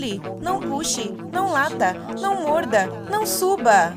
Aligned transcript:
pule, 0.00 0.18
não 0.40 0.60
puxe, 0.60 1.10
não 1.30 1.52
lata, 1.52 1.92
não 2.18 2.42
morda, 2.42 2.86
não 3.10 3.26
suba. 3.26 3.92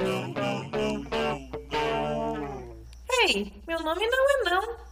Ei, 3.22 3.54
meu 3.66 3.80
nome 3.80 4.06
não 4.08 4.30
é 4.30 4.44
não. 4.50 4.84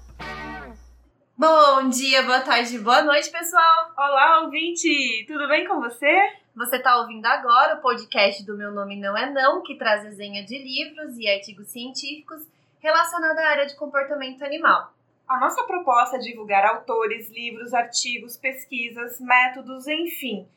Bom 1.38 1.89
dia, 1.89 2.24
boa 2.24 2.39
tarde, 2.39 2.79
boa 2.79 3.02
noite, 3.02 3.29
pessoal. 3.29 3.92
Olá, 3.97 4.42
ouvinte! 4.44 5.26
Tudo 5.28 5.50
bem 5.50 5.68
com 5.68 5.82
você? 5.82 6.34
Você 6.55 6.78
está 6.78 6.97
ouvindo 6.97 7.25
agora 7.25 7.75
o 7.75 7.82
podcast 7.82 8.46
do 8.46 8.55
Meu 8.55 8.71
Nome 8.71 8.96
Não 8.96 9.18
É 9.18 9.30
Não, 9.30 9.62
que 9.64 9.75
traz 9.75 10.04
resenha 10.04 10.46
de 10.46 10.57
livros 10.57 11.18
e 11.18 11.28
artigos 11.28 11.68
científicos 11.68 12.48
relacionados 12.80 13.38
à 13.38 13.50
área 13.50 13.66
de 13.66 13.75
comportamento 13.75 14.43
animal. 14.43 14.93
A 15.28 15.39
nossa 15.39 15.64
proposta 15.64 16.18
é 16.18 16.20
divulgar 16.20 16.66
autores, 16.66 17.30
livros, 17.32 17.73
artigos, 17.73 18.38
pesquisas, 18.38 19.20
métodos, 19.20 19.88
enfim, 19.88 20.48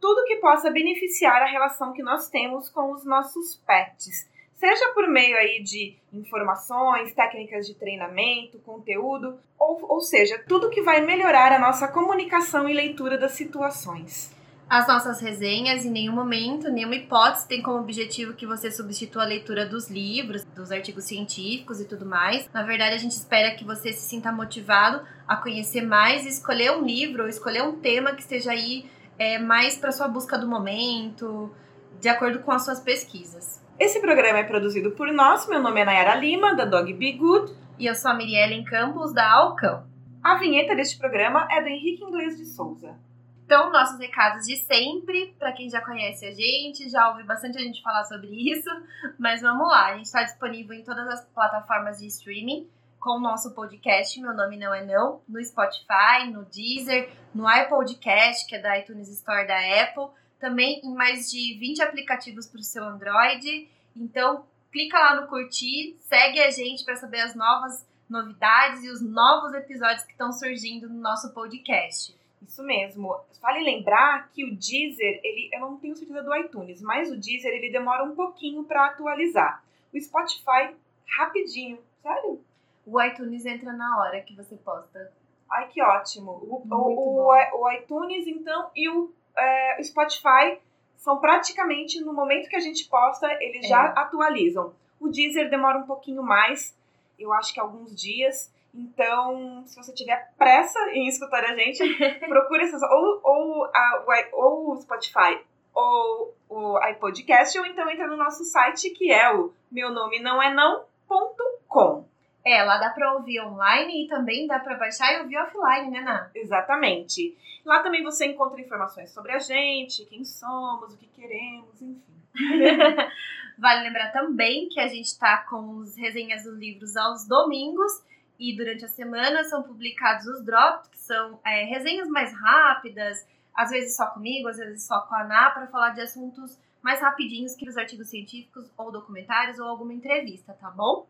tudo 0.00 0.24
que 0.24 0.36
possa 0.36 0.70
beneficiar 0.70 1.42
a 1.42 1.50
relação 1.50 1.92
que 1.92 2.02
nós 2.02 2.28
temos 2.28 2.70
com 2.70 2.92
os 2.92 3.04
nossos 3.04 3.56
pets. 3.66 4.28
Seja 4.54 4.92
por 4.94 5.08
meio 5.08 5.36
aí 5.36 5.62
de 5.62 5.96
informações, 6.12 7.14
técnicas 7.14 7.66
de 7.66 7.74
treinamento, 7.74 8.58
conteúdo, 8.58 9.38
ou, 9.58 9.78
ou 9.88 10.00
seja, 10.00 10.42
tudo 10.46 10.70
que 10.70 10.82
vai 10.82 11.00
melhorar 11.00 11.52
a 11.52 11.58
nossa 11.58 11.88
comunicação 11.88 12.68
e 12.68 12.74
leitura 12.74 13.16
das 13.16 13.32
situações. 13.32 14.34
As 14.68 14.86
nossas 14.86 15.20
resenhas, 15.20 15.84
em 15.84 15.90
nenhum 15.90 16.12
momento, 16.12 16.70
nenhuma 16.70 16.94
hipótese 16.94 17.48
tem 17.48 17.60
como 17.60 17.80
objetivo 17.80 18.34
que 18.34 18.46
você 18.46 18.70
substitua 18.70 19.22
a 19.22 19.26
leitura 19.26 19.66
dos 19.66 19.88
livros, 19.88 20.44
dos 20.44 20.70
artigos 20.70 21.04
científicos 21.04 21.80
e 21.80 21.86
tudo 21.86 22.06
mais. 22.06 22.48
Na 22.52 22.62
verdade, 22.62 22.94
a 22.94 22.98
gente 22.98 23.16
espera 23.16 23.54
que 23.56 23.64
você 23.64 23.92
se 23.92 24.08
sinta 24.08 24.30
motivado 24.30 25.04
a 25.26 25.36
conhecer 25.36 25.82
mais 25.82 26.24
e 26.24 26.28
escolher 26.28 26.70
um 26.70 26.84
livro 26.84 27.24
ou 27.24 27.28
escolher 27.28 27.62
um 27.62 27.80
tema 27.80 28.12
que 28.12 28.20
esteja 28.20 28.52
aí 28.52 28.88
é, 29.20 29.38
mais 29.38 29.76
para 29.76 29.92
sua 29.92 30.08
busca 30.08 30.38
do 30.38 30.48
momento, 30.48 31.54
de 32.00 32.08
acordo 32.08 32.38
com 32.38 32.50
as 32.50 32.64
suas 32.64 32.80
pesquisas. 32.80 33.62
Esse 33.78 34.00
programa 34.00 34.38
é 34.38 34.44
produzido 34.44 34.92
por 34.92 35.12
nós. 35.12 35.46
Meu 35.46 35.60
nome 35.60 35.78
é 35.78 35.84
Nayara 35.84 36.14
Lima, 36.14 36.54
da 36.54 36.64
Dog 36.64 36.90
Be 36.94 37.12
Good. 37.12 37.52
E 37.78 37.84
eu 37.84 37.94
sou 37.94 38.10
a 38.10 38.14
Miriellen 38.14 38.64
Campos, 38.64 39.12
da 39.12 39.30
Alcão. 39.30 39.84
A 40.22 40.36
vinheta 40.38 40.74
deste 40.74 40.98
programa 40.98 41.46
é 41.50 41.60
do 41.60 41.68
Henrique 41.68 42.02
Inglês 42.02 42.38
de 42.38 42.46
Souza. 42.46 42.96
Então, 43.44 43.70
nossos 43.70 43.98
recados 43.98 44.46
de 44.46 44.56
sempre, 44.56 45.34
para 45.38 45.52
quem 45.52 45.68
já 45.68 45.82
conhece 45.82 46.24
a 46.24 46.32
gente, 46.32 46.88
já 46.88 47.10
ouviu 47.10 47.26
bastante 47.26 47.58
a 47.58 47.60
gente 47.60 47.82
falar 47.82 48.04
sobre 48.04 48.28
isso, 48.28 48.70
mas 49.18 49.42
vamos 49.42 49.68
lá, 49.68 49.88
a 49.88 49.96
gente 49.96 50.06
está 50.06 50.22
disponível 50.22 50.74
em 50.74 50.82
todas 50.82 51.06
as 51.08 51.26
plataformas 51.26 51.98
de 51.98 52.06
streaming 52.06 52.66
com 53.00 53.16
o 53.16 53.20
nosso 53.20 53.54
podcast 53.54 54.20
Meu 54.20 54.34
Nome 54.34 54.58
Não 54.58 54.74
É 54.74 54.84
Não, 54.84 55.22
no 55.26 55.42
Spotify, 55.42 56.30
no 56.30 56.44
Deezer, 56.44 57.10
no 57.34 57.50
iPodcast, 57.50 58.46
que 58.46 58.54
é 58.54 58.58
da 58.58 58.78
iTunes 58.78 59.08
Store 59.08 59.46
da 59.46 59.82
Apple, 59.82 60.14
também 60.38 60.80
em 60.84 60.94
mais 60.94 61.30
de 61.30 61.58
20 61.58 61.82
aplicativos 61.82 62.46
para 62.46 62.60
o 62.60 62.62
seu 62.62 62.84
Android. 62.84 63.68
Então, 63.96 64.44
clica 64.70 64.98
lá 64.98 65.18
no 65.18 65.28
curtir, 65.28 65.96
segue 65.98 66.40
a 66.40 66.50
gente 66.50 66.84
para 66.84 66.94
saber 66.94 67.20
as 67.20 67.34
novas 67.34 67.88
novidades 68.08 68.84
e 68.84 68.90
os 68.90 69.00
novos 69.00 69.54
episódios 69.54 70.04
que 70.04 70.12
estão 70.12 70.30
surgindo 70.30 70.86
no 70.88 71.00
nosso 71.00 71.32
podcast. 71.32 72.14
Isso 72.42 72.62
mesmo. 72.62 73.18
Vale 73.40 73.64
lembrar 73.64 74.30
que 74.32 74.44
o 74.44 74.54
Deezer, 74.54 75.20
ele, 75.24 75.48
eu 75.52 75.60
não 75.60 75.78
tenho 75.78 75.96
certeza 75.96 76.22
do 76.22 76.36
iTunes, 76.36 76.82
mas 76.82 77.10
o 77.10 77.16
Deezer 77.16 77.52
ele 77.52 77.72
demora 77.72 78.04
um 78.04 78.14
pouquinho 78.14 78.62
para 78.64 78.86
atualizar. 78.86 79.64
O 79.94 79.98
Spotify, 79.98 80.74
rapidinho. 81.06 81.78
Sério? 82.02 82.49
O 82.90 83.00
iTunes 83.00 83.46
entra 83.46 83.72
na 83.72 83.98
hora 83.98 84.20
que 84.20 84.34
você 84.34 84.56
posta. 84.56 85.12
Ai, 85.50 85.68
que 85.68 85.82
ótimo. 85.82 86.32
O, 86.32 86.62
o, 86.68 87.28
o, 87.28 87.62
o, 87.62 87.72
iTunes, 87.72 88.26
então, 88.26 88.70
e 88.74 88.88
o 88.88 89.12
é, 89.36 89.82
Spotify 89.82 90.58
são 90.96 91.18
praticamente 91.18 92.00
no 92.00 92.12
momento 92.12 92.48
que 92.48 92.56
a 92.56 92.60
gente 92.60 92.88
posta, 92.88 93.26
eles 93.40 93.64
é. 93.64 93.68
já 93.68 93.84
atualizam. 93.86 94.74
O 94.98 95.08
Deezer 95.08 95.48
demora 95.48 95.78
um 95.78 95.86
pouquinho 95.86 96.22
mais, 96.22 96.76
eu 97.18 97.32
acho 97.32 97.54
que 97.54 97.60
alguns 97.60 97.94
dias. 97.94 98.52
Então, 98.74 99.64
se 99.66 99.76
você 99.76 99.92
tiver 99.92 100.32
pressa 100.36 100.78
em 100.90 101.08
escutar 101.08 101.44
a 101.44 101.54
gente, 101.54 101.82
procure 102.28 102.64
essas, 102.64 102.82
ou, 102.82 103.20
ou, 103.22 103.64
a, 103.64 104.04
ou 104.32 104.72
o 104.72 104.76
Spotify 104.76 105.40
ou 105.72 106.34
o 106.48 106.78
iPodcast, 106.90 107.58
ou 107.58 107.66
então 107.66 107.88
entra 107.88 108.06
no 108.06 108.16
nosso 108.16 108.44
site 108.44 108.90
que 108.90 109.10
é 109.12 109.32
o 109.32 109.52
meu 109.70 109.90
nome 109.90 110.20
não 110.20 110.42
é 110.42 110.52
não.com. 110.52 112.09
É, 112.44 112.62
lá 112.62 112.78
dá 112.78 112.90
pra 112.90 113.14
ouvir 113.14 113.40
online 113.40 114.04
e 114.04 114.08
também 114.08 114.46
dá 114.46 114.58
pra 114.58 114.76
baixar 114.76 115.12
e 115.14 115.20
ouvir 115.20 115.36
offline, 115.36 115.90
né, 115.90 116.00
Ná? 116.00 116.30
Exatamente. 116.34 117.36
Lá 117.64 117.82
também 117.82 118.02
você 118.02 118.26
encontra 118.26 118.60
informações 118.60 119.10
sobre 119.10 119.32
a 119.32 119.38
gente, 119.38 120.06
quem 120.06 120.24
somos, 120.24 120.94
o 120.94 120.96
que 120.96 121.06
queremos, 121.08 121.80
enfim. 121.82 122.02
vale 123.58 123.82
lembrar 123.82 124.10
também 124.10 124.68
que 124.68 124.80
a 124.80 124.88
gente 124.88 125.18
tá 125.18 125.38
com 125.38 125.82
as 125.82 125.96
resenhas 125.96 126.44
dos 126.44 126.58
livros 126.58 126.96
aos 126.96 127.26
domingos 127.28 127.92
e 128.38 128.56
durante 128.56 128.86
a 128.86 128.88
semana 128.88 129.44
são 129.44 129.62
publicados 129.62 130.26
os 130.26 130.42
drops, 130.42 130.88
que 130.88 130.98
são 130.98 131.38
é, 131.44 131.64
resenhas 131.64 132.08
mais 132.08 132.32
rápidas, 132.32 133.26
às 133.54 133.70
vezes 133.70 133.94
só 133.94 134.06
comigo, 134.06 134.48
às 134.48 134.56
vezes 134.56 134.86
só 134.86 135.02
com 135.02 135.14
a 135.14 135.22
Ana, 135.22 135.50
para 135.50 135.66
falar 135.66 135.90
de 135.90 136.00
assuntos 136.00 136.58
mais 136.82 137.02
rapidinhos 137.02 137.54
que 137.54 137.68
os 137.68 137.76
artigos 137.76 138.08
científicos 138.08 138.72
ou 138.78 138.90
documentários 138.90 139.58
ou 139.58 139.68
alguma 139.68 139.92
entrevista, 139.92 140.56
tá 140.58 140.70
bom? 140.70 141.06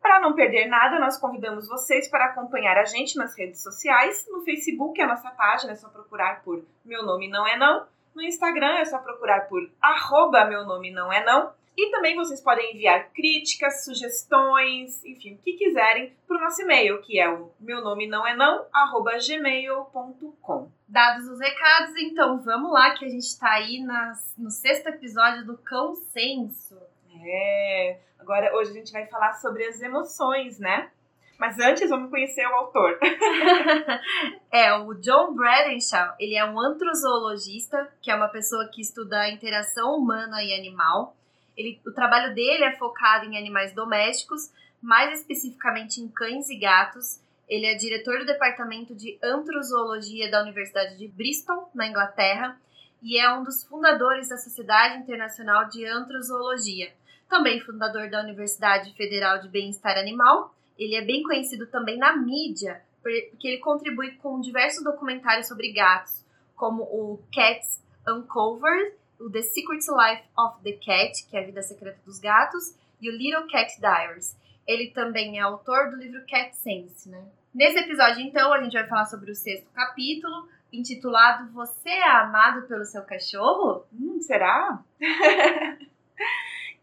Para 0.00 0.20
não 0.20 0.34
perder 0.34 0.66
nada, 0.66 0.98
nós 0.98 1.18
convidamos 1.18 1.68
vocês 1.68 2.08
para 2.08 2.26
acompanhar 2.26 2.76
a 2.76 2.84
gente 2.84 3.16
nas 3.16 3.36
redes 3.36 3.62
sociais. 3.62 4.26
No 4.30 4.42
Facebook, 4.42 5.00
a 5.00 5.06
nossa 5.06 5.30
página 5.30 5.72
é 5.72 5.76
só 5.76 5.88
procurar 5.88 6.42
por 6.42 6.64
Meu 6.84 7.04
Nome 7.04 7.28
Não 7.28 7.46
É 7.46 7.56
Não. 7.56 7.86
No 8.14 8.22
Instagram 8.22 8.78
é 8.78 8.84
só 8.84 8.98
procurar 8.98 9.48
por 9.48 9.68
arroba 9.80 10.44
Meu 10.44 10.64
Nome 10.64 10.90
Não 10.90 11.12
É 11.12 11.24
Não. 11.24 11.52
E 11.78 11.92
também 11.92 12.16
vocês 12.16 12.40
podem 12.40 12.74
enviar 12.74 13.10
críticas, 13.12 13.84
sugestões, 13.84 15.04
enfim, 15.04 15.34
o 15.34 15.38
que 15.38 15.52
quiserem 15.52 16.12
para 16.26 16.36
o 16.36 16.40
nosso 16.40 16.60
e-mail, 16.60 17.00
que 17.02 17.20
é 17.20 17.30
o 17.30 17.52
meu 17.60 17.80
nome 17.80 18.08
não 18.08 18.26
é 18.26 18.34
não, 18.34 18.66
arroba 18.72 19.12
gmail.com. 19.16 20.72
Dados 20.88 21.28
os 21.28 21.38
recados, 21.38 21.94
então 21.96 22.40
vamos 22.40 22.72
lá 22.72 22.94
que 22.94 23.04
a 23.04 23.08
gente 23.08 23.22
está 23.22 23.52
aí 23.52 23.80
nas, 23.80 24.34
no 24.36 24.50
sexto 24.50 24.88
episódio 24.88 25.46
do 25.46 25.56
Cão 25.56 25.94
Senso. 25.94 26.76
É, 27.24 27.98
agora 28.18 28.54
hoje 28.56 28.70
a 28.70 28.74
gente 28.74 28.92
vai 28.92 29.06
falar 29.06 29.34
sobre 29.34 29.64
as 29.64 29.80
emoções, 29.80 30.58
né? 30.58 30.90
Mas 31.38 31.56
antes 31.60 31.88
vamos 31.88 32.10
conhecer 32.10 32.44
o 32.46 32.54
autor. 32.54 32.98
é, 34.50 34.74
o 34.74 34.92
John 34.94 35.34
Bradenshaw, 35.34 36.16
ele 36.18 36.34
é 36.34 36.44
um 36.44 36.58
antrozoologista, 36.58 37.88
que 38.02 38.10
é 38.10 38.14
uma 38.14 38.28
pessoa 38.28 38.68
que 38.68 38.80
estuda 38.80 39.20
a 39.20 39.30
interação 39.30 39.96
humana 39.96 40.42
e 40.42 40.52
animal. 40.52 41.16
Ele, 41.56 41.80
o 41.86 41.92
trabalho 41.92 42.34
dele 42.34 42.64
é 42.64 42.76
focado 42.76 43.24
em 43.24 43.38
animais 43.38 43.72
domésticos, 43.72 44.52
mais 44.82 45.20
especificamente 45.20 46.00
em 46.00 46.08
cães 46.08 46.50
e 46.50 46.56
gatos. 46.58 47.20
Ele 47.48 47.66
é 47.66 47.74
diretor 47.76 48.18
do 48.18 48.26
departamento 48.26 48.94
de 48.94 49.16
antrozoologia 49.22 50.28
da 50.28 50.42
Universidade 50.42 50.96
de 50.98 51.06
Bristol, 51.06 51.70
na 51.72 51.86
Inglaterra, 51.86 52.60
e 53.00 53.16
é 53.16 53.32
um 53.32 53.44
dos 53.44 53.62
fundadores 53.62 54.28
da 54.28 54.36
Sociedade 54.36 54.98
Internacional 54.98 55.68
de 55.68 55.86
Antrozoologia. 55.86 56.92
Também 57.28 57.60
fundador 57.60 58.08
da 58.08 58.22
Universidade 58.22 58.92
Federal 58.94 59.40
de 59.40 59.48
Bem-Estar 59.48 59.98
Animal. 59.98 60.54
Ele 60.78 60.94
é 60.94 61.02
bem 61.02 61.22
conhecido 61.22 61.66
também 61.66 61.98
na 61.98 62.16
mídia, 62.16 62.82
porque 63.02 63.48
ele 63.48 63.58
contribui 63.58 64.12
com 64.12 64.40
diversos 64.40 64.82
documentários 64.82 65.48
sobre 65.48 65.72
gatos, 65.72 66.24
como 66.56 66.82
o 66.82 67.20
Cats 67.32 67.82
Uncovered 68.06 68.96
o 69.18 69.30
The 69.30 69.42
Secret 69.42 69.80
Life 69.88 70.22
of 70.38 70.62
the 70.62 70.72
Cat, 70.72 71.26
que 71.28 71.36
é 71.36 71.40
a 71.40 71.46
vida 71.46 71.62
secreta 71.62 71.98
dos 72.04 72.18
gatos, 72.18 72.74
e 73.00 73.10
o 73.10 73.12
Little 73.12 73.46
Cat 73.48 73.78
Diaries. 73.80 74.36
Ele 74.66 74.90
também 74.90 75.38
é 75.38 75.40
autor 75.40 75.90
do 75.90 75.96
livro 75.96 76.24
Cat 76.26 76.54
Sense, 76.56 77.08
né? 77.08 77.24
Nesse 77.54 77.78
episódio, 77.78 78.20
então, 78.22 78.52
a 78.52 78.62
gente 78.62 78.74
vai 78.74 78.86
falar 78.86 79.06
sobre 79.06 79.30
o 79.30 79.34
sexto 79.34 79.68
capítulo, 79.72 80.48
intitulado 80.72 81.50
Você 81.52 81.88
é 81.88 82.08
amado 82.08 82.66
pelo 82.68 82.84
seu 82.84 83.02
cachorro? 83.02 83.84
Hum, 83.92 84.20
será? 84.20 84.78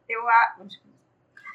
Eu 0.08 0.28
a... 0.28 0.58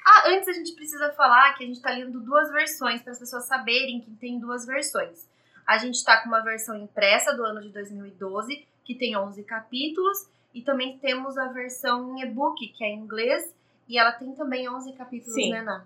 Ah, 0.07 0.29
antes 0.29 0.49
a 0.49 0.53
gente 0.53 0.73
precisa 0.73 1.13
falar 1.13 1.55
que 1.55 1.65
a 1.65 1.67
gente 1.67 1.77
está 1.77 1.91
lendo 1.91 2.21
duas 2.21 2.51
versões 2.51 3.03
para 3.03 3.13
as 3.13 3.19
pessoas 3.19 3.45
saberem 3.45 4.01
que 4.01 4.11
tem 4.13 4.39
duas 4.39 4.67
versões. 4.67 5.29
A 5.67 5.79
gente 5.79 5.95
está 5.95 6.21
com 6.21 6.29
uma 6.29 6.41
versão 6.41 6.77
impressa 6.77 7.33
do 7.33 7.45
ano 7.45 7.61
de 7.61 7.69
2012, 7.69 8.67
que 8.85 8.95
tem 8.95 9.17
11 9.17 9.45
capítulos, 9.45 10.29
e 10.53 10.63
também 10.63 10.99
temos 10.99 11.39
a 11.39 11.47
versão 11.49 12.17
em 12.17 12.23
e-book, 12.23 12.67
que 12.69 12.85
é 12.85 12.89
em 12.89 12.99
inglês, 12.99 13.55
e 13.89 13.99
ela 13.99 14.13
tem 14.13 14.33
também 14.33 14.69
11 14.69 14.93
capítulos, 14.95 15.35
Sim, 15.35 15.53
né, 15.53 15.63
Ná? 15.63 15.85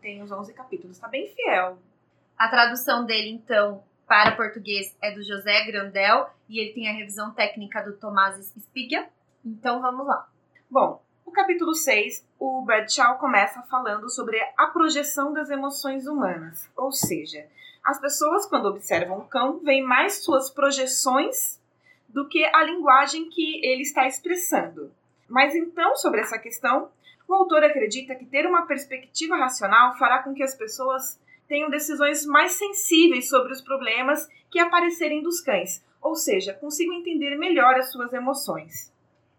tem 0.00 0.22
os 0.22 0.30
11 0.30 0.52
capítulos, 0.54 0.98
tá 0.98 1.08
bem 1.08 1.34
fiel. 1.34 1.78
A 2.38 2.48
tradução 2.48 3.04
dele, 3.04 3.30
então, 3.30 3.82
para 4.06 4.36
português 4.36 4.96
é 5.00 5.12
do 5.12 5.22
José 5.22 5.64
Grandel, 5.64 6.30
e 6.48 6.60
ele 6.60 6.72
tem 6.72 6.88
a 6.88 6.92
revisão 6.92 7.32
técnica 7.32 7.82
do 7.82 7.96
Tomás 7.96 8.52
Spigia. 8.58 9.08
Então, 9.44 9.80
vamos 9.80 10.06
lá. 10.06 10.28
Bom, 10.70 11.02
o 11.24 11.32
capítulo 11.32 11.74
6, 11.74 12.26
o 12.38 12.62
Bradshaw 12.62 13.18
começa 13.18 13.62
falando 13.62 14.08
sobre 14.10 14.38
a 14.56 14.66
projeção 14.66 15.32
das 15.32 15.50
emoções 15.50 16.06
humanas. 16.06 16.68
Ou 16.76 16.92
seja, 16.92 17.46
as 17.82 18.00
pessoas, 18.00 18.46
quando 18.46 18.66
observam 18.66 19.18
o 19.18 19.28
cão, 19.28 19.58
veem 19.58 19.82
mais 19.82 20.24
suas 20.24 20.50
projeções 20.50 21.60
do 22.08 22.28
que 22.28 22.44
a 22.44 22.62
linguagem 22.62 23.28
que 23.28 23.64
ele 23.64 23.82
está 23.82 24.06
expressando. 24.06 24.92
Mas 25.28 25.54
então, 25.54 25.96
sobre 25.96 26.20
essa 26.20 26.38
questão, 26.38 26.88
o 27.26 27.34
autor 27.34 27.64
acredita 27.64 28.14
que 28.14 28.26
ter 28.26 28.46
uma 28.46 28.66
perspectiva 28.66 29.36
racional 29.36 29.96
fará 29.98 30.22
com 30.22 30.34
que 30.34 30.42
as 30.42 30.54
pessoas 30.54 31.18
tenham 31.48 31.70
decisões 31.70 32.24
mais 32.24 32.52
sensíveis 32.52 33.28
sobre 33.28 33.52
os 33.52 33.60
problemas 33.60 34.28
que 34.50 34.58
aparecerem 34.58 35.22
dos 35.22 35.40
cães, 35.40 35.84
ou 36.00 36.14
seja, 36.14 36.54
consigam 36.54 36.94
entender 36.94 37.36
melhor 37.36 37.74
as 37.74 37.90
suas 37.90 38.12
emoções. 38.12 38.93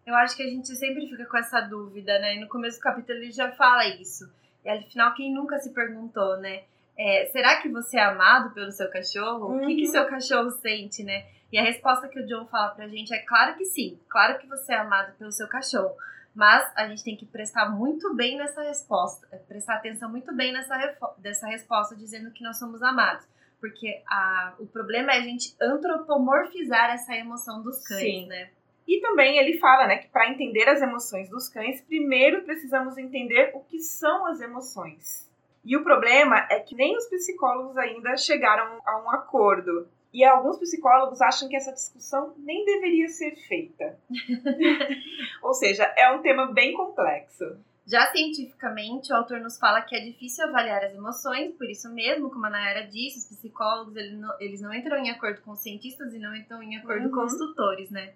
Eu 0.05 0.15
acho 0.15 0.35
que 0.35 0.43
a 0.43 0.47
gente 0.47 0.75
sempre 0.75 1.07
fica 1.07 1.25
com 1.25 1.37
essa 1.37 1.61
dúvida, 1.61 2.19
né? 2.19 2.35
No 2.35 2.47
começo 2.47 2.77
do 2.77 2.83
capítulo 2.83 3.17
ele 3.17 3.31
já 3.31 3.51
fala 3.51 3.87
isso. 3.87 4.31
E 4.63 4.69
afinal, 4.69 5.13
quem 5.13 5.33
nunca 5.33 5.57
se 5.59 5.73
perguntou, 5.73 6.37
né? 6.37 6.63
É, 6.97 7.25
será 7.31 7.61
que 7.61 7.69
você 7.69 7.97
é 7.97 8.03
amado 8.03 8.53
pelo 8.53 8.71
seu 8.71 8.89
cachorro? 8.89 9.47
Uhum. 9.47 9.63
O 9.63 9.67
que, 9.67 9.75
que 9.75 9.85
uhum. 9.85 9.91
seu 9.91 10.05
cachorro 10.05 10.49
sente, 10.51 11.03
né? 11.03 11.25
E 11.51 11.57
a 11.57 11.63
resposta 11.63 12.07
que 12.07 12.19
o 12.19 12.25
John 12.25 12.45
fala 12.47 12.69
pra 12.69 12.87
gente 12.87 13.13
é 13.13 13.19
claro 13.19 13.55
que 13.55 13.65
sim. 13.65 13.99
Claro 14.09 14.37
que 14.39 14.47
você 14.47 14.73
é 14.73 14.77
amado 14.77 15.15
pelo 15.17 15.31
seu 15.31 15.47
cachorro. 15.47 15.95
Mas 16.33 16.69
a 16.75 16.87
gente 16.87 17.03
tem 17.03 17.15
que 17.15 17.25
prestar 17.25 17.69
muito 17.69 18.13
bem 18.13 18.37
nessa 18.37 18.61
resposta, 18.61 19.25
é, 19.31 19.37
prestar 19.37 19.75
atenção 19.75 20.09
muito 20.09 20.33
bem 20.35 20.51
nessa 20.51 20.75
dessa 21.17 21.47
resposta 21.47 21.95
dizendo 21.95 22.29
que 22.31 22.43
nós 22.43 22.59
somos 22.59 22.83
amados. 22.83 23.25
Porque 23.59 24.03
a, 24.05 24.53
o 24.59 24.67
problema 24.67 25.13
é 25.13 25.17
a 25.17 25.21
gente 25.21 25.55
antropomorfizar 25.61 26.91
essa 26.91 27.15
emoção 27.15 27.63
dos 27.63 27.81
cães, 27.87 28.01
Sim. 28.01 28.27
né? 28.27 28.49
E 28.87 28.99
também 29.01 29.37
ele 29.37 29.57
fala, 29.57 29.87
né, 29.87 29.97
que 29.97 30.07
para 30.09 30.29
entender 30.29 30.67
as 30.69 30.81
emoções 30.81 31.29
dos 31.29 31.49
cães, 31.49 31.81
primeiro 31.81 32.43
precisamos 32.43 32.97
entender 32.97 33.51
o 33.55 33.61
que 33.61 33.79
são 33.79 34.27
as 34.27 34.41
emoções. 34.41 35.29
E 35.63 35.75
o 35.75 35.83
problema 35.83 36.47
é 36.51 36.59
que 36.59 36.75
nem 36.75 36.95
os 36.95 37.07
psicólogos 37.07 37.75
ainda 37.75 38.15
chegaram 38.15 38.79
a 38.85 39.03
um 39.03 39.09
acordo. 39.09 39.87
E 40.13 40.23
alguns 40.23 40.57
psicólogos 40.59 41.19
acham 41.21 41.49
que 41.49 41.57
essa 41.57 41.73
discussão 41.73 42.35
nem 42.37 42.63
deveria 42.63 43.07
ser 43.09 43.35
feita. 43.47 43.97
Ou 45.41 45.53
seja, 45.53 45.83
é 45.97 46.11
um 46.11 46.21
tema 46.21 46.53
bem 46.53 46.73
complexo. 46.73 47.57
Já 47.87 48.07
cientificamente, 48.11 49.11
o 49.11 49.15
autor 49.15 49.39
nos 49.41 49.59
fala 49.59 49.81
que 49.81 49.95
é 49.95 49.99
difícil 49.99 50.45
avaliar 50.45 50.83
as 50.83 50.93
emoções, 50.93 51.53
por 51.55 51.69
isso 51.69 51.91
mesmo, 51.93 52.31
como 52.31 52.45
a 52.45 52.49
Nayara 52.49 52.87
disse, 52.87 53.19
os 53.19 53.25
psicólogos 53.25 53.95
eles 53.95 54.17
não, 54.17 54.35
eles 54.39 54.61
não 54.61 54.73
entram 54.73 54.97
em 54.97 55.11
acordo 55.11 55.41
com 55.41 55.51
os 55.51 55.59
cientistas 55.59 56.13
e 56.13 56.17
não 56.17 56.35
entram 56.35 56.63
em 56.63 56.77
acordo 56.77 57.05
uhum. 57.05 57.11
com 57.11 57.25
os 57.25 57.35
tutores, 57.37 57.91
né? 57.91 58.13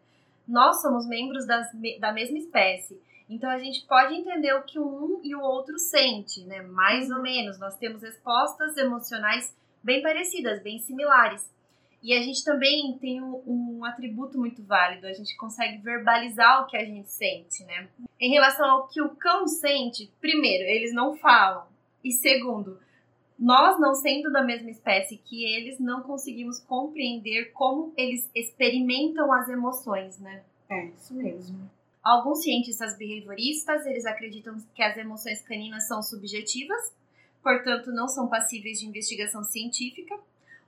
Nós 0.50 0.82
somos 0.82 1.08
membros 1.08 1.46
das, 1.46 1.70
da 2.00 2.12
mesma 2.12 2.40
espécie, 2.40 3.00
então 3.30 3.48
a 3.48 3.60
gente 3.60 3.86
pode 3.86 4.16
entender 4.16 4.52
o 4.56 4.64
que 4.64 4.80
um 4.80 5.22
e 5.24 5.36
o 5.36 5.42
outro 5.42 5.78
sente, 5.78 6.44
né? 6.46 6.64
Mais 6.64 7.12
ou 7.12 7.22
menos, 7.22 7.60
nós 7.60 7.78
temos 7.78 8.02
respostas 8.02 8.76
emocionais 8.76 9.56
bem 9.84 10.02
parecidas, 10.02 10.64
bem 10.64 10.80
similares. 10.80 11.48
E 12.02 12.18
a 12.18 12.22
gente 12.24 12.44
também 12.44 12.98
tem 12.98 13.22
um, 13.22 13.44
um, 13.46 13.86
atributo 13.86 14.40
muito 14.40 14.64
válido, 14.64 15.06
a 15.06 15.14
gente 15.14 15.38
consegue 15.38 15.78
verbalizar 15.84 16.64
o 16.64 16.68
que 16.68 16.78
a 16.78 16.84
gente 16.84 17.12
sente, 17.12 17.64
né? 17.66 17.88
Em 18.20 18.32
relação 18.32 18.68
ao 18.68 18.88
que 18.88 19.02
o 19.02 19.10
cão 19.10 19.48
sente, 19.48 20.12
primeiro, 20.20 20.64
eles 20.64 20.94
não 20.94 21.16
falam. 21.16 21.68
E 22.04 22.12
segundo, 22.12 22.80
nós 23.40 23.80
não 23.80 23.96
sendo 23.96 24.30
da 24.32 24.44
mesma 24.44 24.70
espécie 24.70 25.16
que 25.18 25.46
eles, 25.46 25.80
não 25.80 26.04
conseguimos 26.04 26.60
compreender 26.60 27.54
como 27.54 27.94
eles 27.96 28.30
experimentam 28.36 29.32
as 29.32 29.48
emoções, 29.48 30.20
né? 30.20 30.44
É, 30.70 30.88
isso 30.88 31.16
mesmo. 31.16 31.72
Alguns 32.04 32.44
cientistas 32.44 32.98
behavioristas, 32.98 33.86
eles 33.86 34.06
acreditam 34.06 34.58
que 34.76 34.84
as 34.84 34.98
emoções 34.98 35.42
caninas 35.42 35.88
são 35.88 36.02
subjetivas, 36.02 36.94
portanto 37.42 37.92
não 37.92 38.10
são 38.10 38.28
passíveis 38.28 38.80
de 38.80 38.88
investigação 38.88 39.42
científica. 39.44 40.20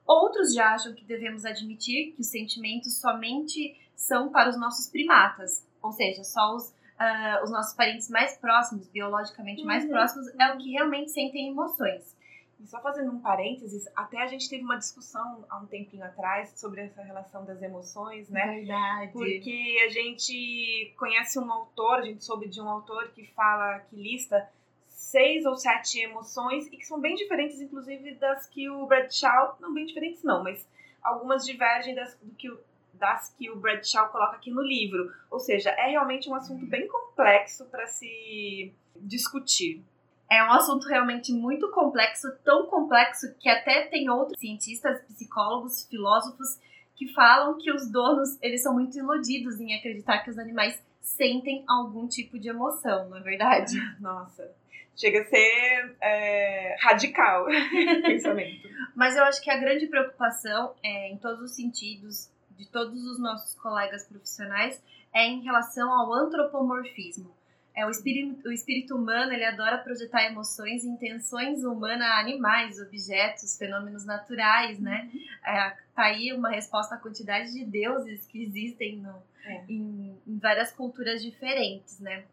Outros 0.07 0.53
já 0.53 0.73
acham 0.73 0.93
que 0.93 1.03
devemos 1.03 1.43
admitir 1.43 2.13
que 2.13 2.21
os 2.21 2.27
sentimentos 2.27 2.99
somente 2.99 3.77
são 3.95 4.29
para 4.29 4.49
os 4.49 4.57
nossos 4.57 4.89
primatas, 4.89 5.65
ou 5.81 5.91
seja, 5.91 6.23
só 6.23 6.55
os, 6.55 6.69
uh, 6.69 7.43
os 7.43 7.51
nossos 7.51 7.75
parentes 7.75 8.09
mais 8.09 8.37
próximos, 8.37 8.87
biologicamente 8.87 9.63
mais 9.63 9.83
uhum. 9.83 9.89
próximos, 9.91 10.27
é 10.39 10.53
o 10.53 10.57
que 10.57 10.71
realmente 10.71 11.11
sentem 11.11 11.49
emoções. 11.49 12.15
E 12.61 12.67
só 12.67 12.79
fazendo 12.79 13.11
um 13.11 13.19
parênteses, 13.19 13.89
até 13.95 14.21
a 14.21 14.27
gente 14.27 14.47
teve 14.47 14.63
uma 14.63 14.77
discussão 14.77 15.43
há 15.49 15.57
um 15.57 15.65
tempinho 15.65 16.03
atrás 16.03 16.53
sobre 16.59 16.81
essa 16.81 17.01
relação 17.01 17.43
das 17.43 17.59
emoções, 17.61 18.29
né? 18.29 18.45
Verdade. 18.45 19.11
Porque 19.11 19.77
a 19.83 19.89
gente 19.89 20.93
conhece 20.97 21.39
um 21.39 21.51
autor, 21.51 21.99
a 21.99 22.03
gente 22.03 22.23
soube 22.23 22.47
de 22.47 22.61
um 22.61 22.69
autor 22.69 23.09
que 23.09 23.25
fala, 23.33 23.79
que 23.79 23.95
lista 23.95 24.47
seis 24.87 25.43
ou 25.45 25.55
sete 25.55 25.99
emoções 26.01 26.67
e 26.67 26.77
que 26.77 26.85
são 26.85 27.01
bem 27.01 27.15
diferentes, 27.15 27.59
inclusive, 27.59 28.13
das 28.15 28.45
que 28.45 28.69
o 28.69 28.85
Bradshaw. 28.85 29.57
Não 29.59 29.73
bem 29.73 29.85
diferentes, 29.87 30.23
não, 30.23 30.43
mas 30.43 30.67
algumas 31.01 31.43
divergem 31.43 31.95
das, 31.95 32.15
do 32.21 32.35
que 32.35 32.47
o, 32.47 32.59
das 32.93 33.33
que 33.33 33.49
o 33.49 33.55
Bradshaw 33.55 34.09
coloca 34.09 34.35
aqui 34.35 34.51
no 34.51 34.61
livro. 34.61 35.11
Ou 35.31 35.39
seja, 35.39 35.71
é 35.71 35.89
realmente 35.89 36.29
um 36.29 36.35
assunto 36.35 36.65
bem 36.67 36.87
complexo 36.87 37.65
para 37.65 37.87
se 37.87 38.71
discutir. 38.95 39.83
É 40.31 40.41
um 40.45 40.51
assunto 40.53 40.87
realmente 40.87 41.33
muito 41.33 41.69
complexo, 41.71 42.31
tão 42.45 42.65
complexo 42.67 43.35
que 43.37 43.49
até 43.49 43.87
tem 43.87 44.09
outros 44.09 44.39
cientistas, 44.39 45.03
psicólogos, 45.03 45.85
filósofos 45.89 46.57
que 46.95 47.11
falam 47.11 47.57
que 47.57 47.69
os 47.69 47.91
donos 47.91 48.41
eles 48.41 48.63
são 48.63 48.73
muito 48.73 48.97
iludidos 48.97 49.59
em 49.59 49.75
acreditar 49.75 50.19
que 50.19 50.29
os 50.29 50.39
animais 50.39 50.81
sentem 51.01 51.65
algum 51.67 52.07
tipo 52.07 52.39
de 52.39 52.47
emoção, 52.47 53.09
não 53.09 53.17
é 53.17 53.21
verdade? 53.21 53.75
Nossa, 53.99 54.49
chega 54.95 55.19
a 55.19 55.25
ser 55.25 55.97
é, 55.99 56.77
radical 56.79 57.43
o 57.51 58.01
pensamento. 58.01 58.69
Mas 58.95 59.17
eu 59.17 59.25
acho 59.25 59.41
que 59.43 59.51
a 59.51 59.57
grande 59.57 59.87
preocupação, 59.87 60.73
é, 60.81 61.09
em 61.09 61.17
todos 61.17 61.41
os 61.41 61.55
sentidos, 61.57 62.31
de 62.51 62.69
todos 62.69 63.03
os 63.03 63.19
nossos 63.19 63.53
colegas 63.55 64.07
profissionais, 64.07 64.81
é 65.13 65.25
em 65.25 65.41
relação 65.41 65.91
ao 65.91 66.13
antropomorfismo. 66.13 67.40
É, 67.73 67.85
o, 67.85 67.89
espírito, 67.89 68.49
o 68.49 68.51
espírito 68.51 68.95
humano 68.95 69.31
ele 69.31 69.45
adora 69.45 69.77
projetar 69.77 70.25
emoções 70.25 70.83
e 70.83 70.89
intenções 70.89 71.63
humanas 71.63 72.05
a 72.05 72.19
animais, 72.19 72.79
objetos, 72.79 73.57
fenômenos 73.57 74.05
naturais, 74.05 74.77
né? 74.79 75.09
Uhum. 75.13 75.49
É, 75.53 75.77
tá 75.95 76.03
aí 76.03 76.33
uma 76.33 76.49
resposta 76.49 76.95
à 76.95 76.97
quantidade 76.97 77.53
de 77.53 77.63
deuses 77.63 78.25
que 78.27 78.43
existem 78.43 78.97
no, 78.97 79.15
é. 79.45 79.63
em, 79.69 80.17
em 80.27 80.37
várias 80.37 80.71
culturas 80.71 81.21
diferentes, 81.21 81.99
né? 81.99 82.25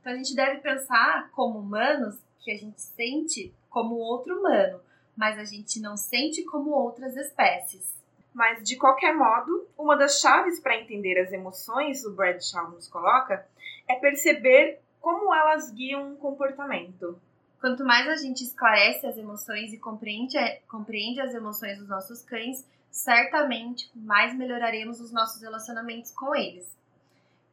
Então 0.00 0.12
a 0.12 0.16
gente 0.16 0.34
deve 0.34 0.60
pensar 0.60 1.30
como 1.30 1.60
humanos 1.60 2.18
que 2.40 2.50
a 2.50 2.56
gente 2.56 2.80
sente 2.80 3.54
como 3.68 3.94
outro 3.94 4.40
humano, 4.40 4.80
mas 5.16 5.38
a 5.38 5.44
gente 5.44 5.78
não 5.80 5.96
sente 5.96 6.42
como 6.44 6.70
outras 6.70 7.16
espécies. 7.16 7.94
Mas 8.32 8.62
de 8.62 8.76
qualquer 8.76 9.14
modo, 9.14 9.68
uma 9.76 9.96
das 9.96 10.20
chaves 10.20 10.60
para 10.60 10.80
entender 10.80 11.20
as 11.20 11.32
emoções, 11.32 12.04
o 12.04 12.12
Bradshaw 12.12 12.70
nos 12.70 12.88
coloca, 12.88 13.46
é 13.90 13.96
perceber 13.96 14.80
como 15.00 15.34
elas 15.34 15.70
guiam 15.70 16.12
um 16.12 16.16
comportamento. 16.16 17.20
Quanto 17.60 17.84
mais 17.84 18.08
a 18.08 18.16
gente 18.16 18.42
esclarece 18.42 19.06
as 19.06 19.18
emoções 19.18 19.72
e 19.72 19.78
compreende, 19.78 20.38
compreende 20.68 21.20
as 21.20 21.34
emoções 21.34 21.78
dos 21.78 21.88
nossos 21.88 22.22
cães, 22.22 22.66
certamente 22.90 23.90
mais 23.94 24.34
melhoraremos 24.34 25.00
os 25.00 25.12
nossos 25.12 25.42
relacionamentos 25.42 26.10
com 26.12 26.34
eles. 26.34 26.66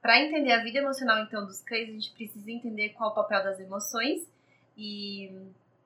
Para 0.02 0.22
entender 0.22 0.52
a 0.52 0.64
vida 0.64 0.80
emocional 0.80 1.24
então 1.24 1.46
dos 1.46 1.60
cães, 1.62 1.90
a 1.90 1.92
gente 1.92 2.12
precisa 2.12 2.50
entender 2.50 2.90
qual 2.90 3.10
é 3.10 3.12
o 3.12 3.16
papel 3.16 3.44
das 3.44 3.60
emoções 3.60 4.26
e 4.78 5.32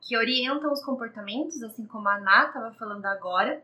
que 0.01 0.17
orientam 0.17 0.71
os 0.71 0.83
comportamentos, 0.83 1.61
assim 1.63 1.85
como 1.85 2.07
a 2.07 2.15
Ana 2.15 2.45
estava 2.47 2.71
falando 2.73 3.05
agora. 3.05 3.61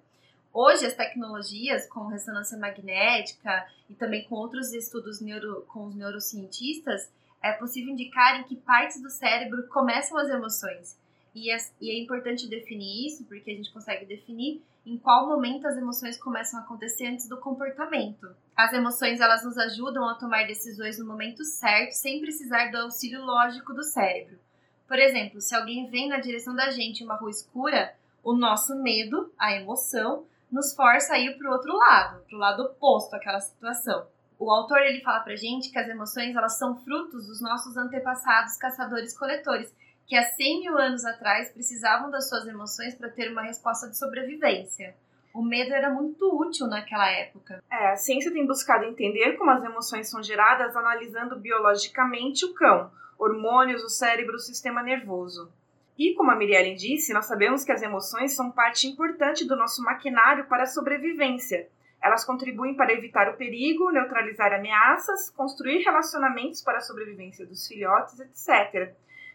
Hoje 0.53 0.85
as 0.85 0.95
tecnologias 0.95 1.87
com 1.87 2.07
ressonância 2.07 2.57
magnética 2.57 3.67
e 3.89 3.93
também 3.93 4.25
com 4.27 4.35
outros 4.35 4.73
estudos 4.73 5.21
neuro, 5.21 5.65
com 5.67 5.85
os 5.85 5.95
neurocientistas, 5.95 7.09
é 7.41 7.51
possível 7.53 7.93
indicar 7.93 8.39
em 8.39 8.43
que 8.43 8.55
partes 8.55 9.01
do 9.01 9.09
cérebro 9.09 9.67
começam 9.67 10.17
as 10.17 10.29
emoções. 10.29 10.97
E 11.33 11.51
é, 11.51 11.57
e 11.79 11.91
é 11.91 12.01
importante 12.01 12.47
definir 12.47 13.07
isso, 13.07 13.23
porque 13.25 13.51
a 13.51 13.55
gente 13.55 13.71
consegue 13.71 14.05
definir 14.05 14.61
em 14.85 14.97
qual 14.97 15.27
momento 15.27 15.67
as 15.67 15.77
emoções 15.77 16.17
começam 16.17 16.59
a 16.59 16.63
acontecer 16.63 17.07
antes 17.07 17.27
do 17.27 17.37
comportamento. 17.37 18.27
As 18.55 18.73
emoções 18.73 19.19
elas 19.19 19.43
nos 19.43 19.57
ajudam 19.57 20.09
a 20.09 20.15
tomar 20.15 20.47
decisões 20.47 20.97
no 20.97 21.05
momento 21.05 21.43
certo, 21.43 21.91
sem 21.91 22.21
precisar 22.21 22.71
do 22.71 22.77
auxílio 22.77 23.21
lógico 23.23 23.73
do 23.73 23.83
cérebro. 23.83 24.39
Por 24.87 24.97
exemplo, 24.97 25.41
se 25.41 25.53
alguém 25.53 25.89
vem 25.89 26.07
na 26.07 26.19
direção 26.19 26.55
da 26.55 26.71
gente 26.71 27.01
em 27.01 27.05
uma 27.05 27.17
rua 27.17 27.29
escura, 27.29 27.93
o 28.23 28.33
nosso 28.33 28.81
medo, 28.81 29.31
a 29.37 29.53
emoção, 29.53 30.25
nos 30.51 30.73
força 30.73 31.13
a 31.13 31.19
ir 31.19 31.37
para 31.37 31.49
o 31.49 31.53
outro 31.53 31.75
lado, 31.75 32.23
para 32.27 32.35
o 32.35 32.39
lado 32.39 32.63
oposto 32.63 33.15
àquela 33.15 33.39
situação. 33.39 34.07
O 34.39 34.51
autor 34.51 34.79
ele 34.81 35.01
fala 35.01 35.21
pra 35.21 35.35
gente 35.35 35.71
que 35.71 35.79
as 35.79 35.87
emoções 35.87 36.35
elas 36.35 36.57
são 36.57 36.77
frutos 36.83 37.27
dos 37.27 37.41
nossos 37.41 37.75
antepassados 37.75 38.57
caçadores-coletores 38.57 39.73
que 40.05 40.15
há 40.15 40.23
100 40.23 40.61
mil 40.61 40.77
anos 40.77 41.03
atrás 41.03 41.51
precisavam 41.51 42.09
das 42.09 42.29
suas 42.29 42.47
emoções 42.47 42.95
para 42.95 43.09
ter 43.09 43.29
uma 43.31 43.41
resposta 43.41 43.89
de 43.89 43.97
sobrevivência. 43.97 44.95
O 45.33 45.41
medo 45.41 45.73
era 45.73 45.89
muito 45.89 46.25
útil 46.33 46.65
naquela 46.65 47.09
época. 47.11 47.61
É, 47.69 47.91
a 47.91 47.95
ciência 47.95 48.31
tem 48.31 48.47
buscado 48.47 48.85
entender 48.85 49.33
como 49.33 49.51
as 49.51 49.63
emoções 49.63 50.09
são 50.09 50.23
geradas 50.23 50.75
analisando 50.75 51.35
biologicamente 51.35 52.45
o 52.45 52.53
cão, 52.53 52.89
hormônios, 53.19 53.83
o 53.83 53.89
cérebro, 53.89 54.35
o 54.35 54.39
sistema 54.39 54.81
nervoso. 54.81 55.51
E 55.97 56.13
como 56.13 56.29
a 56.29 56.35
Miriam 56.35 56.75
disse, 56.75 57.11
nós 57.11 57.25
sabemos 57.25 57.63
que 57.63 57.71
as 57.71 57.81
emoções 57.81 58.35
são 58.35 58.51
parte 58.51 58.87
importante 58.87 59.45
do 59.45 59.55
nosso 59.55 59.81
maquinário 59.81 60.45
para 60.45 60.63
a 60.63 60.67
sobrevivência. 60.67 61.67
Elas 62.01 62.23
contribuem 62.23 62.75
para 62.75 62.93
evitar 62.93 63.27
o 63.29 63.35
perigo, 63.35 63.89
neutralizar 63.89 64.53
ameaças, 64.53 65.31
construir 65.31 65.79
relacionamentos 65.79 66.61
para 66.61 66.77
a 66.77 66.81
sobrevivência 66.81 67.47
dos 67.47 67.67
filhotes, 67.67 68.19
etc. 68.19 68.93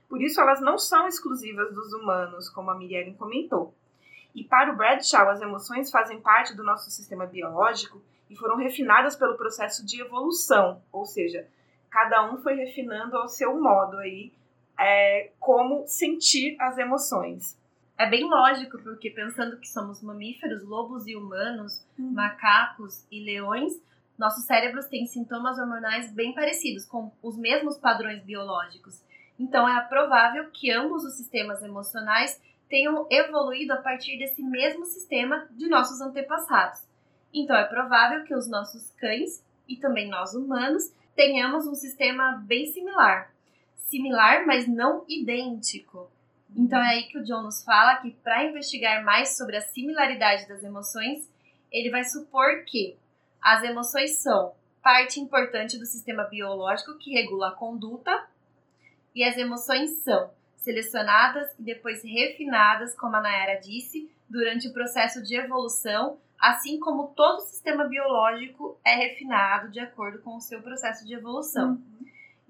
Por 0.09 0.23
isso, 0.23 0.41
elas 0.41 0.61
não 0.61 0.79
são 0.79 1.09
exclusivas 1.09 1.75
dos 1.75 1.93
humanos, 1.93 2.49
como 2.49 2.71
a 2.71 2.79
Miriam 2.79 3.13
comentou. 3.15 3.75
E 4.33 4.45
para 4.45 4.73
o 4.73 4.77
Bradshaw, 4.77 5.29
as 5.31 5.41
emoções 5.41 5.91
fazem 5.91 6.21
parte 6.21 6.57
do 6.57 6.63
nosso 6.63 6.91
sistema 6.91 7.27
biológico 7.27 8.01
e 8.31 8.37
foram 8.37 8.57
refinadas 8.57 9.17
pelo 9.17 9.37
processo 9.37 9.85
de 9.85 10.01
evolução, 10.01 10.81
ou 10.93 11.05
seja, 11.05 11.47
cada 11.91 12.31
um 12.31 12.39
foi 12.39 12.55
refinando 12.55 13.17
ao 13.17 13.29
seu 13.29 13.61
modo 13.61 13.99
aí 13.99 14.33
é, 14.83 15.31
como 15.39 15.87
sentir 15.87 16.57
as 16.61 16.77
emoções. 16.77 17.59
É 17.97 18.09
bem 18.09 18.25
lógico, 18.25 18.79
porque 18.83 19.11
pensando 19.11 19.59
que 19.59 19.69
somos 19.69 20.03
mamíferos, 20.03 20.65
lobos 20.65 21.07
e 21.07 21.15
humanos, 21.15 21.87
uhum. 21.99 22.13
macacos 22.13 23.07
e 23.11 23.23
leões, 23.23 23.81
nossos 24.19 24.45
cérebros 24.45 24.87
têm 24.87 25.07
sintomas 25.07 25.59
hormonais 25.59 26.13
bem 26.13 26.35
parecidos, 26.35 26.85
com 26.85 27.13
os 27.23 27.37
mesmos 27.37 27.79
padrões 27.79 28.23
biológicos. 28.23 29.03
Então 29.39 29.69
é 29.69 29.81
provável 29.83 30.51
que 30.51 30.71
ambos 30.71 31.05
os 31.05 31.15
sistemas 31.15 31.63
emocionais 31.63 32.41
tenham 32.69 33.07
evoluído 33.11 33.73
a 33.73 33.77
partir 33.77 34.19
desse 34.19 34.43
mesmo 34.43 34.85
sistema 34.85 35.47
de 35.53 35.69
nossos 35.69 36.01
antepassados. 36.01 36.89
Então 37.33 37.57
é 37.57 37.65
provável 37.65 38.25
que 38.25 38.35
os 38.35 38.49
nossos 38.49 38.91
cães 38.93 39.45
e 39.69 39.77
também 39.77 40.09
nós 40.09 40.35
humanos 40.35 40.93
tenhamos 41.15 41.67
um 41.67 41.75
sistema 41.75 42.43
bem 42.47 42.67
similar. 42.67 43.32
Similar, 43.93 44.47
mas 44.47 44.67
não 44.67 45.05
idêntico. 45.07 46.11
Então 46.57 46.79
é 46.79 46.95
aí 46.95 47.03
que 47.03 47.19
o 47.19 47.23
John 47.25 47.43
nos 47.43 47.63
fala 47.63 47.97
que 47.97 48.11
para 48.11 48.47
investigar 48.47 49.05
mais 49.05 49.37
sobre 49.37 49.55
a 49.55 49.61
similaridade 49.61 50.49
das 50.49 50.63
emoções, 50.63 51.31
ele 51.71 51.91
vai 51.91 52.03
supor 52.03 52.65
que 52.65 52.97
as 53.39 53.63
emoções 53.63 54.17
são 54.23 54.55
parte 54.83 55.21
importante 55.21 55.79
do 55.79 55.85
sistema 55.85 56.25
biológico 56.25 56.97
que 56.97 57.13
regula 57.13 57.49
a 57.49 57.55
conduta 57.55 58.27
e 59.15 59.23
as 59.23 59.37
emoções 59.37 59.91
são 59.99 60.31
selecionadas 60.57 61.53
e 61.59 61.63
depois 61.63 62.03
refinadas, 62.03 62.95
como 62.95 63.17
a 63.17 63.21
Nayara 63.21 63.61
disse, 63.61 64.11
durante 64.27 64.69
o 64.69 64.73
processo 64.73 65.23
de 65.23 65.37
evolução, 65.37 66.17
assim 66.39 66.81
como 66.81 67.09
todo 67.09 67.43
sistema 67.43 67.85
biológico 67.85 68.81
é 68.83 68.95
refinado 68.95 69.71
de 69.71 69.81
acordo 69.81 70.23
com 70.23 70.37
o 70.37 70.41
seu 70.41 70.63
processo 70.63 71.07
de 71.07 71.13
evolução. 71.13 71.73
Uhum. 71.73 71.92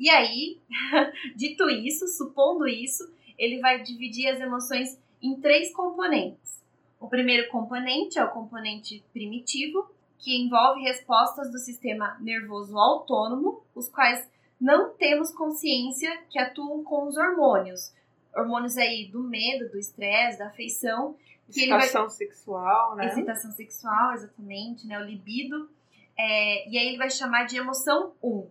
E 0.03 0.11
aí, 0.11 0.59
dito 1.37 1.71
isso, 1.71 2.09
supondo 2.09 2.67
isso, 2.67 3.09
ele 3.39 3.61
vai 3.61 3.85
dividir 3.85 4.27
as 4.27 4.41
emoções 4.41 5.01
em 5.23 5.41
três 5.41 5.73
componentes. 5.73 6.61
O 6.99 7.07
primeiro 7.09 7.49
componente 7.49 8.19
é 8.19 8.25
o 8.25 8.31
componente 8.33 9.05
primitivo, 9.13 9.89
que 10.19 10.37
envolve 10.37 10.83
respostas 10.83 11.53
do 11.53 11.59
sistema 11.59 12.19
nervoso 12.21 12.77
autônomo, 12.77 13.63
os 13.77 13.89
quais 13.89 14.29
não 14.61 14.93
temos 14.93 15.31
consciência 15.31 16.11
que 16.29 16.37
atuam 16.37 16.83
com 16.83 17.07
os 17.07 17.17
hormônios. 17.17 17.93
Hormônios 18.35 18.77
aí 18.77 19.07
do 19.07 19.23
medo, 19.23 19.71
do 19.71 19.79
estresse, 19.79 20.41
da 20.41 20.49
afeição. 20.49 21.15
Excitação 21.49 22.03
vai... 22.03 22.11
sexual, 22.11 22.97
né? 22.97 23.07
Excitação 23.07 23.53
sexual, 23.53 24.15
exatamente, 24.15 24.85
né? 24.85 24.99
O 24.99 25.05
libido. 25.05 25.71
É... 26.19 26.69
E 26.69 26.77
aí 26.77 26.89
ele 26.89 26.99
vai 26.99 27.09
chamar 27.09 27.45
de 27.45 27.57
emoção 27.57 28.15
1. 28.21 28.49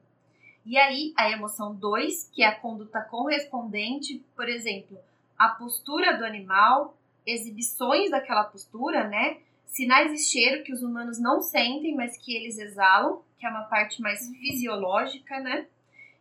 E 0.66 0.78
aí, 0.78 1.14
a 1.18 1.30
emoção 1.32 1.74
2, 1.74 2.30
que 2.34 2.44
é 2.44 2.48
a 2.48 2.60
conduta 2.60 3.02
correspondente, 3.02 4.24
por 4.36 4.48
exemplo, 4.48 4.98
a 5.38 5.50
postura 5.50 6.18
do 6.18 6.24
animal, 6.24 6.96
exibições 7.26 8.12
daquela 8.12 8.44
postura, 8.44 9.08
né? 9.08 9.40
Sinais 9.66 10.12
de 10.12 10.20
cheiro 10.20 10.64
que 10.64 10.74
os 10.74 10.84
humanos 10.84 11.20
não 11.20 11.42
sentem, 11.42 11.96
mas 11.96 12.18
que 12.18 12.36
eles 12.36 12.60
exalam, 12.60 13.22
que 13.40 13.46
é 13.46 13.50
uma 13.50 13.64
parte 13.64 14.02
mais 14.02 14.28
fisiológica, 14.30 15.40
né? 15.40 15.66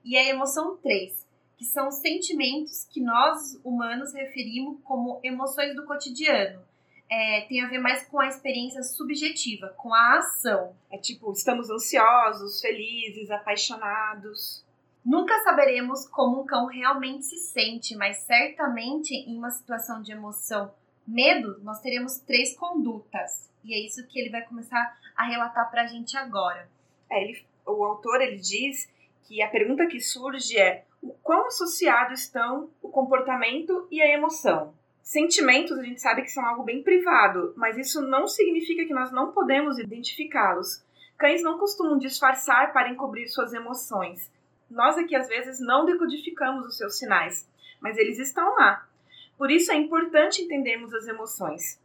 E 0.03 0.17
a 0.17 0.27
emoção 0.27 0.77
3, 0.79 1.27
que 1.59 1.65
são 1.67 1.89
os 1.89 1.97
sentimentos 1.97 2.87
que 2.91 3.01
nós 3.01 3.61
humanos 3.63 4.15
referimos 4.15 4.79
como 4.83 5.21
emoções 5.23 5.77
do 5.77 5.85
cotidiano, 5.85 6.63
é, 7.11 7.41
tem 7.43 7.61
a 7.63 7.69
ver 7.69 7.79
mais 7.79 8.07
com 8.07 8.21
a 8.21 8.29
experiência 8.29 8.85
subjetiva, 8.85 9.75
com 9.77 9.93
a 9.93 10.19
ação. 10.19 10.77
É 10.91 10.97
tipo, 10.97 11.33
estamos 11.33 11.69
ansiosos, 11.69 12.61
felizes, 12.61 13.31
apaixonados. 13.31 14.65
Nunca 15.05 15.43
saberemos 15.43 16.07
como 16.07 16.43
um 16.43 16.47
cão 16.47 16.67
realmente 16.67 17.25
se 17.25 17.37
sente, 17.37 17.97
mas 17.97 18.19
certamente 18.19 19.13
em 19.13 19.37
uma 19.37 19.51
situação 19.51 20.01
de 20.01 20.13
emoção, 20.13 20.73
medo, 21.05 21.59
nós 21.63 21.81
teremos 21.81 22.19
três 22.19 22.57
condutas. 22.57 23.51
E 23.65 23.75
é 23.75 23.79
isso 23.79 24.07
que 24.07 24.21
ele 24.21 24.31
vai 24.31 24.43
começar 24.43 24.97
a 25.17 25.25
relatar 25.25 25.69
pra 25.69 25.87
gente 25.87 26.17
agora. 26.17 26.71
É, 27.11 27.25
ele, 27.25 27.45
o 27.67 27.85
autor 27.85 28.21
ele 28.21 28.37
diz 28.37 28.89
que 29.25 29.43
a 29.43 29.49
pergunta 29.49 29.87
que 29.87 30.01
surge 30.01 30.57
é 30.57 30.85
o 31.03 31.13
quão 31.15 31.49
associados 31.49 32.21
estão 32.21 32.71
o 32.81 32.89
comportamento 32.89 33.89
e 33.91 34.01
a 34.01 34.15
emoção. 34.15 34.75
Sentimentos 35.11 35.77
a 35.77 35.83
gente 35.83 36.01
sabe 36.01 36.23
que 36.23 36.31
são 36.31 36.47
algo 36.47 36.63
bem 36.63 36.85
privado, 36.85 37.53
mas 37.57 37.77
isso 37.77 38.01
não 38.01 38.29
significa 38.29 38.85
que 38.85 38.95
nós 38.95 39.11
não 39.11 39.33
podemos 39.33 39.77
identificá-los. 39.77 40.85
Cães 41.19 41.43
não 41.43 41.59
costumam 41.59 41.99
disfarçar 41.99 42.73
para 42.73 42.89
encobrir 42.89 43.27
suas 43.27 43.53
emoções. 43.53 44.31
Nós 44.71 44.97
aqui 44.97 45.17
às 45.17 45.27
vezes 45.27 45.59
não 45.59 45.85
decodificamos 45.85 46.65
os 46.65 46.77
seus 46.77 46.97
sinais, 46.97 47.51
mas 47.81 47.99
eles 47.99 48.21
estão 48.21 48.55
lá. 48.55 48.89
Por 49.37 49.51
isso 49.51 49.73
é 49.73 49.75
importante 49.75 50.43
entendermos 50.43 50.95
as 50.95 51.09
emoções. 51.09 51.81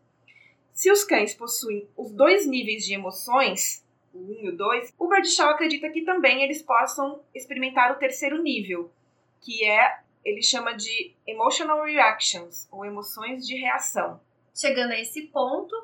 Se 0.72 0.92
os 0.92 1.04
cães 1.04 1.34
possuem 1.34 1.90
os 1.98 2.12
dois 2.12 2.46
níveis 2.46 2.86
de 2.86 2.94
emoções, 2.94 3.84
o 4.14 4.20
1 4.20 4.46
e 4.46 4.50
o 4.50 4.56
2, 4.56 4.94
o 5.00 5.08
Bradshaw 5.08 5.50
acredita 5.50 5.90
que 5.90 6.04
também 6.04 6.44
eles 6.44 6.62
possam 6.62 7.20
experimentar 7.34 7.92
o 7.92 7.98
terceiro 7.98 8.40
nível, 8.44 8.92
que 9.42 9.66
é 9.66 10.05
ele 10.26 10.42
chama 10.42 10.74
de 10.74 11.14
emotional 11.28 11.84
reactions, 11.84 12.68
ou 12.72 12.84
emoções 12.84 13.46
de 13.46 13.56
reação. 13.56 14.20
Chegando 14.56 14.92
a 14.92 15.00
esse 15.00 15.28
ponto, 15.28 15.76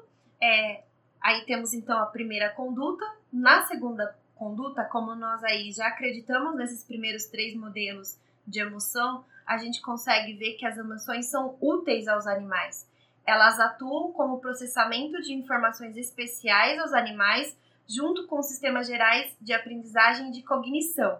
é, 0.41 0.83
aí 1.21 1.45
temos 1.45 1.73
então 1.75 1.99
a 1.99 2.07
primeira 2.07 2.49
conduta. 2.49 3.05
Na 3.31 3.63
segunda 3.67 4.17
conduta, 4.35 4.83
como 4.85 5.13
nós 5.13 5.43
aí 5.43 5.71
já 5.71 5.87
acreditamos 5.87 6.55
nesses 6.55 6.83
primeiros 6.83 7.25
três 7.25 7.55
modelos 7.55 8.17
de 8.47 8.59
emoção, 8.59 9.23
a 9.45 9.57
gente 9.57 9.79
consegue 9.81 10.33
ver 10.33 10.53
que 10.53 10.65
as 10.65 10.77
emoções 10.77 11.27
são 11.27 11.55
úteis 11.61 12.07
aos 12.07 12.25
animais. 12.25 12.89
Elas 13.23 13.59
atuam 13.59 14.11
como 14.11 14.39
processamento 14.39 15.21
de 15.21 15.33
informações 15.33 15.95
especiais 15.95 16.79
aos 16.79 16.93
animais, 16.93 17.55
junto 17.87 18.25
com 18.25 18.41
sistemas 18.41 18.87
gerais 18.87 19.35
de 19.39 19.53
aprendizagem 19.53 20.29
e 20.29 20.31
de 20.31 20.41
cognição. 20.41 21.19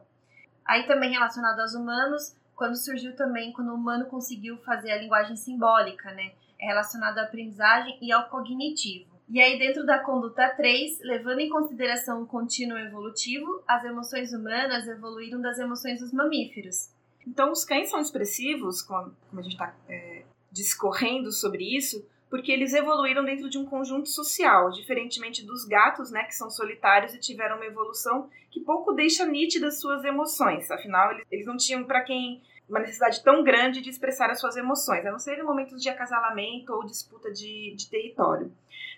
Aí 0.66 0.88
também 0.88 1.12
relacionado 1.12 1.60
aos 1.60 1.76
humanos, 1.76 2.36
quando 2.62 2.76
surgiu 2.76 3.16
também, 3.16 3.52
quando 3.52 3.70
o 3.70 3.74
humano 3.74 4.06
conseguiu 4.06 4.56
fazer 4.58 4.92
a 4.92 4.98
linguagem 5.00 5.36
simbólica, 5.36 6.12
né? 6.12 6.32
É 6.60 6.68
relacionado 6.68 7.18
à 7.18 7.24
aprendizagem 7.24 7.98
e 8.00 8.12
ao 8.12 8.30
cognitivo. 8.30 9.10
E 9.28 9.42
aí, 9.42 9.58
dentro 9.58 9.84
da 9.84 9.98
conduta 9.98 10.48
3, 10.48 11.00
levando 11.00 11.40
em 11.40 11.50
consideração 11.50 12.22
o 12.22 12.28
contínuo 12.28 12.78
evolutivo, 12.78 13.64
as 13.68 13.84
emoções 13.84 14.32
humanas 14.32 14.88
evoluíram 14.88 15.42
das 15.42 15.58
emoções 15.58 16.02
dos 16.02 16.14
mamíferos. 16.14 16.92
Então, 17.26 17.52
os 17.52 17.66
cães 17.66 17.90
são 17.90 18.00
expressivos, 18.00 18.84
como, 18.84 19.12
a 19.36 19.42
gente 19.42 19.54
está 19.54 19.74
é, 19.90 20.22
discorrendo 20.52 21.32
sobre 21.32 21.64
isso, 21.76 22.08
porque 22.30 22.52
eles 22.52 22.76
evoluíram 22.76 23.26
dentro 23.26 23.50
de 23.50 23.58
um 23.58 23.66
conjunto 23.66 24.08
social, 24.08 24.70
diferentemente 24.70 25.44
dos 25.44 25.66
gatos, 25.66 26.12
né, 26.12 26.26
que 26.26 26.36
são 26.36 26.52
solitários 26.52 27.16
e 27.16 27.20
tiveram 27.20 27.56
uma 27.56 27.66
evolução 27.66 28.30
que 28.52 28.60
pouco 28.60 28.94
deixa 28.94 29.26
nítidas 29.26 29.80
suas 29.80 30.04
emoções. 30.04 30.70
Afinal, 30.70 31.12
eles, 31.12 31.26
eles 31.32 31.46
não 31.48 31.58
tinham 31.58 31.84
para 31.86 32.02
quem 32.02 32.44
uma 32.72 32.80
necessidade 32.80 33.22
tão 33.22 33.44
grande 33.44 33.82
de 33.82 33.90
expressar 33.90 34.30
as 34.30 34.40
suas 34.40 34.56
emoções, 34.56 35.06
a 35.06 35.12
não 35.12 35.20
ser 35.20 35.38
em 35.38 35.44
momentos 35.44 35.82
de 35.82 35.90
acasalamento 35.90 36.74
ou 36.74 36.86
disputa 36.86 37.30
de, 37.32 37.76
de 37.76 37.90
território. 37.90 38.52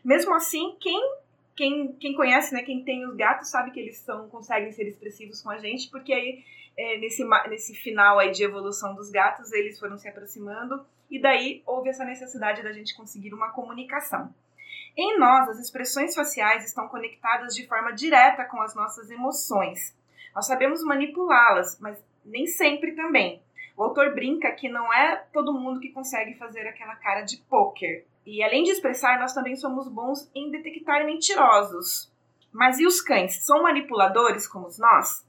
Mesmo 0.06 0.34
assim, 0.36 0.78
quem, 0.80 1.02
quem, 1.56 1.94
quem 1.94 2.16
conhece, 2.16 2.54
né, 2.54 2.62
quem 2.62 2.84
tem 2.84 3.04
os 3.06 3.16
gatos, 3.16 3.50
sabe 3.50 3.72
que 3.72 3.80
eles 3.80 3.98
são, 3.98 4.30
conseguem 4.30 4.72
ser 4.72 4.88
expressivos 4.88 5.42
com 5.42 5.50
a 5.50 5.58
gente, 5.58 5.90
porque 5.90 6.14
aí, 6.14 6.44
é, 6.78 6.98
nesse, 7.00 7.26
nesse 7.50 7.74
final 7.74 8.20
aí 8.20 8.32
de 8.32 8.44
evolução 8.44 8.94
dos 8.94 9.10
gatos, 9.10 9.52
eles 9.52 9.80
foram 9.80 9.98
se 9.98 10.08
aproximando 10.08 10.86
e 11.10 11.20
daí 11.20 11.64
houve 11.66 11.90
essa 11.90 12.06
necessidade 12.06 12.62
da 12.62 12.72
gente 12.72 12.96
conseguir 12.96 13.34
uma 13.34 13.50
comunicação. 13.52 14.34
Em 14.96 15.18
nós, 15.18 15.50
as 15.50 15.60
expressões 15.60 16.14
faciais 16.14 16.64
estão 16.64 16.88
conectadas 16.88 17.56
de 17.56 17.68
forma 17.68 17.92
direta 17.92 18.46
com 18.46 18.62
as 18.62 18.76
nossas 18.76 19.10
emoções. 19.10 19.96
Nós 20.36 20.46
sabemos 20.46 20.84
manipulá-las, 20.84 21.80
mas 21.80 21.98
nem 22.24 22.46
sempre 22.46 22.92
também. 22.94 23.42
O 23.76 23.84
autor 23.84 24.14
brinca 24.14 24.52
que 24.52 24.70
não 24.70 24.94
é 24.94 25.16
todo 25.34 25.54
mundo 25.54 25.80
que 25.80 25.92
consegue 25.92 26.36
fazer 26.36 26.68
aquela 26.68 26.96
cara 26.96 27.22
de 27.22 27.38
poker. 27.38 28.06
E 28.26 28.44
além 28.44 28.64
de 28.64 28.72
expressar, 28.72 29.20
nós 29.20 29.34
também 29.34 29.56
somos 29.56 29.88
bons 29.88 30.30
em 30.34 30.52
detectar 30.52 31.06
mentirosos. 31.06 32.12
Mas 32.52 32.80
e 32.80 32.86
os 32.86 33.02
cães? 33.02 33.44
São 33.44 33.64
manipuladores 33.64 34.48
como 34.48 34.68
nós? 34.78 35.26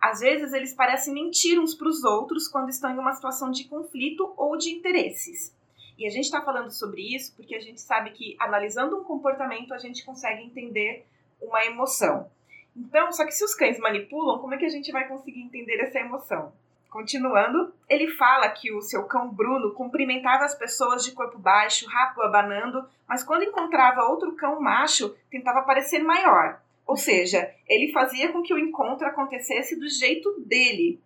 Às 0.00 0.20
vezes 0.20 0.52
eles 0.52 0.74
parecem 0.74 1.14
mentir 1.14 1.58
uns 1.58 1.74
para 1.74 1.88
os 1.88 2.04
outros 2.04 2.46
quando 2.46 2.68
estão 2.68 2.90
em 2.90 2.98
uma 2.98 3.14
situação 3.14 3.50
de 3.50 3.64
conflito 3.64 4.32
ou 4.36 4.56
de 4.58 4.70
interesses. 4.70 5.56
E 5.98 6.06
a 6.06 6.10
gente 6.10 6.24
está 6.24 6.42
falando 6.42 6.70
sobre 6.70 7.00
isso 7.02 7.34
porque 7.34 7.54
a 7.54 7.60
gente 7.60 7.80
sabe 7.80 8.10
que 8.10 8.36
analisando 8.38 8.98
um 8.98 9.04
comportamento 9.04 9.72
a 9.72 9.78
gente 9.78 10.04
consegue 10.04 10.42
entender 10.42 11.06
uma 11.40 11.64
emoção. 11.64 12.30
Então, 12.76 13.10
só 13.10 13.24
que 13.24 13.32
se 13.32 13.42
os 13.42 13.54
cães 13.54 13.78
manipulam, 13.78 14.38
como 14.38 14.52
é 14.52 14.58
que 14.58 14.66
a 14.66 14.70
gente 14.70 14.92
vai 14.92 15.08
conseguir 15.08 15.40
entender 15.40 15.80
essa 15.80 15.98
emoção? 15.98 16.52
Continuando, 16.96 17.74
ele 17.90 18.08
fala 18.12 18.48
que 18.48 18.72
o 18.72 18.80
seu 18.80 19.04
cão 19.04 19.28
Bruno 19.28 19.74
cumprimentava 19.74 20.46
as 20.46 20.54
pessoas 20.54 21.04
de 21.04 21.12
corpo 21.12 21.38
baixo, 21.38 21.86
rápido 21.86 22.22
abanando, 22.22 22.88
mas 23.06 23.22
quando 23.22 23.42
encontrava 23.44 24.08
outro 24.08 24.34
cão 24.34 24.58
macho, 24.62 25.14
tentava 25.30 25.60
parecer 25.60 26.02
maior. 26.02 26.58
Ou 26.86 26.96
seja, 26.96 27.52
ele 27.68 27.92
fazia 27.92 28.32
com 28.32 28.42
que 28.42 28.54
o 28.54 28.58
encontro 28.58 29.06
acontecesse 29.06 29.78
do 29.78 29.86
jeito 29.90 30.40
dele. 30.40 30.98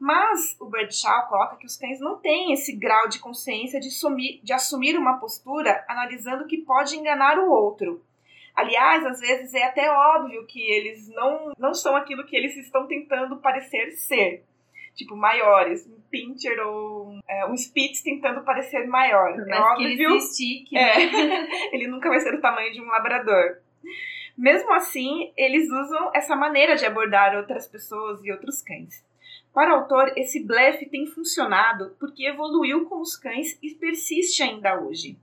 Mas 0.00 0.56
o 0.58 0.64
Bradshaw 0.64 1.26
coloca 1.26 1.56
que 1.56 1.66
os 1.66 1.76
cães 1.76 2.00
não 2.00 2.16
têm 2.16 2.54
esse 2.54 2.74
grau 2.74 3.06
de 3.06 3.18
consciência 3.18 3.78
de, 3.78 3.90
sumir, 3.90 4.40
de 4.42 4.54
assumir 4.54 4.96
uma 4.96 5.18
postura 5.18 5.84
analisando 5.88 6.46
que 6.46 6.56
pode 6.56 6.96
enganar 6.96 7.38
o 7.38 7.50
outro. 7.50 8.02
Aliás, 8.54 9.04
às 9.04 9.20
vezes 9.20 9.52
é 9.52 9.64
até 9.64 9.90
óbvio 9.90 10.46
que 10.46 10.62
eles 10.72 11.06
não, 11.10 11.52
não 11.58 11.74
são 11.74 11.94
aquilo 11.94 12.24
que 12.24 12.34
eles 12.34 12.56
estão 12.56 12.86
tentando 12.86 13.36
parecer 13.36 13.90
ser. 13.92 14.46
Tipo, 14.94 15.16
maiores, 15.16 15.86
um 15.86 16.00
pincher 16.10 16.58
ou 16.66 17.18
é, 17.26 17.46
um 17.46 17.54
spitz 17.54 18.02
tentando 18.02 18.42
parecer 18.42 18.86
maior. 18.86 19.34
Por 19.34 19.50
é 19.50 19.58
óbvio. 19.58 19.88
ele 19.88 20.16
estique, 20.16 20.74
né? 20.74 20.92
É, 20.92 21.74
ele 21.74 21.86
nunca 21.86 22.08
vai 22.08 22.20
ser 22.20 22.34
o 22.34 22.40
tamanho 22.40 22.72
de 22.72 22.80
um 22.80 22.86
labrador. 22.86 23.58
Mesmo 24.36 24.72
assim, 24.72 25.32
eles 25.36 25.70
usam 25.70 26.10
essa 26.14 26.34
maneira 26.36 26.76
de 26.76 26.86
abordar 26.86 27.36
outras 27.36 27.66
pessoas 27.66 28.22
e 28.24 28.30
outros 28.30 28.62
cães. 28.62 29.04
Para 29.52 29.72
o 29.72 29.80
autor, 29.80 30.12
esse 30.16 30.42
blefe 30.44 30.86
tem 30.86 31.06
funcionado 31.06 31.94
porque 32.00 32.26
evoluiu 32.26 32.86
com 32.86 33.00
os 33.00 33.16
cães 33.16 33.58
e 33.62 33.70
persiste 33.74 34.42
ainda 34.42 34.80
hoje. 34.80 35.18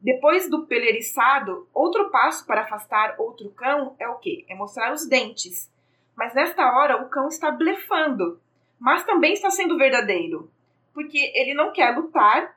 Depois 0.00 0.50
do 0.50 0.66
peleriçado, 0.66 1.68
outro 1.72 2.10
passo 2.10 2.44
para 2.46 2.62
afastar 2.62 3.16
outro 3.18 3.50
cão 3.50 3.94
é 3.98 4.08
o 4.08 4.16
quê? 4.16 4.44
É 4.48 4.54
mostrar 4.54 4.92
os 4.92 5.08
dentes. 5.08 5.72
Mas 6.16 6.34
nesta 6.34 6.76
hora 6.76 7.02
o 7.02 7.08
cão 7.08 7.28
está 7.28 7.50
blefando, 7.50 8.40
mas 8.78 9.04
também 9.04 9.32
está 9.32 9.50
sendo 9.50 9.78
verdadeiro, 9.78 10.50
porque 10.92 11.32
ele 11.34 11.54
não 11.54 11.72
quer 11.72 11.96
lutar, 11.96 12.56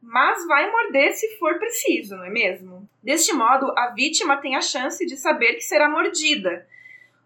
mas 0.00 0.46
vai 0.46 0.70
morder 0.70 1.12
se 1.12 1.38
for 1.38 1.58
preciso, 1.58 2.16
não 2.16 2.24
é 2.24 2.30
mesmo? 2.30 2.88
Deste 3.02 3.32
modo, 3.32 3.72
a 3.76 3.88
vítima 3.90 4.36
tem 4.36 4.56
a 4.56 4.60
chance 4.60 5.04
de 5.06 5.16
saber 5.16 5.54
que 5.54 5.62
será 5.62 5.88
mordida, 5.88 6.66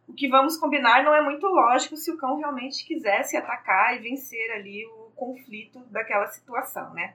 o 0.09 0.14
que 0.14 0.26
vamos 0.26 0.57
combinar 0.57 1.04
não 1.04 1.14
é 1.14 1.21
muito 1.21 1.47
lógico 1.47 1.95
se 1.97 2.11
o 2.11 2.16
cão 2.16 2.38
realmente 2.38 2.85
quisesse 2.87 3.37
atacar 3.37 3.95
e 3.95 3.99
vencer 3.99 4.50
ali 4.52 4.87
o 4.87 5.11
conflito 5.14 5.80
daquela 5.90 6.26
situação, 6.28 6.95
né? 6.95 7.14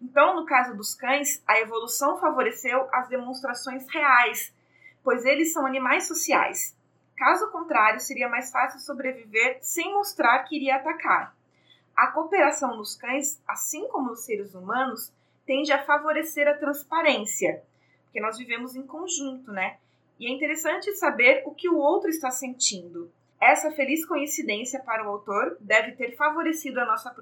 Então, 0.00 0.36
no 0.36 0.46
caso 0.46 0.76
dos 0.76 0.94
cães, 0.94 1.42
a 1.46 1.58
evolução 1.58 2.18
favoreceu 2.18 2.88
as 2.92 3.08
demonstrações 3.08 3.86
reais, 3.90 4.54
pois 5.02 5.24
eles 5.24 5.52
são 5.52 5.66
animais 5.66 6.06
sociais. 6.06 6.76
Caso 7.20 7.50
contrário, 7.50 8.00
seria 8.00 8.30
mais 8.30 8.50
fácil 8.50 8.80
sobreviver 8.80 9.58
sem 9.60 9.92
mostrar 9.92 10.38
que 10.44 10.56
iria 10.56 10.76
atacar. 10.76 11.36
A 11.94 12.06
cooperação 12.06 12.78
nos 12.78 12.96
cães, 12.96 13.42
assim 13.46 13.86
como 13.88 14.08
nos 14.08 14.24
seres 14.24 14.54
humanos, 14.54 15.12
tende 15.44 15.70
a 15.70 15.84
favorecer 15.84 16.48
a 16.48 16.54
transparência, 16.54 17.62
porque 18.04 18.22
nós 18.22 18.38
vivemos 18.38 18.74
em 18.74 18.86
conjunto, 18.86 19.52
né? 19.52 19.76
E 20.18 20.28
é 20.28 20.30
interessante 20.30 20.94
saber 20.94 21.42
o 21.44 21.54
que 21.54 21.68
o 21.68 21.76
outro 21.76 22.08
está 22.08 22.30
sentindo. 22.30 23.12
Essa 23.38 23.70
feliz 23.70 24.02
coincidência 24.06 24.80
para 24.80 25.04
o 25.06 25.10
autor 25.10 25.58
deve 25.60 25.92
ter 25.92 26.16
favorecido 26.16 26.80
a 26.80 26.86
nossa 26.86 27.14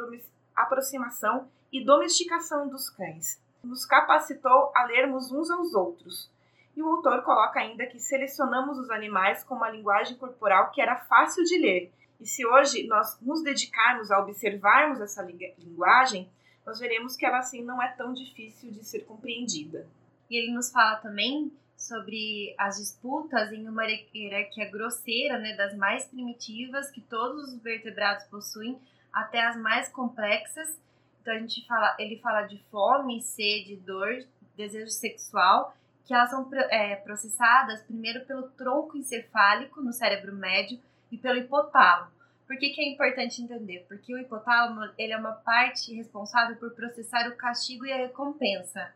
aproximação 0.55 1.49
e 1.73 1.85
domesticação 1.85 2.69
dos 2.69 2.89
cães. 2.89 3.43
Nos 3.65 3.85
capacitou 3.85 4.71
a 4.77 4.85
lermos 4.85 5.33
uns 5.33 5.51
aos 5.51 5.75
outros. 5.75 6.31
E 6.79 6.83
o 6.83 6.87
autor 6.87 7.23
coloca 7.25 7.59
ainda 7.59 7.87
que 7.87 7.99
selecionamos 7.99 8.79
os 8.79 8.89
animais 8.89 9.43
com 9.43 9.57
uma 9.57 9.69
linguagem 9.69 10.17
corporal 10.17 10.71
que 10.71 10.81
era 10.81 10.95
fácil 10.95 11.43
de 11.43 11.59
ler. 11.59 11.93
E 12.21 12.25
se 12.25 12.47
hoje 12.47 12.87
nós 12.87 13.19
nos 13.21 13.43
dedicarmos 13.43 14.13
a 14.13 14.21
observarmos 14.21 15.01
essa 15.01 15.21
linguagem, 15.59 16.31
nós 16.65 16.79
veremos 16.79 17.17
que 17.17 17.27
ela 17.27 17.39
assim 17.39 17.65
não 17.65 17.83
é 17.83 17.89
tão 17.89 18.13
difícil 18.13 18.71
de 18.71 18.85
ser 18.85 19.01
compreendida. 19.01 19.89
E 20.31 20.37
ele 20.37 20.53
nos 20.53 20.71
fala 20.71 20.95
também 20.99 21.51
sobre 21.77 22.55
as 22.57 22.77
disputas 22.77 23.51
em 23.51 23.69
uma 23.69 23.85
hierarquia 23.85 24.71
grosseira, 24.71 25.37
né, 25.37 25.57
das 25.57 25.77
mais 25.77 26.05
primitivas 26.05 26.93
que 26.93 27.01
todos 27.01 27.55
os 27.55 27.61
vertebrados 27.61 28.23
possuem, 28.27 28.79
até 29.13 29.45
as 29.45 29.57
mais 29.57 29.89
complexas. 29.89 30.81
Então 31.21 31.35
a 31.35 31.39
gente 31.41 31.67
fala, 31.67 31.97
ele 31.99 32.21
fala 32.21 32.43
de 32.43 32.63
fome, 32.71 33.21
sede, 33.21 33.75
dor, 33.79 34.25
desejo 34.57 34.93
sexual, 34.93 35.75
que 36.09 36.15
elas 36.15 36.31
são 36.31 36.49
é, 36.71 36.97
processadas 36.97 37.83
primeiro 37.83 38.25
pelo 38.25 38.49
tronco 38.51 38.97
encefálico 38.97 39.83
no 39.83 39.93
cérebro 39.93 40.35
médio 40.35 40.81
e 41.13 41.19
pelo 41.19 41.39
hipotálamo. 41.39 42.11
Por 42.47 42.57
que, 42.57 42.71
que 42.71 42.81
é 42.81 42.89
importante 42.89 43.43
entender? 43.43 43.85
Porque 43.87 44.15
o 44.15 44.19
hipotálamo 44.19 44.91
ele 44.97 45.13
é 45.13 45.19
uma 45.19 45.33
parte 45.33 45.95
responsável 45.95 46.57
por 46.57 46.71
processar 46.71 47.29
o 47.29 47.37
castigo 47.37 47.85
e 47.85 47.93
a 47.93 47.99
recompensa 47.99 48.91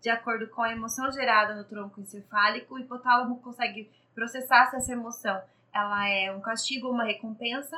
de 0.00 0.10
acordo 0.10 0.46
com 0.48 0.62
a 0.62 0.70
emoção 0.70 1.10
gerada 1.10 1.54
no 1.54 1.64
tronco 1.64 2.00
encefálico, 2.00 2.74
o 2.74 2.78
hipotálamo 2.78 3.40
consegue 3.40 3.90
processar 4.14 4.66
se 4.66 4.76
essa 4.76 4.92
emoção 4.92 5.40
ela 5.72 6.08
é 6.08 6.30
um 6.32 6.40
castigo 6.40 6.86
ou 6.86 6.92
uma 6.92 7.04
recompensa, 7.04 7.76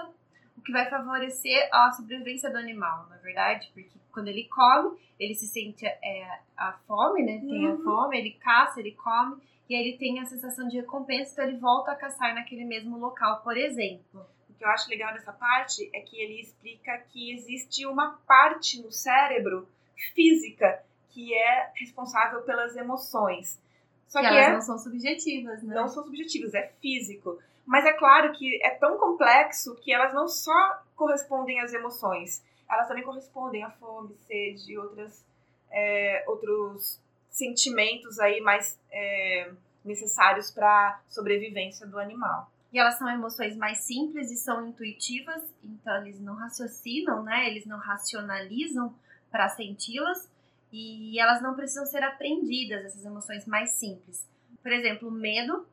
o 0.61 0.63
que 0.63 0.73
vai 0.73 0.89
favorecer 0.91 1.69
a 1.73 1.91
sobrevivência 1.91 2.51
do 2.51 2.59
animal, 2.59 3.07
na 3.09 3.17
é 3.17 3.19
verdade, 3.21 3.71
porque 3.73 3.99
quando 4.13 4.29
ele 4.29 4.45
come, 4.45 4.99
ele 5.19 5.35
se 5.35 5.47
sente 5.47 5.87
é, 5.87 6.39
a 6.55 6.73
fome, 6.87 7.23
né? 7.23 7.39
Tem 7.39 7.67
uhum. 7.67 7.81
a 7.81 7.83
fome, 7.83 8.19
ele 8.19 8.33
caça, 8.33 8.79
ele 8.79 8.93
come, 8.93 9.41
e 9.69 9.75
aí 9.75 9.89
ele 9.89 9.97
tem 9.97 10.21
a 10.21 10.27
sensação 10.27 10.69
de 10.69 10.77
recompensa, 10.77 11.33
então 11.33 11.45
ele 11.47 11.57
volta 11.57 11.93
a 11.93 11.97
caçar 11.97 12.35
naquele 12.35 12.67
mesmo 12.67 12.99
local, 12.99 13.41
por 13.41 13.57
exemplo. 13.57 14.27
O 14.51 14.53
que 14.53 14.63
eu 14.63 14.69
acho 14.69 14.91
legal 14.91 15.15
dessa 15.15 15.33
parte 15.33 15.89
é 15.95 16.01
que 16.01 16.21
ele 16.21 16.43
explica 16.43 16.99
que 17.09 17.33
existe 17.33 17.87
uma 17.87 18.19
parte 18.27 18.83
no 18.83 18.93
cérebro 18.93 19.67
física 20.15 20.83
que 21.09 21.33
é 21.35 21.71
responsável 21.75 22.43
pelas 22.43 22.77
emoções. 22.77 23.59
Só 24.07 24.21
que, 24.21 24.29
que 24.29 24.35
elas 24.35 24.49
é, 24.49 24.53
não 24.53 24.61
são 24.61 24.79
subjetivas, 24.79 25.63
né? 25.63 25.75
Não 25.75 25.89
são 25.89 26.05
subjetivas, 26.05 26.53
é 26.53 26.71
físico. 26.83 27.39
Mas 27.71 27.85
é 27.85 27.93
claro 27.93 28.33
que 28.33 28.61
é 28.65 28.71
tão 28.71 28.99
complexo 28.99 29.77
que 29.77 29.93
elas 29.93 30.13
não 30.13 30.27
só 30.27 30.83
correspondem 30.97 31.61
às 31.61 31.73
emoções, 31.73 32.45
elas 32.69 32.89
também 32.89 33.05
correspondem 33.05 33.63
à 33.63 33.71
fome, 33.71 34.13
sede 34.27 34.77
outras, 34.77 35.25
é, 35.71 36.25
outros 36.27 37.01
sentimentos 37.31 38.19
aí 38.19 38.41
mais 38.41 38.77
é, 38.91 39.53
necessários 39.85 40.51
para 40.51 41.01
sobrevivência 41.09 41.87
do 41.87 41.97
animal. 42.01 42.51
E 42.73 42.79
elas 42.81 42.99
são 42.99 43.09
emoções 43.09 43.57
mais 43.57 43.79
simples 43.79 44.33
e 44.33 44.37
são 44.37 44.67
intuitivas, 44.67 45.41
então 45.63 45.97
eles 45.99 46.19
não 46.19 46.35
raciocinam, 46.35 47.23
né? 47.23 47.49
Eles 47.49 47.67
não 47.67 47.79
racionalizam 47.79 48.93
para 49.31 49.49
senti-las, 49.49 50.29
e 50.73 51.21
elas 51.21 51.41
não 51.41 51.55
precisam 51.55 51.87
ser 51.87 52.03
aprendidas, 52.03 52.85
essas 52.85 53.05
emoções 53.05 53.47
mais 53.47 53.71
simples. 53.71 54.27
Por 54.61 54.73
exemplo, 54.73 55.09
medo, 55.09 55.65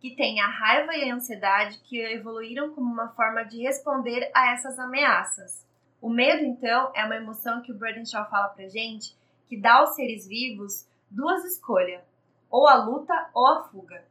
que 0.00 0.14
tem 0.14 0.40
a 0.40 0.46
raiva 0.46 0.94
e 0.96 1.10
a 1.10 1.14
ansiedade 1.14 1.78
que 1.84 2.00
evoluíram 2.00 2.74
como 2.74 2.92
uma 2.92 3.08
forma 3.08 3.44
de 3.44 3.62
responder 3.62 4.30
a 4.34 4.52
essas 4.52 4.78
ameaças. 4.78 5.66
O 6.00 6.08
medo, 6.08 6.44
então, 6.44 6.92
é 6.94 7.04
uma 7.04 7.16
emoção 7.16 7.62
que 7.62 7.72
o 7.72 7.74
Bradenshaw 7.74 8.28
fala 8.30 8.48
pra 8.48 8.68
gente 8.68 9.16
que 9.48 9.56
dá 9.56 9.74
aos 9.76 9.94
seres 9.94 10.26
vivos 10.26 10.86
duas 11.10 11.44
escolhas, 11.44 12.02
ou 12.50 12.68
a 12.68 12.76
luta 12.76 13.30
ou 13.34 13.46
a 13.46 13.64
fuga. 13.64 14.04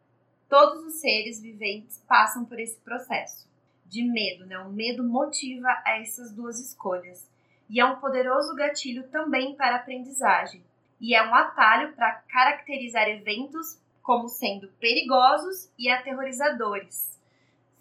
Todos 0.49 0.83
os 0.85 0.95
seres 0.95 1.41
viventes 1.41 2.03
passam 2.07 2.43
por 2.43 2.59
esse 2.59 2.77
processo 2.77 3.47
de 3.85 4.03
medo, 4.03 4.45
né? 4.45 4.57
O 4.59 4.69
medo 4.69 5.03
motiva 5.03 5.69
essas 5.85 6.33
duas 6.33 6.59
escolhas 6.59 7.29
e 7.69 7.79
é 7.79 7.85
um 7.85 7.97
poderoso 7.97 8.55
gatilho 8.55 9.07
também 9.09 9.55
para 9.55 9.75
a 9.75 9.79
aprendizagem, 9.79 10.63
e 10.99 11.13
é 11.13 11.27
um 11.27 11.35
atalho 11.35 11.93
para 11.93 12.13
caracterizar 12.29 13.07
eventos 13.07 13.77
como 14.07 14.29
sendo 14.29 14.69
perigosos 14.79 15.69
e 15.77 15.89
aterrorizadores. 15.89 17.19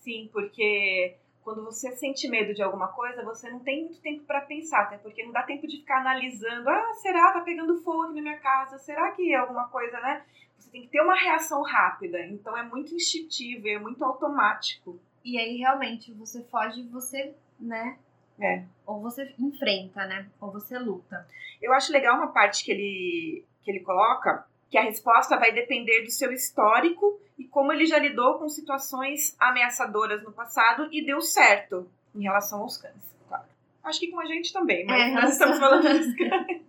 Sim, 0.01 0.29
porque 0.33 1.15
quando 1.45 1.65
você 1.65 1.93
sente 1.93 2.27
medo 2.29 2.53
de 2.53 2.65
alguma 2.65 2.89
coisa, 2.89 3.23
você 3.23 3.49
não 3.49 3.61
tem 3.61 3.85
muito 3.85 4.01
tempo 4.01 4.25
para 4.25 4.41
pensar, 4.41 4.81
até 4.81 4.99
porque 4.99 5.23
não 5.23 5.31
dá 5.31 5.45
tempo 5.45 5.69
de 5.69 5.77
ficar 5.77 6.01
analisando, 6.01 6.69
ah, 6.69 6.95
será 6.95 7.33
tá 7.33 7.43
pegando 7.43 7.81
fogo 7.81 8.07
aqui 8.07 8.17
na 8.17 8.23
minha 8.23 8.39
casa? 8.39 8.77
Será 8.77 9.13
que 9.13 9.33
é 9.33 9.37
alguma 9.37 9.69
coisa, 9.69 10.01
né? 10.01 10.27
Você 10.59 10.69
tem 10.69 10.83
que 10.83 10.89
ter 10.89 11.01
uma 11.01 11.15
reação 11.15 11.63
rápida, 11.63 12.21
então 12.27 12.59
é 12.59 12.65
muito 12.65 12.93
instintivo, 12.93 13.69
é 13.69 13.79
muito 13.79 14.05
automático. 14.05 14.99
E 15.25 15.39
aí 15.39 15.59
realmente 15.59 16.13
você 16.13 16.43
foge, 16.43 16.83
você, 16.89 17.37
né, 17.61 17.97
é. 18.41 18.65
Ou 18.85 19.01
você 19.01 19.33
enfrenta, 19.39 20.05
né? 20.07 20.29
Ou 20.41 20.51
você 20.51 20.77
luta. 20.77 21.25
Eu 21.63 21.73
acho 21.73 21.93
legal 21.93 22.17
uma 22.17 22.33
parte 22.33 22.65
que 22.65 22.73
ele, 22.73 23.45
que 23.63 23.71
ele 23.71 23.81
coloca, 23.81 24.45
que 24.71 24.79
a 24.79 24.83
resposta 24.83 25.37
vai 25.37 25.53
depender 25.53 26.03
do 26.03 26.11
seu 26.11 26.33
histórico 26.33 27.21
e 27.39 27.45
como 27.45 27.73
ele 27.73 27.87
já 27.87 27.99
lidou 27.99 28.39
com 28.39 28.49
situações 28.49 29.37
ameaçadoras 29.39 30.23
no 30.23 30.33
passado 30.33 30.89
e 30.91 31.05
deu 31.05 31.21
certo 31.21 31.89
em 32.15 32.23
relação 32.23 32.63
aos 32.63 32.77
cães, 32.77 33.17
claro. 33.29 33.45
Acho 33.85 34.01
que 34.01 34.11
com 34.11 34.21
a 34.21 34.27
gente 34.27 34.53
também, 34.53 34.85
mas 34.87 35.01
é, 35.01 35.15
nós 35.15 35.33
estamos 35.33 35.59
falando 35.59 35.83
dos 35.83 36.15
cães. 36.17 36.63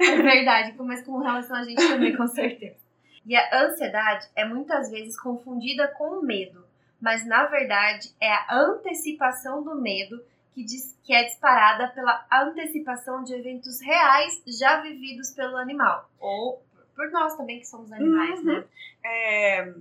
É 0.00 0.16
verdade, 0.16 0.74
mas 0.78 1.02
com 1.04 1.18
relação 1.18 1.56
a 1.56 1.64
gente 1.64 1.86
também, 1.88 2.14
com 2.14 2.26
certeza. 2.26 2.76
E 3.24 3.36
a 3.36 3.64
ansiedade 3.64 4.26
é 4.34 4.44
muitas 4.44 4.90
vezes 4.90 5.18
confundida 5.18 5.88
com 5.88 6.18
o 6.18 6.22
medo, 6.22 6.64
mas 7.00 7.26
na 7.26 7.46
verdade 7.46 8.10
é 8.20 8.32
a 8.32 8.46
antecipação 8.50 9.62
do 9.62 9.74
medo 9.74 10.22
que, 10.54 10.64
diz, 10.64 10.98
que 11.04 11.14
é 11.14 11.24
disparada 11.24 11.88
pela 11.88 12.26
antecipação 12.32 13.22
de 13.22 13.34
eventos 13.34 13.80
reais 13.80 14.42
já 14.46 14.80
vividos 14.80 15.30
pelo 15.30 15.56
animal. 15.56 16.10
Ou 16.18 16.60
por 16.98 17.08
nós 17.12 17.36
também, 17.36 17.60
que 17.60 17.66
somos 17.68 17.92
animais, 17.92 18.40
uhum. 18.40 18.46
né? 18.46 18.64
É, 19.04 19.72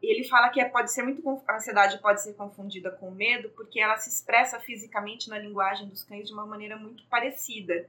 ele 0.00 0.22
fala 0.22 0.48
que 0.48 0.60
é, 0.60 0.64
pode 0.64 0.92
ser 0.92 1.02
muito 1.02 1.28
a 1.48 1.56
ansiedade 1.56 2.00
pode 2.00 2.22
ser 2.22 2.34
confundida 2.34 2.88
com 2.92 3.10
medo 3.10 3.50
porque 3.50 3.80
ela 3.80 3.96
se 3.96 4.08
expressa 4.08 4.60
fisicamente 4.60 5.28
na 5.28 5.40
linguagem 5.40 5.88
dos 5.88 6.04
cães 6.04 6.28
de 6.28 6.32
uma 6.32 6.46
maneira 6.46 6.76
muito 6.76 7.04
parecida. 7.06 7.88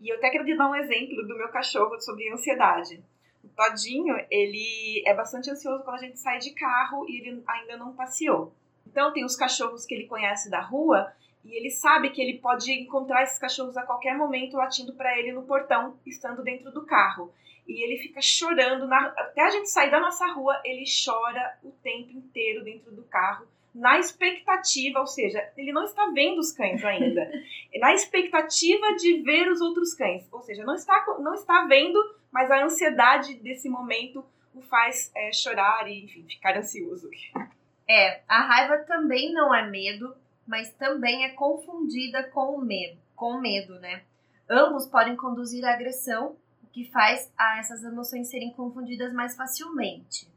E 0.00 0.08
eu 0.08 0.16
até 0.16 0.30
quero 0.30 0.44
dar 0.56 0.70
um 0.70 0.76
exemplo 0.76 1.26
do 1.26 1.36
meu 1.36 1.48
cachorro 1.48 2.00
sobre 2.00 2.32
ansiedade. 2.32 3.02
O 3.42 3.48
Todinho, 3.48 4.14
ele 4.30 5.02
é 5.04 5.12
bastante 5.12 5.50
ansioso 5.50 5.82
quando 5.82 5.96
a 5.96 6.06
gente 6.06 6.18
sai 6.18 6.38
de 6.38 6.52
carro 6.52 7.04
e 7.08 7.18
ele 7.18 7.42
ainda 7.48 7.76
não 7.76 7.94
passeou. 7.94 8.54
Então 8.86 9.12
tem 9.12 9.24
os 9.24 9.34
cachorros 9.34 9.84
que 9.84 9.94
ele 9.94 10.06
conhece 10.06 10.48
da 10.48 10.60
rua 10.60 11.12
e 11.44 11.54
ele 11.54 11.70
sabe 11.70 12.10
que 12.10 12.22
ele 12.22 12.38
pode 12.38 12.72
encontrar 12.72 13.22
esses 13.22 13.38
cachorros 13.38 13.76
a 13.76 13.82
qualquer 13.82 14.16
momento 14.16 14.56
latindo 14.56 14.94
para 14.94 15.18
ele 15.18 15.32
no 15.32 15.42
portão, 15.42 15.98
estando 16.06 16.42
dentro 16.42 16.72
do 16.72 16.86
carro. 16.86 17.32
E 17.66 17.84
ele 17.84 17.98
fica 17.98 18.20
chorando, 18.20 18.86
na... 18.86 19.08
até 19.08 19.42
a 19.42 19.50
gente 19.50 19.70
sair 19.70 19.90
da 19.90 20.00
nossa 20.00 20.26
rua, 20.32 20.60
ele 20.64 20.84
chora 20.84 21.58
o 21.62 21.70
tempo 21.70 22.12
inteiro 22.12 22.64
dentro 22.64 22.92
do 22.92 23.04
carro, 23.04 23.46
na 23.74 23.98
expectativa, 23.98 25.00
ou 25.00 25.06
seja, 25.06 25.50
ele 25.56 25.72
não 25.72 25.84
está 25.84 26.10
vendo 26.14 26.38
os 26.38 26.52
cães 26.52 26.84
ainda, 26.84 27.28
na 27.80 27.92
expectativa 27.92 28.94
de 28.94 29.22
ver 29.22 29.48
os 29.48 29.60
outros 29.60 29.92
cães, 29.94 30.28
ou 30.32 30.40
seja, 30.40 30.64
não 30.64 30.74
está, 30.74 31.04
não 31.18 31.34
está 31.34 31.64
vendo, 31.64 31.98
mas 32.30 32.50
a 32.50 32.64
ansiedade 32.64 33.34
desse 33.34 33.68
momento 33.68 34.24
o 34.54 34.62
faz 34.62 35.10
é, 35.14 35.32
chorar 35.32 35.88
e, 35.88 36.04
enfim, 36.04 36.24
ficar 36.28 36.56
ansioso. 36.56 37.10
É, 37.88 38.22
a 38.28 38.42
raiva 38.42 38.78
também 38.84 39.32
não 39.32 39.52
é 39.52 39.68
medo, 39.68 40.14
mas 40.46 40.72
também 40.74 41.24
é 41.24 41.30
confundida 41.30 42.22
com 42.24 42.56
o 42.56 42.60
medo, 42.60 42.98
com 43.16 43.32
o 43.32 43.40
medo, 43.40 43.78
né? 43.80 44.02
Ambos 44.48 44.86
podem 44.86 45.16
conduzir 45.16 45.64
à 45.64 45.72
agressão, 45.72 46.36
o 46.62 46.66
que 46.66 46.90
faz 46.90 47.32
a 47.36 47.58
essas 47.58 47.82
emoções 47.82 48.28
serem 48.28 48.52
confundidas 48.52 49.12
mais 49.12 49.36
facilmente. 49.36 50.28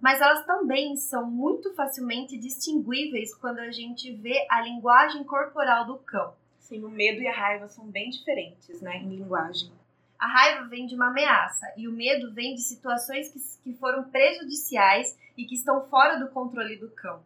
Mas 0.00 0.20
elas 0.20 0.44
também 0.46 0.96
são 0.96 1.30
muito 1.30 1.72
facilmente 1.74 2.36
distinguíveis 2.38 3.34
quando 3.34 3.58
a 3.60 3.70
gente 3.70 4.12
vê 4.12 4.46
a 4.50 4.60
linguagem 4.62 5.22
corporal 5.22 5.84
do 5.84 5.98
cão. 5.98 6.34
Sim, 6.58 6.84
o 6.84 6.88
medo 6.88 7.20
e 7.20 7.28
a 7.28 7.34
raiva 7.34 7.68
são 7.68 7.84
bem 7.84 8.10
diferentes, 8.10 8.80
né, 8.80 8.96
em 8.96 9.08
linguagem. 9.08 9.70
A 10.18 10.26
raiva 10.26 10.64
vem 10.68 10.86
de 10.86 10.94
uma 10.94 11.08
ameaça 11.08 11.66
e 11.76 11.86
o 11.86 11.92
medo 11.92 12.32
vem 12.32 12.54
de 12.54 12.62
situações 12.62 13.28
que, 13.28 13.40
que 13.62 13.78
foram 13.78 14.04
prejudiciais 14.04 15.16
e 15.36 15.44
que 15.44 15.54
estão 15.54 15.86
fora 15.88 16.18
do 16.18 16.28
controle 16.30 16.76
do 16.76 16.88
cão 16.90 17.22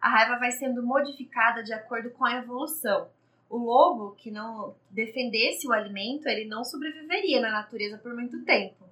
a 0.00 0.08
raiva 0.08 0.38
vai 0.38 0.52
sendo 0.52 0.82
modificada 0.82 1.62
de 1.62 1.72
acordo 1.72 2.10
com 2.10 2.24
a 2.24 2.36
evolução. 2.36 3.08
O 3.50 3.56
lobo 3.56 4.14
que 4.16 4.30
não 4.30 4.74
defendesse 4.90 5.66
o 5.66 5.72
alimento, 5.72 6.28
ele 6.28 6.48
não 6.48 6.64
sobreviveria 6.64 7.40
na 7.40 7.50
natureza 7.50 7.98
por 7.98 8.14
muito 8.14 8.44
tempo. 8.44 8.84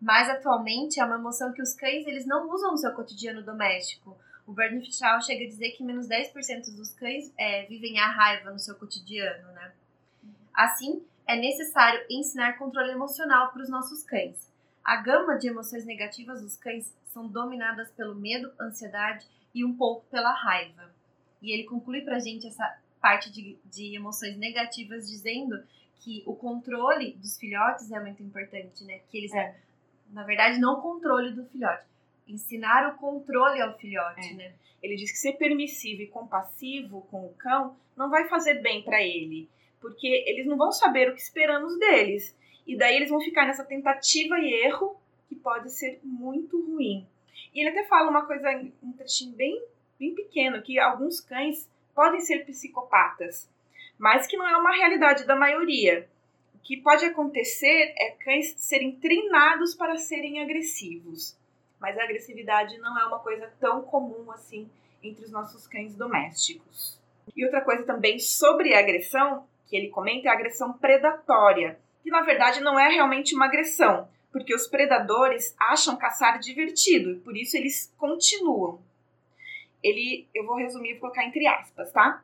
Mas 0.00 0.28
atualmente 0.28 1.00
é 1.00 1.04
uma 1.04 1.14
emoção 1.14 1.52
que 1.52 1.62
os 1.62 1.72
cães 1.72 2.06
eles 2.06 2.26
não 2.26 2.50
usam 2.50 2.72
no 2.72 2.76
seu 2.76 2.92
cotidiano 2.92 3.42
doméstico. 3.42 4.16
O 4.46 4.52
Bernie 4.52 4.92
Shaw 4.92 5.22
chega 5.22 5.44
a 5.44 5.48
dizer 5.48 5.70
que 5.70 5.82
menos 5.82 6.06
10% 6.06 6.74
dos 6.76 6.92
cães 6.92 7.32
é, 7.38 7.64
vivem 7.64 7.98
a 7.98 8.10
raiva 8.10 8.50
no 8.50 8.58
seu 8.58 8.74
cotidiano, 8.74 9.50
né? 9.52 9.72
Assim, 10.52 11.02
é 11.26 11.36
necessário 11.36 12.04
ensinar 12.10 12.58
controle 12.58 12.90
emocional 12.90 13.50
para 13.50 13.62
os 13.62 13.70
nossos 13.70 14.02
cães. 14.02 14.52
A 14.84 14.96
gama 14.96 15.38
de 15.38 15.48
emoções 15.48 15.86
negativas 15.86 16.42
dos 16.42 16.56
cães 16.56 16.94
são 17.06 17.26
dominadas 17.26 17.90
pelo 17.92 18.14
medo, 18.14 18.52
ansiedade 18.60 19.26
e 19.54 19.64
um 19.64 19.74
pouco 19.76 20.04
pela 20.10 20.32
raiva. 20.32 20.92
E 21.40 21.52
ele 21.52 21.64
conclui 21.64 22.00
pra 22.00 22.18
gente 22.18 22.46
essa 22.46 22.78
parte 23.00 23.30
de, 23.30 23.58
de 23.66 23.94
emoções 23.94 24.36
negativas 24.36 25.08
dizendo 25.08 25.62
que 26.00 26.22
o 26.26 26.34
controle 26.34 27.12
dos 27.12 27.38
filhotes 27.38 27.90
é 27.92 28.00
muito 28.00 28.22
importante, 28.22 28.84
né? 28.84 29.00
Que 29.10 29.18
eles, 29.18 29.32
é. 29.32 29.56
na 30.10 30.24
verdade, 30.24 30.58
não 30.58 30.78
o 30.78 30.82
controle 30.82 31.32
do 31.32 31.44
filhote, 31.46 31.84
ensinar 32.26 32.88
o 32.90 32.96
controle 32.96 33.60
ao 33.60 33.76
filhote, 33.78 34.30
é. 34.30 34.34
né? 34.34 34.54
Ele 34.82 34.96
diz 34.96 35.10
que 35.10 35.18
ser 35.18 35.34
permissivo 35.34 36.02
e 36.02 36.06
compassivo 36.06 37.02
com 37.10 37.24
o 37.26 37.34
cão 37.34 37.76
não 37.96 38.10
vai 38.10 38.28
fazer 38.28 38.60
bem 38.60 38.82
para 38.82 39.02
ele, 39.02 39.48
porque 39.80 40.06
eles 40.26 40.46
não 40.46 40.56
vão 40.56 40.72
saber 40.72 41.08
o 41.10 41.14
que 41.14 41.20
esperamos 41.20 41.78
deles. 41.78 42.36
E 42.66 42.76
daí 42.76 42.96
eles 42.96 43.08
vão 43.08 43.20
ficar 43.20 43.46
nessa 43.46 43.64
tentativa 43.64 44.38
e 44.38 44.66
erro 44.66 44.96
que 45.28 45.34
pode 45.34 45.70
ser 45.70 46.00
muito 46.02 46.58
ruim. 46.66 47.06
E 47.54 47.60
ele 47.60 47.70
até 47.70 47.84
fala 47.84 48.10
uma 48.10 48.26
coisa, 48.26 48.48
um 48.82 48.92
trechinho 48.92 49.36
bem, 49.36 49.62
bem 49.98 50.14
pequeno, 50.14 50.60
que 50.60 50.78
alguns 50.78 51.20
cães 51.20 51.70
podem 51.94 52.20
ser 52.20 52.44
psicopatas, 52.44 53.48
mas 53.96 54.26
que 54.26 54.36
não 54.36 54.48
é 54.48 54.56
uma 54.56 54.74
realidade 54.74 55.24
da 55.24 55.36
maioria. 55.36 56.08
O 56.54 56.58
que 56.58 56.76
pode 56.78 57.04
acontecer 57.04 57.94
é 57.96 58.10
cães 58.10 58.54
serem 58.56 58.96
treinados 58.96 59.74
para 59.74 59.96
serem 59.96 60.42
agressivos, 60.42 61.38
mas 61.78 61.96
a 61.96 62.02
agressividade 62.02 62.76
não 62.78 62.98
é 62.98 63.06
uma 63.06 63.20
coisa 63.20 63.52
tão 63.60 63.82
comum 63.82 64.32
assim 64.32 64.68
entre 65.02 65.24
os 65.24 65.30
nossos 65.30 65.66
cães 65.68 65.94
domésticos. 65.94 66.98
E 67.36 67.44
outra 67.44 67.60
coisa 67.60 67.84
também 67.84 68.18
sobre 68.18 68.74
a 68.74 68.80
agressão, 68.80 69.46
que 69.66 69.76
ele 69.76 69.90
comenta, 69.90 70.28
é 70.28 70.30
a 70.30 70.34
agressão 70.34 70.72
predatória, 70.72 71.78
que 72.02 72.10
na 72.10 72.22
verdade 72.22 72.60
não 72.60 72.78
é 72.78 72.88
realmente 72.88 73.34
uma 73.34 73.46
agressão, 73.46 74.08
porque 74.34 74.52
os 74.52 74.66
predadores 74.66 75.54
acham 75.56 75.96
caçar 75.96 76.40
divertido 76.40 77.12
e 77.12 77.20
por 77.20 77.36
isso 77.36 77.56
eles 77.56 77.94
continuam. 77.96 78.80
Ele, 79.80 80.26
eu 80.34 80.44
vou 80.44 80.56
resumir 80.56 80.96
e 80.96 80.98
colocar 80.98 81.24
entre 81.24 81.46
aspas, 81.46 81.92
tá? 81.92 82.20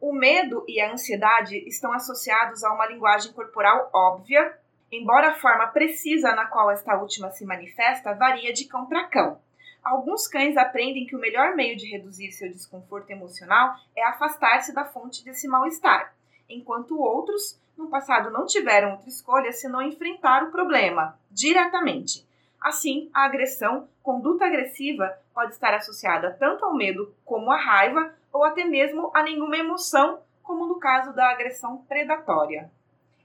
O 0.00 0.12
medo 0.12 0.64
e 0.68 0.80
a 0.80 0.92
ansiedade 0.92 1.56
estão 1.66 1.92
associados 1.92 2.62
a 2.62 2.72
uma 2.72 2.86
linguagem 2.86 3.32
corporal 3.32 3.90
óbvia, 3.92 4.56
embora 4.92 5.30
a 5.30 5.34
forma 5.34 5.66
precisa 5.66 6.32
na 6.32 6.44
qual 6.46 6.70
esta 6.70 6.96
última 6.96 7.32
se 7.32 7.44
manifesta 7.44 8.14
varia 8.14 8.52
de 8.52 8.66
cão 8.66 8.86
para 8.86 9.08
cão. 9.08 9.40
Alguns 9.82 10.28
cães 10.28 10.56
aprendem 10.56 11.06
que 11.06 11.16
o 11.16 11.20
melhor 11.20 11.56
meio 11.56 11.76
de 11.76 11.90
reduzir 11.90 12.30
seu 12.30 12.52
desconforto 12.52 13.10
emocional 13.10 13.74
é 13.96 14.06
afastar-se 14.06 14.72
da 14.72 14.84
fonte 14.84 15.24
desse 15.24 15.48
mal-estar, 15.48 16.14
enquanto 16.48 17.00
outros 17.00 17.58
no 17.78 17.88
passado 17.88 18.30
não 18.30 18.44
tiveram 18.44 18.92
outra 18.92 19.08
escolha 19.08 19.52
senão 19.52 19.80
enfrentar 19.80 20.42
o 20.42 20.50
problema 20.50 21.18
diretamente. 21.30 22.26
Assim, 22.60 23.08
a 23.14 23.24
agressão, 23.24 23.88
conduta 24.02 24.44
agressiva, 24.44 25.16
pode 25.32 25.52
estar 25.52 25.72
associada 25.72 26.36
tanto 26.38 26.64
ao 26.64 26.74
medo 26.74 27.14
como 27.24 27.52
à 27.52 27.56
raiva 27.56 28.12
ou 28.32 28.44
até 28.44 28.64
mesmo 28.64 29.10
a 29.14 29.22
nenhuma 29.22 29.56
emoção, 29.56 30.20
como 30.42 30.66
no 30.66 30.80
caso 30.80 31.14
da 31.14 31.30
agressão 31.30 31.78
predatória. 31.88 32.70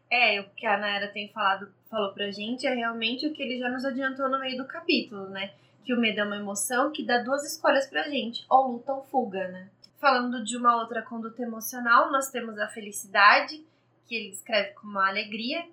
É, 0.10 0.39
o 0.39 0.50
que 0.52 0.68
a 0.68 0.78
Nayara 0.78 1.08
tem 1.08 1.30
falado, 1.30 1.74
falou 1.89 2.13
pra 2.13 2.30
gente 2.30 2.68
é 2.68 2.74
realmente 2.76 3.26
o 3.26 3.34
que 3.34 3.42
ele 3.42 3.58
já 3.58 3.68
nos 3.70 3.84
adiantou 3.84 4.30
no 4.30 4.39
meio 4.39 4.58
do 4.58 4.68
capítulo, 4.68 5.28
né? 5.30 5.52
Que 5.84 5.94
o 5.94 6.00
medo 6.00 6.20
é 6.20 6.24
uma 6.24 6.38
emoção 6.38 6.92
que 6.92 7.04
dá 7.04 7.18
duas 7.18 7.44
escolhas 7.44 7.88
pra 7.88 8.04
gente, 8.04 8.46
ou 8.48 8.74
luta 8.74 8.94
ou 8.94 9.04
fuga, 9.06 9.48
né? 9.48 9.68
Falando 10.00 10.44
de 10.44 10.56
uma 10.56 10.76
outra 10.76 11.02
conduta 11.02 11.42
emocional, 11.42 12.12
nós 12.12 12.30
temos 12.30 12.60
a 12.60 12.68
felicidade, 12.68 13.66
que 14.08 14.16
ele 14.16 14.30
descreve 14.30 14.72
como 14.74 14.94
uma 14.94 15.08
alegria, 15.08 15.66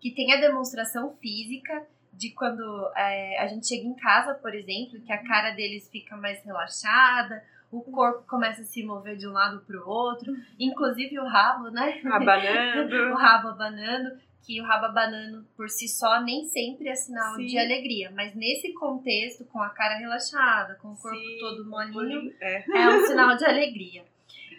que 0.00 0.10
tem 0.10 0.32
a 0.32 0.40
demonstração 0.40 1.16
física 1.16 1.86
de 2.12 2.30
quando 2.30 2.90
é, 2.96 3.38
a 3.38 3.46
gente 3.46 3.66
chega 3.66 3.86
em 3.86 3.94
casa, 3.94 4.34
por 4.34 4.54
exemplo, 4.54 5.00
que 5.00 5.12
a 5.12 5.18
cara 5.18 5.50
deles 5.52 5.88
fica 5.90 6.16
mais 6.16 6.42
relaxada, 6.44 7.42
o 7.70 7.80
corpo 7.80 8.24
começa 8.26 8.62
a 8.62 8.64
se 8.64 8.82
mover 8.82 9.16
de 9.16 9.28
um 9.28 9.32
lado 9.32 9.60
para 9.60 9.80
o 9.80 9.88
outro, 9.88 10.34
inclusive 10.58 11.18
o 11.18 11.26
rabo, 11.26 11.70
né? 11.70 12.00
Abanando. 12.04 12.96
o 13.12 13.14
rabo 13.14 13.48
abanando, 13.48 14.18
que 14.42 14.60
o 14.60 14.64
rabo 14.64 14.86
abanando 14.86 15.46
por 15.56 15.68
si 15.68 15.86
só 15.86 16.20
nem 16.20 16.44
sempre 16.46 16.88
é 16.88 16.94
sinal 16.94 17.36
Sim. 17.36 17.46
de 17.46 17.58
alegria, 17.58 18.10
mas 18.14 18.34
nesse 18.34 18.72
contexto, 18.72 19.44
com 19.44 19.62
a 19.62 19.70
cara 19.70 19.96
relaxada, 19.98 20.74
com 20.76 20.88
o 20.88 20.96
corpo 20.96 21.16
Sim. 21.16 21.38
todo 21.38 21.64
molinho, 21.66 22.34
é. 22.40 22.64
é 22.68 22.88
um 22.88 23.06
sinal 23.06 23.36
de 23.36 23.44
alegria. 23.44 24.04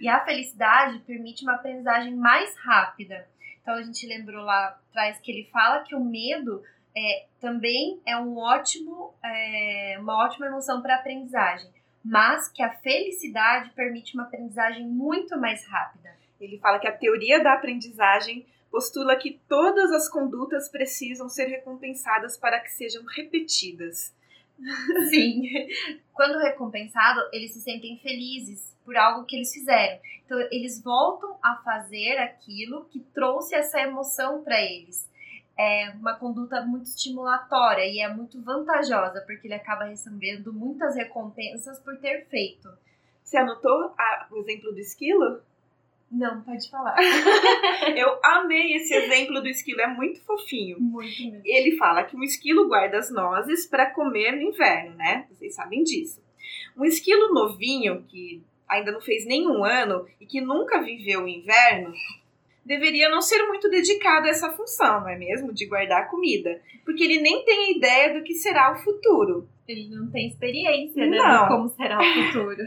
E 0.01 0.09
a 0.09 0.25
felicidade 0.25 0.97
permite 0.99 1.43
uma 1.43 1.53
aprendizagem 1.53 2.15
mais 2.15 2.57
rápida. 2.57 3.27
Então 3.61 3.75
a 3.75 3.83
gente 3.83 4.07
lembrou 4.07 4.43
lá 4.43 4.69
atrás 4.89 5.19
que 5.19 5.31
ele 5.31 5.47
fala 5.51 5.83
que 5.83 5.93
o 5.93 6.03
medo 6.03 6.63
é, 6.97 7.25
também 7.39 8.01
é 8.03 8.17
um 8.17 8.35
ótimo, 8.35 9.13
é, 9.23 9.97
uma 9.99 10.25
ótima 10.25 10.47
emoção 10.47 10.81
para 10.81 10.95
aprendizagem, 10.95 11.69
mas 12.03 12.49
que 12.49 12.63
a 12.63 12.71
felicidade 12.71 13.69
permite 13.75 14.15
uma 14.15 14.23
aprendizagem 14.23 14.87
muito 14.87 15.39
mais 15.39 15.65
rápida. 15.67 16.17
Ele 16.39 16.57
fala 16.57 16.79
que 16.79 16.87
a 16.87 16.97
teoria 16.97 17.43
da 17.43 17.53
aprendizagem 17.53 18.43
postula 18.71 19.15
que 19.15 19.39
todas 19.47 19.91
as 19.91 20.09
condutas 20.09 20.67
precisam 20.67 21.29
ser 21.29 21.45
recompensadas 21.45 22.37
para 22.37 22.59
que 22.59 22.71
sejam 22.71 23.03
repetidas. 23.05 24.15
Sim. 25.09 25.43
Quando 26.13 26.39
recompensado, 26.39 27.21
eles 27.31 27.53
se 27.53 27.61
sentem 27.61 27.97
felizes 27.97 28.77
por 28.85 28.95
algo 28.95 29.25
que 29.25 29.35
eles 29.35 29.51
fizeram. 29.53 29.99
Então, 30.25 30.39
eles 30.51 30.81
voltam 30.81 31.37
a 31.41 31.57
fazer 31.57 32.17
aquilo 32.17 32.85
que 32.85 32.99
trouxe 32.99 33.55
essa 33.55 33.79
emoção 33.81 34.43
para 34.43 34.61
eles. 34.61 35.09
é 35.57 35.91
uma 35.91 36.15
conduta 36.15 36.61
muito 36.61 36.85
estimulatória 36.87 37.85
e 37.85 37.99
é 37.99 38.07
muito 38.07 38.41
vantajosa, 38.41 39.21
porque 39.21 39.47
ele 39.47 39.53
acaba 39.53 39.85
recebendo 39.85 40.53
muitas 40.53 40.95
recompensas 40.95 41.79
por 41.79 41.97
ter 41.97 42.25
feito. 42.27 42.69
Você 43.23 43.37
anotou 43.37 43.93
o 44.31 44.37
exemplo 44.37 44.71
do 44.71 44.79
esquilo? 44.79 45.41
Não, 46.11 46.41
pode 46.41 46.69
falar. 46.69 46.95
Eu 47.95 48.19
amei 48.21 48.73
esse 48.75 48.93
exemplo 48.93 49.41
do 49.41 49.47
esquilo, 49.47 49.79
é 49.79 49.87
muito 49.87 50.21
fofinho. 50.23 50.77
Muito 50.79 51.23
mesmo. 51.23 51.41
Ele 51.45 51.77
fala 51.77 52.03
que 52.03 52.17
um 52.17 52.23
esquilo 52.23 52.67
guarda 52.67 52.97
as 52.97 53.09
nozes 53.09 53.65
para 53.65 53.89
comer 53.91 54.33
no 54.33 54.41
inverno, 54.41 54.95
né? 54.97 55.25
Vocês 55.31 55.55
sabem 55.55 55.83
disso. 55.83 56.21
Um 56.75 56.83
esquilo 56.83 57.33
novinho, 57.33 58.03
que 58.09 58.43
ainda 58.67 58.91
não 58.91 58.99
fez 58.99 59.25
nenhum 59.25 59.63
ano 59.63 60.05
e 60.19 60.25
que 60.25 60.41
nunca 60.41 60.81
viveu 60.81 61.23
o 61.23 61.27
inverno, 61.27 61.93
deveria 62.65 63.09
não 63.09 63.21
ser 63.21 63.43
muito 63.47 63.69
dedicado 63.69 64.27
a 64.27 64.29
essa 64.29 64.51
função, 64.51 65.01
não 65.01 65.09
é 65.09 65.17
mesmo? 65.17 65.53
De 65.53 65.65
guardar 65.65 66.09
comida. 66.09 66.61
Porque 66.83 67.03
ele 67.03 67.21
nem 67.21 67.43
tem 67.45 67.77
ideia 67.77 68.13
do 68.13 68.23
que 68.23 68.33
será 68.33 68.73
o 68.73 68.83
futuro. 68.83 69.47
Ele 69.67 69.89
não 69.95 70.09
tem 70.09 70.27
experiência, 70.27 71.05
né? 71.05 71.17
Não. 71.17 71.47
Como 71.47 71.69
será 71.69 71.97
o 71.99 72.03
futuro. 72.03 72.61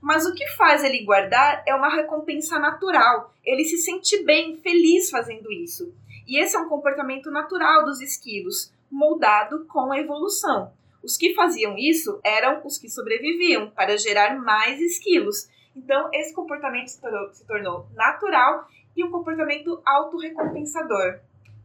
Mas 0.00 0.26
o 0.26 0.34
que 0.34 0.46
faz 0.56 0.84
ele 0.84 1.04
guardar 1.04 1.62
é 1.66 1.74
uma 1.74 1.94
recompensa 1.94 2.58
natural. 2.58 3.32
Ele 3.44 3.64
se 3.64 3.78
sente 3.78 4.22
bem, 4.24 4.56
feliz 4.58 5.10
fazendo 5.10 5.50
isso. 5.50 5.92
E 6.26 6.38
esse 6.40 6.56
é 6.56 6.58
um 6.58 6.68
comportamento 6.68 7.30
natural 7.30 7.84
dos 7.84 8.00
esquilos, 8.00 8.72
moldado 8.90 9.66
com 9.66 9.92
a 9.92 9.98
evolução. 9.98 10.72
Os 11.02 11.18
que 11.18 11.34
faziam 11.34 11.76
isso 11.76 12.18
eram 12.24 12.62
os 12.64 12.78
que 12.78 12.88
sobreviviam 12.88 13.70
para 13.70 13.98
gerar 13.98 14.38
mais 14.40 14.80
esquilos. 14.80 15.48
Então, 15.76 16.08
esse 16.14 16.32
comportamento 16.32 16.88
se 16.88 17.00
tornou, 17.00 17.32
se 17.32 17.46
tornou 17.46 17.86
natural 17.94 18.66
e 18.96 19.04
um 19.04 19.10
comportamento 19.10 19.82
autorrecompensador. 19.84 21.20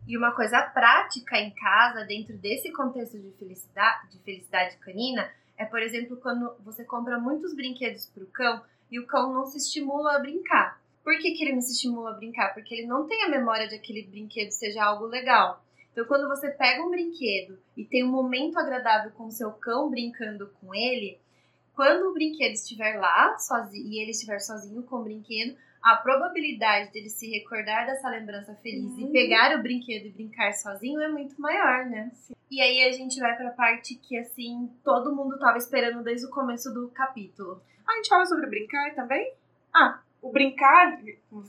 E 0.09 0.17
uma 0.17 0.31
coisa 0.31 0.59
prática 0.63 1.37
em 1.37 1.51
casa, 1.51 2.03
dentro 2.03 2.35
desse 2.35 2.71
contexto 2.71 3.19
de 3.19 3.29
felicidade, 3.33 4.09
de 4.09 4.17
felicidade 4.17 4.75
canina, 4.77 5.31
é, 5.55 5.65
por 5.65 5.79
exemplo, 5.83 6.17
quando 6.17 6.51
você 6.65 6.83
compra 6.83 7.19
muitos 7.19 7.53
brinquedos 7.53 8.07
para 8.07 8.23
o 8.23 8.31
cão 8.31 8.59
e 8.89 8.99
o 8.99 9.05
cão 9.05 9.31
não 9.31 9.45
se 9.45 9.59
estimula 9.59 10.15
a 10.15 10.19
brincar. 10.19 10.81
Por 11.03 11.15
que, 11.19 11.33
que 11.33 11.43
ele 11.43 11.53
não 11.53 11.61
se 11.61 11.73
estimula 11.73 12.09
a 12.09 12.13
brincar? 12.13 12.55
Porque 12.55 12.73
ele 12.73 12.87
não 12.87 13.05
tem 13.05 13.23
a 13.23 13.29
memória 13.29 13.67
de 13.67 13.75
aquele 13.75 14.01
brinquedo 14.01 14.49
seja 14.49 14.83
algo 14.83 15.05
legal. 15.05 15.63
Então, 15.91 16.03
quando 16.05 16.27
você 16.27 16.49
pega 16.49 16.83
um 16.83 16.89
brinquedo 16.89 17.59
e 17.77 17.85
tem 17.85 18.03
um 18.03 18.09
momento 18.09 18.57
agradável 18.57 19.11
com 19.11 19.25
o 19.25 19.31
seu 19.31 19.51
cão 19.51 19.91
brincando 19.91 20.51
com 20.59 20.73
ele, 20.73 21.19
quando 21.75 22.09
o 22.09 22.13
brinquedo 22.13 22.53
estiver 22.53 22.99
lá 22.99 23.37
sozinho, 23.37 23.85
e 23.85 24.01
ele 24.01 24.09
estiver 24.09 24.39
sozinho 24.39 24.81
com 24.81 24.95
o 24.95 25.03
brinquedo, 25.03 25.55
a 25.81 25.95
probabilidade 25.95 26.91
dele 26.91 27.09
se 27.09 27.29
recordar 27.29 27.85
dessa 27.85 28.09
lembrança 28.09 28.53
feliz 28.61 28.91
Uhum. 28.93 29.07
e 29.07 29.11
pegar 29.11 29.57
o 29.57 29.61
brinquedo 29.61 30.05
e 30.07 30.09
brincar 30.11 30.51
sozinho 30.53 30.99
é 31.01 31.07
muito 31.07 31.39
maior, 31.41 31.85
né? 31.85 32.11
E 32.51 32.61
aí 32.61 32.83
a 32.83 32.91
gente 32.91 33.19
vai 33.19 33.35
pra 33.37 33.51
parte 33.51 33.95
que, 33.95 34.17
assim, 34.17 34.69
todo 34.83 35.15
mundo 35.15 35.37
tava 35.39 35.57
esperando 35.57 36.03
desde 36.03 36.25
o 36.25 36.29
começo 36.31 36.73
do 36.73 36.89
capítulo. 36.89 37.61
Ah, 37.87 37.93
a 37.93 37.95
gente 37.97 38.09
fala 38.09 38.25
sobre 38.25 38.47
brincar 38.47 38.93
também? 38.95 39.33
Ah, 39.73 39.99
o 40.21 40.31
brincar, 40.31 40.99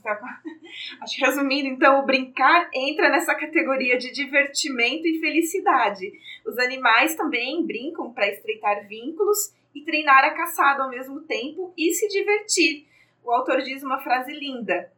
tava- 0.01 0.39
acho 1.01 1.15
que 1.17 1.25
resumindo, 1.25 1.67
então, 1.67 1.99
o 1.99 2.05
brincar 2.05 2.69
entra 2.73 3.09
nessa 3.09 3.35
categoria 3.35 3.97
de 3.97 4.11
divertimento 4.13 5.05
e 5.07 5.19
felicidade. 5.19 6.11
Os 6.45 6.57
animais 6.57 7.15
também 7.15 7.65
brincam 7.65 8.13
para 8.13 8.29
estreitar 8.29 8.87
vínculos 8.87 9.53
e 9.75 9.81
treinar 9.83 10.23
a 10.23 10.31
caçada 10.33 10.83
ao 10.83 10.89
mesmo 10.89 11.19
tempo 11.21 11.73
e 11.77 11.91
se 11.93 12.07
divertir. 12.07 12.87
O 13.23 13.31
autor 13.31 13.61
diz 13.61 13.83
uma 13.83 14.01
frase 14.01 14.33
linda: 14.33 14.91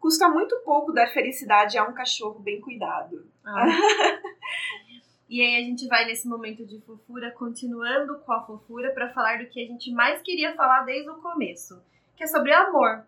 Custa 0.00 0.28
muito 0.28 0.56
pouco 0.64 0.92
dar 0.92 1.08
felicidade 1.08 1.78
a 1.78 1.84
um 1.84 1.92
cachorro 1.92 2.38
bem 2.38 2.60
cuidado. 2.60 3.26
E 5.28 5.40
aí 5.40 5.56
a 5.56 5.60
gente 5.60 5.88
vai 5.88 6.04
nesse 6.04 6.28
momento 6.28 6.64
de 6.64 6.80
fofura, 6.82 7.32
continuando 7.32 8.16
com 8.20 8.32
a 8.32 8.46
fofura, 8.46 8.92
pra 8.92 9.12
falar 9.12 9.38
do 9.38 9.46
que 9.46 9.60
a 9.60 9.66
gente 9.66 9.90
mais 9.90 10.22
queria 10.22 10.54
falar 10.54 10.84
desde 10.84 11.10
o 11.10 11.16
começo, 11.16 11.82
que 12.16 12.22
é 12.22 12.26
sobre 12.28 12.52
amor. 12.52 13.04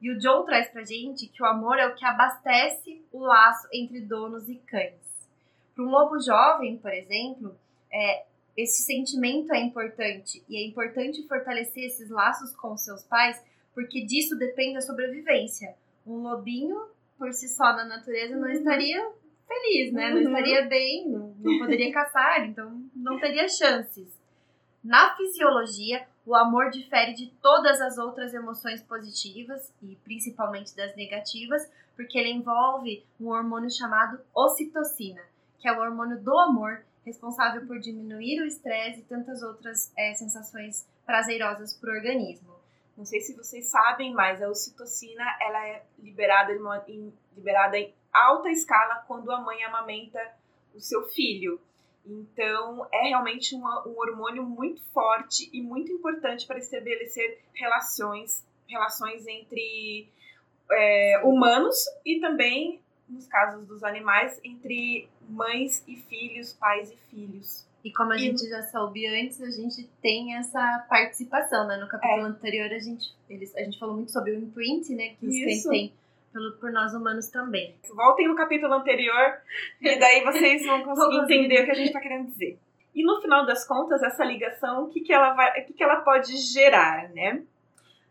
E 0.00 0.10
o 0.10 0.18
Joe 0.18 0.46
traz 0.46 0.68
pra 0.68 0.82
gente 0.82 1.26
que 1.26 1.42
o 1.42 1.46
amor 1.46 1.78
é 1.78 1.86
o 1.86 1.94
que 1.94 2.06
abastece 2.06 3.04
o 3.12 3.20
laço 3.20 3.68
entre 3.70 4.00
donos 4.00 4.48
e 4.48 4.54
cães. 4.56 4.94
Para 5.74 5.84
um 5.84 5.90
lobo 5.90 6.18
jovem, 6.20 6.78
por 6.78 6.92
exemplo, 6.92 7.54
é, 7.92 8.24
esse 8.56 8.82
sentimento 8.82 9.52
é 9.52 9.60
importante 9.60 10.42
e 10.48 10.56
é 10.56 10.66
importante 10.66 11.26
fortalecer 11.28 11.84
esses 11.84 12.08
laços 12.08 12.56
com 12.56 12.76
seus 12.78 13.04
pais, 13.04 13.44
porque 13.78 14.04
disso 14.04 14.36
depende 14.36 14.76
a 14.76 14.80
sobrevivência. 14.80 15.72
Um 16.04 16.16
lobinho, 16.16 16.88
por 17.16 17.32
si 17.32 17.48
só 17.48 17.62
na 17.76 17.84
natureza, 17.84 18.36
não 18.36 18.50
estaria 18.50 19.08
feliz, 19.46 19.92
né? 19.92 20.10
Não 20.10 20.16
Uhum. 20.16 20.26
estaria 20.26 20.66
bem, 20.66 21.08
não, 21.08 21.28
não 21.38 21.58
poderia 21.60 21.92
caçar, 21.92 22.44
então 22.44 22.82
não 22.92 23.20
teria 23.20 23.48
chances. 23.48 24.08
Na 24.82 25.14
fisiologia, 25.16 26.04
o 26.26 26.34
amor 26.34 26.70
difere 26.70 27.14
de 27.14 27.28
todas 27.40 27.80
as 27.80 27.98
outras 27.98 28.34
emoções 28.34 28.82
positivas 28.82 29.72
e 29.80 29.94
principalmente 30.02 30.74
das 30.74 30.96
negativas, 30.96 31.70
porque 31.94 32.18
ele 32.18 32.32
envolve 32.32 33.04
um 33.20 33.28
hormônio 33.28 33.70
chamado 33.70 34.18
ocitocina, 34.34 35.22
que 35.60 35.68
é 35.68 35.72
o 35.72 35.80
hormônio 35.80 36.20
do 36.20 36.36
amor, 36.36 36.82
responsável 37.06 37.64
por 37.64 37.78
diminuir 37.78 38.40
o 38.42 38.44
estresse 38.44 39.00
e 39.00 39.04
tantas 39.04 39.40
outras 39.40 39.92
eh, 39.96 40.14
sensações 40.14 40.84
prazerosas 41.06 41.74
para 41.74 41.92
o 41.92 41.96
organismo. 41.96 42.57
Não 42.98 43.04
sei 43.04 43.20
se 43.20 43.32
vocês 43.36 43.66
sabem, 43.70 44.12
mas 44.12 44.42
a 44.42 44.48
ocitocina 44.48 45.24
ela 45.40 45.64
é 45.68 45.84
liberada 46.00 46.52
em, 46.88 47.12
liberada 47.36 47.78
em 47.78 47.94
alta 48.12 48.50
escala 48.50 49.04
quando 49.06 49.30
a 49.30 49.40
mãe 49.40 49.62
amamenta 49.62 50.18
o 50.74 50.80
seu 50.80 51.04
filho. 51.04 51.60
Então, 52.04 52.88
é 52.92 53.08
realmente 53.08 53.54
uma- 53.54 53.86
um 53.86 53.96
hormônio 53.96 54.42
muito 54.42 54.82
forte 54.86 55.48
e 55.52 55.62
muito 55.62 55.92
importante 55.92 56.44
para 56.44 56.58
estabelecer 56.58 57.38
relações, 57.54 58.44
relações 58.68 59.24
entre 59.28 60.08
é, 60.70 61.20
humanos 61.22 61.76
e 62.04 62.18
também, 62.18 62.82
nos 63.08 63.28
casos 63.28 63.64
dos 63.64 63.84
animais, 63.84 64.40
entre 64.42 65.08
mães 65.28 65.84
e 65.86 65.94
filhos, 65.96 66.52
pais 66.52 66.90
e 66.90 66.96
filhos. 67.10 67.67
E 67.84 67.92
como 67.92 68.12
a 68.12 68.16
E- 68.16 68.20
gente 68.20 68.48
já 68.48 68.62
soube 68.62 69.06
antes, 69.06 69.40
a 69.40 69.50
gente 69.50 69.88
tem 70.02 70.34
essa 70.36 70.84
participação, 70.88 71.66
né? 71.66 71.76
No 71.76 71.88
capítulo 71.88 72.24
anterior 72.26 72.70
a 72.72 72.78
gente, 72.78 73.14
eles, 73.30 73.54
a 73.56 73.60
gente 73.60 73.78
falou 73.78 73.94
muito 73.94 74.10
sobre 74.10 74.32
o 74.32 74.38
imprint, 74.38 74.94
né? 74.94 75.10
Que 75.18 75.26
os 75.26 75.34
cães 75.34 75.58
Isso. 75.58 75.68
têm 75.70 75.92
pelo, 76.32 76.52
por 76.58 76.72
nós 76.72 76.92
humanos 76.92 77.28
também. 77.28 77.74
Voltem 77.94 78.26
no 78.28 78.34
capítulo 78.34 78.74
anterior 78.74 79.38
e 79.80 79.98
daí 79.98 80.22
vocês 80.24 80.66
vão 80.66 80.82
conseguir 80.84 81.18
entender 81.22 81.62
o 81.62 81.64
que 81.66 81.70
a 81.70 81.74
gente 81.74 81.86
está 81.88 82.00
querendo 82.00 82.26
dizer. 82.28 82.58
E 82.94 83.04
no 83.04 83.20
final 83.20 83.46
das 83.46 83.64
contas, 83.66 84.02
essa 84.02 84.24
ligação, 84.24 84.84
o 84.84 84.88
que, 84.88 85.00
que, 85.00 85.12
ela, 85.12 85.32
vai, 85.34 85.62
o 85.62 85.66
que, 85.66 85.72
que 85.72 85.84
ela 85.84 86.00
pode 86.00 86.36
gerar, 86.36 87.08
né? 87.10 87.42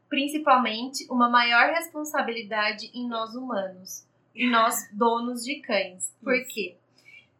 Principalmente 0.09 1.05
uma 1.11 1.29
maior 1.29 1.69
responsabilidade 1.73 2.89
em 2.93 3.07
nós 3.09 3.35
humanos, 3.35 4.07
em 4.33 4.49
nós 4.49 4.87
donos 4.93 5.43
de 5.43 5.59
cães. 5.59 6.15
Por 6.23 6.33
Isso. 6.33 6.47
quê? 6.53 6.75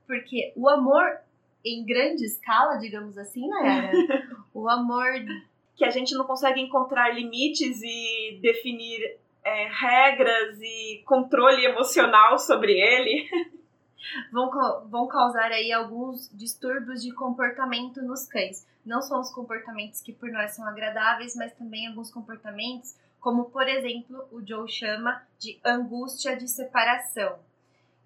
Porque 0.05 0.51
o 0.55 0.67
amor 0.67 1.19
em 1.63 1.85
grande 1.85 2.25
escala, 2.25 2.77
digamos 2.77 3.17
assim, 3.17 3.47
né? 3.47 3.91
O 4.53 4.67
amor 4.67 5.05
Que 5.75 5.85
a 5.85 5.91
gente 5.91 6.15
não 6.15 6.25
consegue 6.25 6.59
encontrar 6.59 7.13
limites 7.13 7.79
e 7.83 8.39
definir 8.41 9.17
é, 9.43 9.67
regras 9.67 10.59
e 10.59 11.03
controle 11.05 11.63
emocional 11.63 12.39
sobre 12.39 12.73
ele. 12.73 13.29
vão, 14.31 14.49
vão 14.89 15.07
causar 15.07 15.51
aí 15.51 15.71
alguns 15.71 16.29
distúrbios 16.33 17.01
de 17.01 17.13
comportamento 17.13 18.01
nos 18.01 18.25
cães. 18.25 18.67
Não 18.85 19.01
são 19.01 19.19
os 19.19 19.31
comportamentos 19.31 20.01
que 20.01 20.13
por 20.13 20.29
nós 20.31 20.51
são 20.55 20.65
agradáveis, 20.67 21.35
mas 21.35 21.53
também 21.53 21.87
alguns 21.87 22.09
comportamentos, 22.11 22.95
como 23.19 23.45
por 23.45 23.67
exemplo, 23.67 24.25
o 24.31 24.45
Joe 24.45 24.69
chama 24.69 25.21
de 25.39 25.59
angústia 25.63 26.35
de 26.35 26.47
separação, 26.47 27.37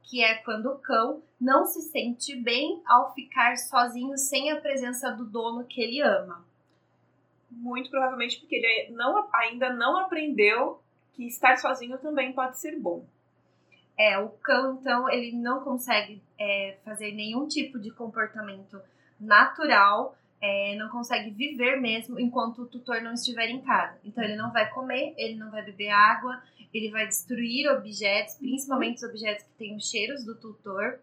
que 0.04 0.24
é 0.24 0.36
quando 0.36 0.68
o 0.68 0.80
cão 0.80 1.22
não 1.40 1.66
se 1.66 1.82
sente 1.82 2.36
bem 2.36 2.82
ao 2.86 3.14
ficar 3.14 3.58
sozinho 3.58 4.18
sem 4.18 4.52
a 4.52 4.60
presença 4.60 5.12
do 5.12 5.26
dono 5.26 5.66
que 5.66 5.82
ele 5.82 6.02
ama. 6.02 6.46
Muito 7.50 7.90
provavelmente 7.90 8.40
porque 8.40 8.56
ele 8.56 8.92
não, 8.96 9.28
ainda 9.34 9.74
não 9.74 9.98
aprendeu 9.98 10.82
que 11.14 11.28
estar 11.28 11.58
sozinho 11.58 11.98
também 11.98 12.34
pode 12.34 12.60
ser 12.60 12.80
bom. 12.80 13.06
É, 13.98 14.18
o 14.18 14.30
cão, 14.30 14.78
então, 14.80 15.10
ele 15.10 15.32
não 15.34 15.62
consegue 15.62 16.22
é, 16.40 16.78
fazer 16.84 17.12
nenhum 17.12 17.48
tipo 17.48 17.78
de 17.78 17.92
comportamento 17.92 18.82
natural, 19.20 20.16
é, 20.42 20.76
não 20.76 20.90
consegue 20.90 21.30
viver 21.30 21.80
mesmo 21.80 22.20
enquanto 22.20 22.64
o 22.64 22.66
tutor 22.66 23.02
não 23.02 23.14
estiver 23.14 23.48
em 23.50 23.62
casa. 23.62 24.00
Então, 24.04 24.24
ele 24.24 24.36
não 24.36 24.52
vai 24.52 24.70
comer, 24.72 25.14
ele 25.18 25.36
não 25.36 25.52
vai 25.52 25.64
beber 25.64 25.90
água, 25.90 26.42
ele 26.74 26.90
vai 26.90 27.06
destruir 27.06 27.70
objetos, 27.70 28.36
principalmente 28.36 28.98
os 28.98 29.04
objetos 29.04 29.46
que 29.46 29.54
têm 29.58 29.76
os 29.76 29.88
cheiros 29.88 30.26
do 30.26 30.36
tutor. 30.36 31.00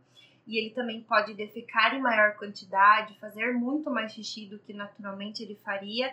E 0.46 0.58
ele 0.58 0.70
também 0.70 1.02
pode 1.02 1.34
defecar 1.34 1.94
em 1.94 2.00
maior 2.00 2.34
quantidade, 2.36 3.18
fazer 3.20 3.52
muito 3.52 3.90
mais 3.90 4.12
xixi 4.12 4.46
do 4.46 4.58
que 4.58 4.72
naturalmente 4.72 5.42
ele 5.42 5.54
faria. 5.56 6.12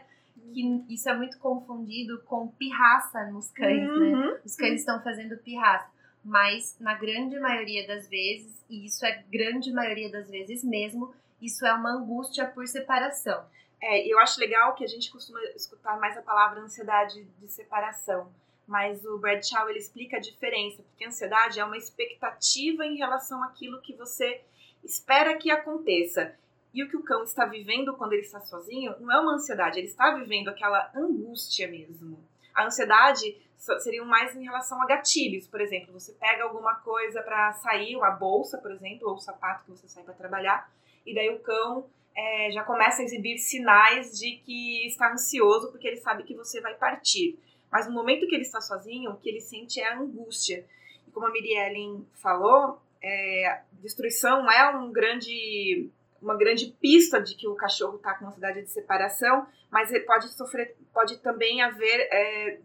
Que 0.54 0.84
isso 0.90 1.10
é 1.10 1.16
muito 1.16 1.40
confundido 1.40 2.22
com 2.26 2.50
pirraça 2.50 3.32
nos 3.32 3.50
cães, 3.52 3.88
né? 3.88 3.88
Uhum. 3.88 4.38
Os 4.46 4.56
cães 4.56 4.82
estão 4.82 5.02
fazendo 5.02 5.38
pirraça. 5.38 5.90
mas 6.26 6.76
na 6.80 6.96
grande 6.96 7.40
maioria 7.40 7.86
das 7.88 8.10
vezes, 8.10 8.66
e 8.68 8.86
isso 8.86 9.06
é 9.06 9.24
grande 9.32 9.72
maioria 9.72 10.12
das 10.12 10.28
vezes 10.28 10.64
mesmo, 10.64 11.14
isso 11.46 11.66
é 11.66 11.74
uma 11.74 11.92
angústia 11.92 12.46
por 12.48 12.68
separação. 12.68 13.46
É, 13.82 14.08
eu 14.08 14.18
acho 14.20 14.40
legal 14.40 14.74
que 14.74 14.84
a 14.84 14.88
gente 14.88 15.12
costuma 15.12 15.40
escutar 15.56 16.00
mais 16.00 16.18
a 16.18 16.22
palavra 16.22 16.62
ansiedade 16.62 17.24
de 17.24 17.48
separação, 17.48 18.32
mas 18.68 19.06
o 19.06 19.18
Bradshaw 19.20 19.70
ele 19.70 19.80
explica 19.80 20.18
a 20.18 20.20
diferença, 20.20 20.82
porque 20.82 21.06
a 21.06 21.08
ansiedade 21.08 21.60
é 21.60 21.66
uma 21.66 21.78
expectativa 21.78 22.86
em 22.86 22.98
relação 22.98 23.44
àquilo 23.44 23.82
que 23.82 23.94
você 23.94 24.42
espera 24.84 25.38
que 25.38 25.52
aconteça. 25.52 26.36
E 26.74 26.84
o 26.84 26.90
que 26.90 26.98
o 26.98 27.04
cão 27.04 27.24
está 27.24 27.46
vivendo 27.46 27.96
quando 27.96 28.14
ele 28.14 28.24
está 28.24 28.40
sozinho 28.42 28.96
não 29.00 29.14
é 29.14 29.20
uma 29.20 29.36
ansiedade, 29.36 29.80
ele 29.80 29.88
está 29.88 30.12
vivendo 30.16 30.50
aquela 30.50 30.92
angústia 30.96 31.68
mesmo. 31.68 32.18
A 32.54 32.66
ansiedade 32.66 33.40
seria 33.80 34.04
mais 34.04 34.36
em 34.36 34.44
relação 34.44 34.82
a 34.82 34.86
gatilhos, 34.86 35.48
por 35.48 35.62
exemplo, 35.62 35.94
você 35.94 36.14
pega 36.14 36.44
alguma 36.44 36.76
coisa 36.76 37.22
para 37.22 37.54
sair, 37.54 38.02
a 38.04 38.12
bolsa, 38.12 38.58
por 38.58 38.72
exemplo, 38.72 39.10
ou 39.10 39.16
o 39.16 39.20
sapato 39.20 39.64
que 39.64 39.72
você 39.72 39.88
sai 39.88 40.04
para 40.04 40.14
trabalhar, 40.14 40.70
e 41.06 41.14
daí 41.14 41.30
o 41.30 41.40
cão 41.40 41.90
é, 42.16 42.52
já 42.52 42.64
começa 42.64 43.02
a 43.02 43.06
exibir 43.06 43.38
sinais 43.38 44.18
de 44.18 44.38
que 44.38 44.88
está 44.88 45.12
ansioso 45.12 45.70
porque 45.72 45.88
ele 45.88 45.98
sabe 45.98 46.24
que 46.24 46.34
você 46.34 46.62
vai 46.62 46.74
partir. 46.76 47.38
Mas 47.72 47.88
no 47.88 47.94
momento 47.94 48.28
que 48.28 48.34
ele 48.34 48.44
está 48.44 48.62
sozinho, 48.62 49.12
o 49.12 49.18
que 49.18 49.30
ele 49.30 49.42
sente 49.42 49.82
é 49.82 49.88
a 49.88 50.00
angústia. 50.00 50.66
E 51.08 51.12
como 51.12 51.28
a 51.28 51.32
Miriellen 51.32 52.08
falou, 52.14 52.80
é, 53.04 53.62
destruição 53.74 54.50
é 54.50 54.76
um 54.78 54.92
grande, 54.92 55.90
uma 56.22 56.38
grande 56.38 56.76
pista 56.80 57.22
de 57.22 57.36
que 57.36 57.48
o 57.48 57.56
cachorro 57.56 57.98
está 57.98 58.16
com 58.16 58.28
ansiedade 58.28 58.62
de 58.62 58.70
separação, 58.70 59.46
mas 59.70 59.92
ele 59.92 60.06
pode 60.06 60.30
sofrer, 60.30 60.76
pode 60.94 61.18
também 61.18 61.62
haver, 61.62 62.08
é, 62.12 62.60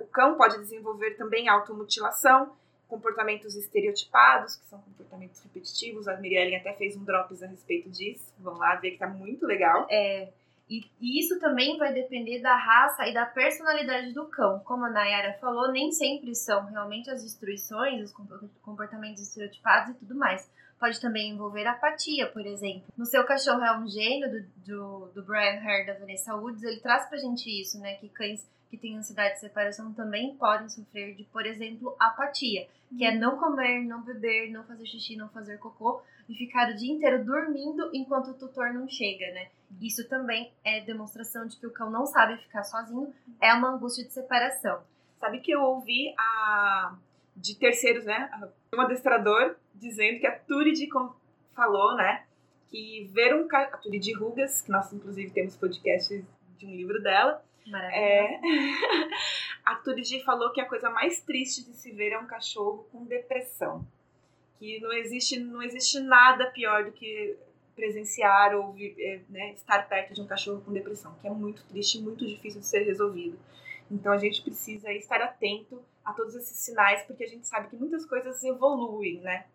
o 0.00 0.06
cão 0.06 0.36
pode 0.36 0.58
desenvolver 0.58 1.16
também 1.16 1.48
automutilação, 1.48 2.56
comportamentos 2.88 3.54
estereotipados, 3.54 4.56
que 4.56 4.64
são 4.64 4.80
comportamentos 4.80 5.40
repetitivos. 5.42 6.08
A 6.08 6.16
Mirielle 6.16 6.56
até 6.56 6.72
fez 6.72 6.96
um 6.96 7.04
drops 7.04 7.42
a 7.42 7.46
respeito 7.46 7.90
disso. 7.90 8.32
Vão 8.38 8.54
lá 8.54 8.74
ver 8.76 8.92
que 8.92 8.98
tá 8.98 9.06
muito 9.06 9.46
legal. 9.46 9.86
É. 9.90 10.32
E, 10.68 10.84
e, 11.00 11.20
isso 11.20 11.38
também 11.40 11.78
vai 11.78 11.94
depender 11.94 12.40
da 12.40 12.54
raça 12.54 13.06
e 13.06 13.14
da 13.14 13.24
personalidade 13.24 14.12
do 14.12 14.26
cão. 14.26 14.58
Como 14.60 14.84
a 14.84 14.90
Nayara 14.90 15.38
falou, 15.38 15.72
nem 15.72 15.92
sempre 15.92 16.34
são 16.34 16.66
realmente 16.66 17.10
as 17.10 17.24
instruções, 17.24 18.02
os 18.02 18.14
comportamentos 18.60 19.22
estereotipados 19.22 19.94
e 19.94 19.98
tudo 19.98 20.14
mais. 20.14 20.50
Pode 20.78 21.00
também 21.00 21.30
envolver 21.30 21.66
apatia, 21.66 22.28
por 22.28 22.46
exemplo. 22.46 22.84
No 22.96 23.04
seu 23.04 23.24
cachorro 23.24 23.64
é 23.64 23.76
um 23.76 23.88
gênio 23.88 24.30
do, 24.30 24.42
do, 24.64 25.06
do 25.14 25.22
Brian 25.24 25.60
Hare 25.60 25.86
da 25.86 25.94
Vanessa 25.94 26.34
Woods, 26.36 26.62
ele 26.62 26.80
traz 26.80 27.08
pra 27.08 27.18
gente 27.18 27.48
isso, 27.48 27.80
né? 27.80 27.94
Que 27.96 28.08
cães 28.08 28.48
que 28.70 28.76
têm 28.76 28.96
ansiedade 28.96 29.34
de 29.34 29.40
separação 29.40 29.92
também 29.92 30.36
podem 30.36 30.68
sofrer 30.68 31.14
de, 31.14 31.24
por 31.24 31.46
exemplo, 31.46 31.96
apatia, 31.98 32.68
que 32.96 33.04
é 33.04 33.14
não 33.14 33.38
comer, 33.38 33.84
não 33.84 34.02
beber, 34.02 34.50
não 34.50 34.64
fazer 34.64 34.86
xixi, 34.86 35.16
não 35.16 35.28
fazer 35.30 35.58
cocô 35.58 36.02
e 36.28 36.34
ficar 36.34 36.70
o 36.70 36.76
dia 36.76 36.92
inteiro 36.92 37.24
dormindo 37.24 37.90
enquanto 37.94 38.28
o 38.28 38.34
tutor 38.34 38.72
não 38.72 38.86
chega, 38.88 39.32
né? 39.32 39.48
Isso 39.80 40.06
também 40.08 40.52
é 40.64 40.80
demonstração 40.80 41.46
de 41.46 41.56
que 41.56 41.66
o 41.66 41.72
cão 41.72 41.90
não 41.90 42.06
sabe 42.06 42.36
ficar 42.42 42.62
sozinho, 42.64 43.12
é 43.40 43.52
uma 43.54 43.70
angústia 43.70 44.04
de 44.04 44.12
separação. 44.12 44.82
Sabe 45.18 45.40
que 45.40 45.50
eu 45.50 45.62
ouvi 45.62 46.14
a 46.18 46.96
de 47.40 47.56
terceiros, 47.56 48.04
né? 48.04 48.30
Um 48.74 48.80
adestrador 48.80 49.56
dizendo 49.74 50.20
que 50.20 50.26
a 50.26 50.38
Turid 50.38 50.88
falou, 51.54 51.96
né? 51.96 52.24
Que 52.68 53.08
ver 53.12 53.34
um 53.34 53.48
a 53.50 53.66
Turid 53.78 54.12
Rugas, 54.14 54.60
que 54.60 54.70
nós 54.70 54.92
inclusive 54.92 55.30
temos 55.30 55.56
podcast 55.56 56.24
de 56.58 56.66
um 56.66 56.74
livro 56.74 57.02
dela, 57.02 57.42
é... 57.74 58.40
a 59.64 59.74
Turid 59.76 60.22
falou 60.24 60.52
que 60.52 60.60
a 60.60 60.68
coisa 60.68 60.90
mais 60.90 61.20
triste 61.20 61.64
de 61.64 61.74
se 61.74 61.92
ver 61.92 62.12
é 62.12 62.18
um 62.18 62.26
cachorro 62.26 62.86
com 62.90 63.04
depressão. 63.04 63.86
Que 64.58 64.80
não 64.80 64.92
existe, 64.92 65.38
não 65.38 65.62
existe 65.62 66.00
nada 66.00 66.46
pior 66.46 66.84
do 66.84 66.92
que 66.92 67.36
presenciar 67.76 68.56
ou 68.56 68.74
é, 68.76 69.20
né, 69.28 69.52
estar 69.52 69.88
perto 69.88 70.12
de 70.12 70.20
um 70.20 70.26
cachorro 70.26 70.60
com 70.62 70.72
depressão, 70.72 71.14
que 71.20 71.28
é 71.28 71.30
muito 71.30 71.62
triste 71.66 71.98
e 71.98 72.02
muito 72.02 72.26
difícil 72.26 72.60
de 72.60 72.66
ser 72.66 72.80
resolvido. 72.80 73.38
Então 73.90 74.12
a 74.12 74.18
gente 74.18 74.42
precisa 74.42 74.92
estar 74.92 75.20
atento 75.22 75.82
a 76.04 76.12
todos 76.12 76.34
esses 76.34 76.58
sinais, 76.58 77.02
porque 77.06 77.24
a 77.24 77.28
gente 77.28 77.46
sabe 77.46 77.68
que 77.68 77.76
muitas 77.76 78.04
coisas 78.06 78.42
evoluem, 78.42 79.20
né? 79.20 79.46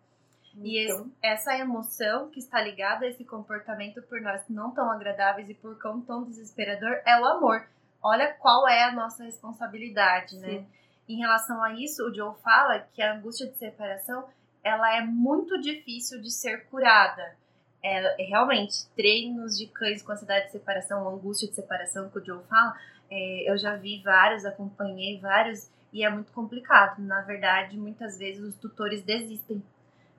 E 0.56 0.84
então... 0.84 1.10
essa 1.20 1.56
emoção 1.56 2.30
que 2.30 2.38
está 2.38 2.60
ligada 2.60 3.06
a 3.06 3.08
esse 3.08 3.24
comportamento 3.24 4.00
por 4.02 4.20
nós 4.20 4.42
não 4.48 4.70
tão 4.70 4.90
agradáveis 4.90 5.48
e 5.50 5.54
por 5.54 5.80
quão 5.80 6.00
tão 6.00 6.22
desesperador 6.24 7.00
é 7.04 7.18
o 7.20 7.24
amor 7.24 7.66
olha 8.04 8.34
qual 8.34 8.68
é 8.68 8.84
a 8.84 8.92
nossa 8.92 9.24
responsabilidade, 9.24 10.36
né? 10.36 10.58
Sim. 10.58 10.66
Em 11.08 11.16
relação 11.16 11.62
a 11.62 11.72
isso, 11.72 12.06
o 12.06 12.14
Joe 12.14 12.34
fala 12.42 12.80
que 12.92 13.00
a 13.00 13.14
angústia 13.14 13.46
de 13.46 13.56
separação 13.56 14.28
ela 14.62 14.94
é 14.94 15.00
muito 15.00 15.58
difícil 15.58 16.20
de 16.20 16.30
ser 16.30 16.66
curada. 16.66 17.36
É, 17.82 18.14
realmente, 18.24 18.86
treinos 18.94 19.58
de 19.58 19.66
cães 19.66 20.02
com 20.02 20.12
ansiedade 20.12 20.46
de 20.46 20.52
separação, 20.52 21.06
angústia 21.08 21.48
de 21.48 21.54
separação 21.54 22.08
que 22.08 22.18
o 22.18 22.24
Joe 22.24 22.42
fala, 22.44 22.78
é, 23.10 23.50
eu 23.50 23.56
já 23.56 23.76
vi 23.76 24.02
vários, 24.02 24.44
acompanhei 24.44 25.18
vários, 25.20 25.68
e 25.92 26.04
é 26.04 26.10
muito 26.10 26.32
complicado. 26.32 27.00
Na 27.00 27.20
verdade, 27.20 27.76
muitas 27.76 28.18
vezes 28.18 28.42
os 28.42 28.56
tutores 28.56 29.02
desistem 29.02 29.62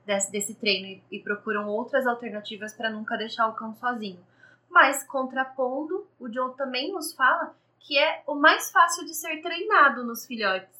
desse, 0.06 0.32
desse 0.32 0.54
treino 0.54 0.86
e, 0.86 1.16
e 1.16 1.20
procuram 1.20 1.68
outras 1.68 2.06
alternativas 2.06 2.72
para 2.72 2.90
nunca 2.90 3.16
deixar 3.16 3.48
o 3.48 3.54
cão 3.54 3.74
sozinho. 3.74 4.20
Mas, 4.70 5.04
contrapondo, 5.04 6.06
o 6.18 6.32
Joe 6.32 6.56
também 6.56 6.92
nos 6.92 7.12
fala 7.12 7.54
que 7.80 7.98
é 7.98 8.22
o 8.26 8.34
mais 8.34 8.70
fácil 8.70 9.04
de 9.04 9.14
ser 9.14 9.40
treinado 9.40 10.04
nos 10.04 10.26
filhotes. 10.26 10.76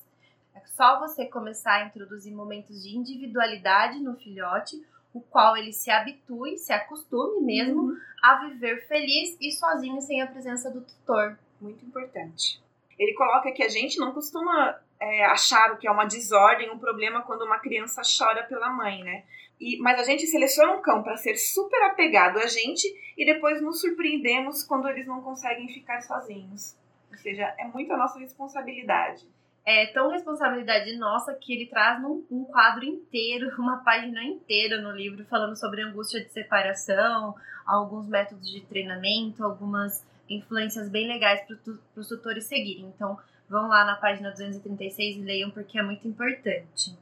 É 0.54 0.60
só 0.74 0.98
você 0.98 1.26
começar 1.26 1.74
a 1.74 1.86
introduzir 1.86 2.34
momentos 2.34 2.82
de 2.82 2.96
individualidade 2.96 4.00
no 4.00 4.16
filhote, 4.16 4.84
o 5.12 5.20
qual 5.20 5.56
ele 5.56 5.72
se 5.72 5.90
habitue, 5.90 6.58
se 6.58 6.72
acostume 6.72 7.40
mesmo 7.40 7.82
uhum. 7.82 7.96
a 8.22 8.46
viver 8.46 8.86
feliz 8.88 9.36
e 9.40 9.52
sozinho 9.52 10.00
sem 10.00 10.20
a 10.20 10.26
presença 10.26 10.70
do 10.70 10.80
tutor. 10.80 11.38
Muito 11.60 11.84
importante. 11.84 12.60
Ele 12.98 13.14
coloca 13.14 13.52
que 13.52 13.62
a 13.62 13.68
gente 13.68 13.98
não 13.98 14.12
costuma 14.12 14.78
é, 15.00 15.24
achar 15.26 15.72
o 15.72 15.78
que 15.78 15.86
é 15.86 15.90
uma 15.90 16.06
desordem, 16.06 16.70
um 16.70 16.78
problema 16.78 17.22
quando 17.22 17.42
uma 17.42 17.58
criança 17.58 18.02
chora 18.02 18.44
pela 18.44 18.70
mãe, 18.70 19.02
né? 19.02 19.24
E, 19.60 19.78
mas 19.78 19.98
a 19.98 20.04
gente 20.04 20.26
seleciona 20.26 20.72
um 20.72 20.82
cão 20.82 21.02
para 21.02 21.16
ser 21.16 21.36
super 21.36 21.82
apegado 21.84 22.38
a 22.38 22.46
gente 22.46 22.86
e 23.16 23.24
depois 23.24 23.60
nos 23.62 23.80
surpreendemos 23.80 24.62
quando 24.62 24.88
eles 24.88 25.06
não 25.06 25.22
conseguem 25.22 25.68
ficar 25.68 26.00
sozinhos. 26.02 26.76
Ou 27.10 27.16
seja, 27.16 27.54
é 27.58 27.64
muito 27.64 27.92
a 27.92 27.96
nossa 27.96 28.18
responsabilidade. 28.18 29.26
É 29.64 29.86
tão 29.86 30.10
responsabilidade 30.10 30.96
nossa 30.96 31.34
que 31.34 31.52
ele 31.52 31.66
traz 31.66 32.00
num, 32.00 32.24
um 32.30 32.44
quadro 32.44 32.84
inteiro, 32.84 33.50
uma 33.58 33.78
página 33.78 34.22
inteira 34.22 34.80
no 34.80 34.92
livro, 34.92 35.24
falando 35.24 35.56
sobre 35.56 35.82
angústia 35.82 36.22
de 36.22 36.30
separação, 36.30 37.34
alguns 37.66 38.06
métodos 38.06 38.48
de 38.48 38.60
treinamento, 38.60 39.42
algumas 39.42 40.04
influências 40.28 40.88
bem 40.88 41.06
legais 41.06 41.40
para 41.42 42.00
os 42.00 42.08
tutores 42.08 42.44
seguirem. 42.44 42.86
Então, 42.94 43.18
vão 43.48 43.68
lá 43.68 43.84
na 43.84 43.96
página 43.96 44.30
236 44.30 45.16
e 45.16 45.20
leiam 45.20 45.50
porque 45.50 45.78
é 45.78 45.82
muito 45.82 46.06
importante. 46.06 46.96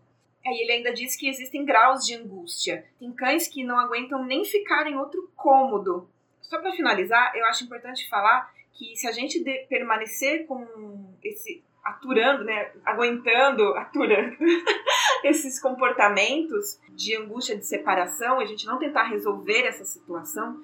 É, 0.44 0.50
e 0.50 0.62
ele 0.62 0.72
ainda 0.72 0.92
diz 0.92 1.16
que 1.16 1.28
existem 1.28 1.64
graus 1.64 2.04
de 2.04 2.14
angústia. 2.14 2.84
Tem 2.98 3.10
cães 3.12 3.48
que 3.48 3.64
não 3.64 3.78
aguentam 3.78 4.24
nem 4.24 4.44
ficar 4.44 4.86
em 4.86 4.96
outro 4.96 5.30
cômodo. 5.34 6.08
Só 6.42 6.60
para 6.60 6.72
finalizar, 6.72 7.34
eu 7.34 7.46
acho 7.46 7.64
importante 7.64 8.08
falar 8.08 8.52
que 8.74 8.94
se 8.96 9.06
a 9.06 9.12
gente 9.12 9.42
de, 9.42 9.66
permanecer 9.68 10.46
com 10.46 11.14
esse 11.22 11.62
aturando, 11.84 12.44
né, 12.44 12.72
aguentando, 12.84 13.62
aturando 13.76 14.36
esses 15.22 15.60
comportamentos 15.60 16.80
de 16.90 17.14
angústia 17.14 17.56
de 17.56 17.66
separação, 17.66 18.40
a 18.40 18.46
gente 18.46 18.64
não 18.64 18.78
tentar 18.78 19.04
resolver 19.04 19.66
essa 19.66 19.84
situação, 19.84 20.58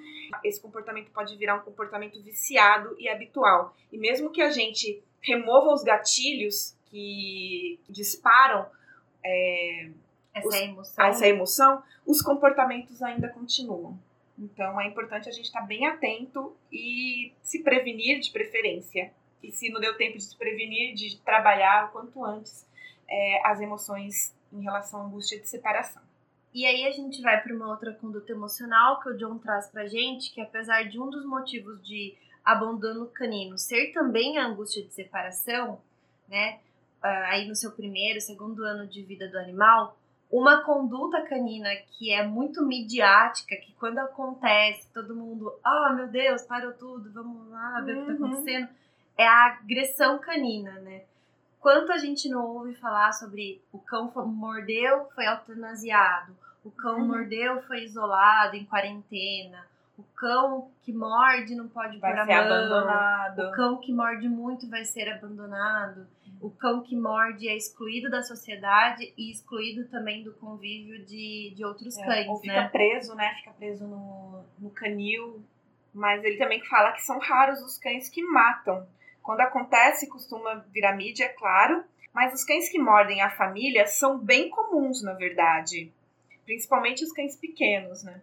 esse 0.44 0.60
comportamento 0.60 1.10
pode 1.10 1.36
virar 1.36 1.56
um 1.56 1.60
comportamento 1.60 2.20
viciado 2.22 2.94
e 2.98 3.08
habitual. 3.08 3.74
E 3.92 3.98
mesmo 3.98 4.30
que 4.30 4.42
a 4.42 4.50
gente 4.50 5.02
remova 5.20 5.72
os 5.72 5.82
gatilhos 5.82 6.76
que 6.86 7.78
disparam 7.88 8.66
é, 9.24 9.90
essa, 10.34 10.48
os, 10.48 10.54
emoção. 10.54 11.04
essa 11.06 11.28
emoção, 11.28 11.82
os 12.06 12.22
comportamentos 12.22 13.02
ainda 13.02 13.28
continuam. 13.28 13.98
Então 14.38 14.80
é 14.80 14.86
importante 14.86 15.28
a 15.28 15.32
gente 15.32 15.46
estar 15.46 15.62
bem 15.62 15.86
atento 15.86 16.56
e 16.72 17.32
se 17.42 17.62
prevenir 17.62 18.20
de 18.20 18.30
preferência. 18.30 19.12
E 19.42 19.52
se 19.52 19.70
não 19.70 19.80
deu 19.80 19.96
tempo 19.96 20.16
de 20.16 20.24
se 20.24 20.36
prevenir, 20.36 20.94
de 20.94 21.18
trabalhar 21.18 21.88
o 21.88 21.92
quanto 21.92 22.24
antes 22.24 22.66
é, 23.08 23.46
as 23.46 23.60
emoções 23.60 24.34
em 24.52 24.62
relação 24.62 25.02
à 25.02 25.04
angústia 25.04 25.38
de 25.38 25.46
separação. 25.46 26.02
E 26.52 26.66
aí 26.66 26.84
a 26.86 26.90
gente 26.90 27.22
vai 27.22 27.40
para 27.40 27.54
uma 27.54 27.68
outra 27.68 27.92
conduta 27.92 28.32
emocional 28.32 29.00
que 29.00 29.08
o 29.08 29.16
John 29.16 29.38
traz 29.38 29.68
pra 29.68 29.86
gente, 29.86 30.32
que 30.32 30.40
apesar 30.40 30.88
de 30.88 31.00
um 31.00 31.08
dos 31.08 31.24
motivos 31.24 31.80
de 31.86 32.16
abandono 32.44 33.06
canino 33.06 33.56
ser 33.56 33.92
também 33.92 34.38
a 34.38 34.46
angústia 34.46 34.82
de 34.82 34.92
separação, 34.92 35.80
né? 36.28 36.58
Ah, 37.02 37.30
aí 37.30 37.48
no 37.48 37.54
seu 37.54 37.70
primeiro, 37.70 38.20
segundo 38.20 38.64
ano 38.64 38.86
de 38.86 39.02
vida 39.02 39.28
do 39.28 39.38
animal, 39.38 39.96
uma 40.30 40.62
conduta 40.62 41.22
canina 41.22 41.68
que 41.92 42.12
é 42.12 42.24
muito 42.24 42.64
midiática, 42.64 43.56
que 43.56 43.72
quando 43.74 43.98
acontece, 43.98 44.88
todo 44.92 45.14
mundo, 45.14 45.52
ah, 45.64 45.90
oh, 45.90 45.94
meu 45.94 46.08
Deus, 46.08 46.42
parou 46.42 46.72
tudo, 46.72 47.12
vamos 47.12 47.48
lá 47.50 47.80
ver 47.80 47.96
uhum. 47.96 48.02
o 48.02 48.06
que 48.06 48.12
tá 48.12 48.18
uhum. 48.18 48.26
acontecendo, 48.26 48.68
é 49.16 49.26
a 49.26 49.46
agressão 49.46 50.18
canina, 50.18 50.72
né? 50.80 51.02
Quanto 51.60 51.92
a 51.92 51.98
gente 51.98 52.28
não 52.28 52.44
ouve 52.46 52.74
falar 52.74 53.12
sobre 53.12 53.62
o 53.70 53.78
cão 53.78 54.10
mordeu, 54.26 55.06
foi 55.14 55.26
eutanasiado, 55.26 56.34
o 56.64 56.70
cão 56.70 57.00
uhum. 57.00 57.06
mordeu, 57.06 57.62
foi 57.62 57.84
isolado 57.84 58.56
em 58.56 58.64
quarentena, 58.64 59.66
o 60.00 60.02
cão 60.14 60.70
que 60.82 60.92
morde 60.92 61.54
não 61.54 61.68
pode 61.68 61.98
vai 61.98 62.12
ser 62.12 62.26
mão, 62.26 62.44
abandonado. 62.44 63.42
O 63.42 63.50
cão 63.52 63.76
que 63.76 63.92
morde 63.92 64.28
muito 64.28 64.68
vai 64.68 64.82
ser 64.82 65.10
abandonado. 65.10 66.06
O 66.40 66.50
cão 66.50 66.82
que 66.82 66.96
morde 66.96 67.46
é 67.46 67.54
excluído 67.54 68.08
da 68.08 68.22
sociedade 68.22 69.12
e 69.14 69.30
excluído 69.30 69.86
também 69.90 70.24
do 70.24 70.32
convívio 70.32 71.04
de, 71.04 71.52
de 71.54 71.62
outros 71.62 71.98
é, 71.98 72.04
cães. 72.06 72.28
Ou 72.28 72.38
fica 72.38 72.62
né? 72.62 72.68
preso, 72.70 73.14
né? 73.14 73.34
Fica 73.40 73.50
preso 73.52 73.86
no, 73.86 74.42
no 74.58 74.70
canil. 74.70 75.44
Mas 75.92 76.24
ele 76.24 76.38
também 76.38 76.64
fala 76.64 76.92
que 76.92 77.02
são 77.02 77.18
raros 77.18 77.60
os 77.60 77.76
cães 77.76 78.08
que 78.08 78.22
matam. 78.22 78.86
Quando 79.22 79.40
acontece, 79.40 80.08
costuma 80.08 80.54
virar 80.72 80.96
mídia, 80.96 81.24
é 81.24 81.28
claro. 81.28 81.84
Mas 82.12 82.34
os 82.34 82.44
cães 82.44 82.68
que 82.68 82.78
mordem 82.78 83.22
a 83.22 83.30
família 83.30 83.86
são 83.86 84.18
bem 84.18 84.50
comuns, 84.50 85.02
na 85.02 85.12
verdade. 85.12 85.92
Principalmente 86.44 87.04
os 87.04 87.12
cães 87.12 87.36
pequenos, 87.36 88.02
né? 88.02 88.20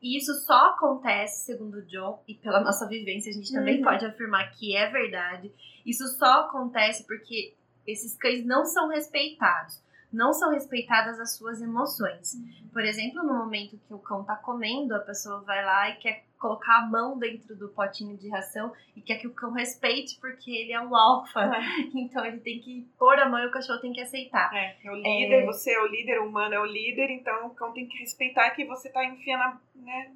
E 0.00 0.18
isso 0.18 0.34
só 0.44 0.68
acontece, 0.70 1.44
segundo 1.46 1.78
o 1.78 1.82
John, 1.86 2.22
e 2.28 2.34
pela 2.34 2.60
nossa 2.60 2.86
vivência, 2.86 3.30
a 3.30 3.32
gente 3.32 3.52
também 3.52 3.78
Uhum. 3.78 3.84
pode 3.84 4.04
afirmar 4.04 4.52
que 4.52 4.76
é 4.76 4.88
verdade. 4.90 5.50
Isso 5.84 6.06
só 6.18 6.42
acontece 6.42 7.04
porque 7.06 7.54
esses 7.86 8.14
cães 8.16 8.44
não 8.44 8.64
são 8.66 8.88
respeitados. 8.88 9.82
Não 10.12 10.32
são 10.32 10.50
respeitadas 10.52 11.18
as 11.18 11.34
suas 11.36 11.60
emoções. 11.60 12.36
Por 12.72 12.84
exemplo, 12.84 13.24
no 13.24 13.34
momento 13.34 13.78
que 13.88 13.92
o 13.94 13.98
cão 13.98 14.22
tá 14.22 14.36
comendo, 14.36 14.94
a 14.94 15.00
pessoa 15.00 15.40
vai 15.40 15.64
lá 15.64 15.90
e 15.90 15.96
quer 15.96 16.24
colocar 16.44 16.76
a 16.76 16.86
mão 16.86 17.18
dentro 17.18 17.56
do 17.56 17.70
potinho 17.70 18.18
de 18.18 18.28
ração 18.28 18.70
e 18.94 19.00
quer 19.00 19.16
que 19.16 19.26
o 19.26 19.32
cão 19.32 19.50
respeite 19.52 20.20
porque 20.20 20.50
ele 20.50 20.72
é 20.72 20.80
o 20.80 20.94
alfa. 20.94 21.40
Então 21.94 22.22
ele 22.26 22.38
tem 22.40 22.60
que 22.60 22.86
pôr 22.98 23.18
a 23.18 23.26
mão 23.28 23.38
e 23.40 23.46
o 23.46 23.50
cachorro 23.50 23.80
tem 23.80 23.92
que 23.94 24.00
aceitar. 24.02 24.52
É, 24.54 24.76
é 24.84 24.90
o 24.90 24.94
líder, 24.94 25.46
você 25.46 25.72
é 25.72 25.80
o 25.80 25.86
líder, 25.86 26.20
o 26.20 26.26
humano 26.28 26.54
é 26.54 26.60
o 26.60 26.66
líder, 26.66 27.08
então 27.10 27.46
o 27.46 27.54
cão 27.54 27.72
tem 27.72 27.86
que 27.88 27.96
respeitar 27.98 28.50
que 28.50 28.66
você 28.66 28.90
tá 28.90 29.02
enfiando, 29.04 29.40
a- 29.42 29.58
né? 29.76 30.12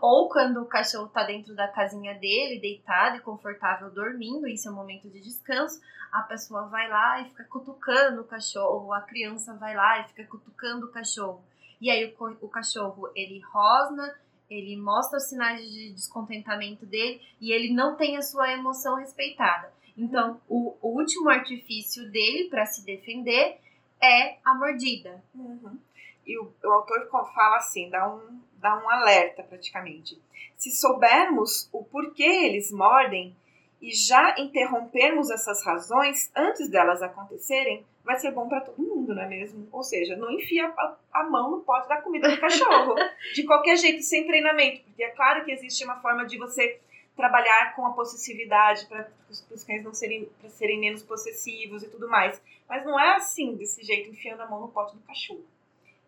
Ou 0.00 0.28
quando 0.28 0.62
o 0.62 0.66
cachorro 0.66 1.08
tá 1.08 1.24
dentro 1.24 1.54
da 1.54 1.66
casinha 1.68 2.14
dele, 2.14 2.60
deitado 2.60 3.16
e 3.16 3.20
confortável, 3.20 3.90
dormindo, 3.90 4.46
isso 4.46 4.68
é 4.68 4.72
um 4.72 4.74
momento 4.76 5.10
de 5.10 5.20
descanso, 5.20 5.80
a 6.12 6.22
pessoa 6.22 6.66
vai 6.68 6.88
lá 6.88 7.20
e 7.20 7.28
fica 7.28 7.44
cutucando 7.44 8.22
o 8.22 8.24
cachorro, 8.24 8.86
ou 8.86 8.92
a 8.94 9.00
criança 9.02 9.52
vai 9.54 9.74
lá 9.74 10.00
e 10.00 10.08
fica 10.08 10.24
cutucando 10.24 10.86
o 10.86 10.90
cachorro. 10.92 11.42
E 11.80 11.90
aí 11.90 12.14
o, 12.18 12.46
o 12.46 12.48
cachorro, 12.48 13.10
ele 13.14 13.40
rosna, 13.52 14.14
ele 14.50 14.76
mostra 14.76 15.18
os 15.18 15.24
sinais 15.24 15.60
de 15.60 15.92
descontentamento 15.92 16.86
dele 16.86 17.20
e 17.40 17.52
ele 17.52 17.72
não 17.72 17.96
tem 17.96 18.16
a 18.16 18.22
sua 18.22 18.52
emoção 18.52 18.96
respeitada. 18.96 19.72
Então, 19.96 20.40
o, 20.48 20.76
o 20.80 20.88
último 20.96 21.28
artifício 21.28 22.10
dele 22.10 22.48
para 22.48 22.64
se 22.64 22.84
defender 22.84 23.58
é 24.00 24.38
a 24.44 24.54
mordida. 24.54 25.22
Uhum. 25.34 25.78
E 26.24 26.38
o, 26.38 26.52
o 26.62 26.68
autor 26.70 27.08
fala 27.10 27.56
assim, 27.56 27.90
dá 27.90 28.08
um, 28.08 28.40
dá 28.54 28.76
um 28.76 28.88
alerta 28.88 29.42
praticamente. 29.42 30.20
Se 30.56 30.70
soubermos 30.70 31.68
o 31.72 31.82
porquê 31.84 32.22
eles 32.22 32.70
mordem 32.70 33.34
e 33.80 33.92
já 33.92 34.34
interrompermos 34.38 35.30
essas 35.30 35.64
razões 35.64 36.30
antes 36.34 36.68
delas 36.68 37.00
acontecerem, 37.00 37.84
vai 38.04 38.16
ser 38.16 38.32
bom 38.32 38.48
para 38.48 38.62
todo 38.62 38.82
mundo, 38.82 39.14
não 39.14 39.22
é 39.22 39.28
mesmo? 39.28 39.68
Ou 39.70 39.82
seja, 39.82 40.16
não 40.16 40.30
enfia 40.30 40.72
a, 41.12 41.24
mão 41.24 41.50
no 41.50 41.60
pote 41.60 41.88
da 41.88 42.00
comida 42.00 42.28
do 42.28 42.40
cachorro. 42.40 42.94
de 43.34 43.44
qualquer 43.44 43.76
jeito, 43.76 44.02
sem 44.02 44.26
treinamento. 44.26 44.82
Porque 44.84 45.04
é 45.04 45.10
claro 45.10 45.44
que 45.44 45.52
existe 45.52 45.84
uma 45.84 46.00
forma 46.00 46.24
de 46.26 46.38
você 46.38 46.80
trabalhar 47.14 47.74
com 47.74 47.84
a 47.84 47.92
possessividade 47.92 48.86
para 48.86 49.10
os 49.50 49.64
cães 49.64 49.84
não 49.84 49.92
serem, 49.92 50.28
serem 50.48 50.80
menos 50.80 51.02
possessivos 51.02 51.82
e 51.82 51.88
tudo 51.88 52.08
mais. 52.08 52.40
Mas 52.68 52.84
não 52.84 52.98
é 52.98 53.16
assim, 53.16 53.56
desse 53.56 53.82
jeito, 53.82 54.10
enfiando 54.10 54.40
a 54.40 54.46
mão 54.46 54.60
no 54.60 54.68
pote 54.68 54.96
do 54.96 55.02
cachorro. 55.02 55.44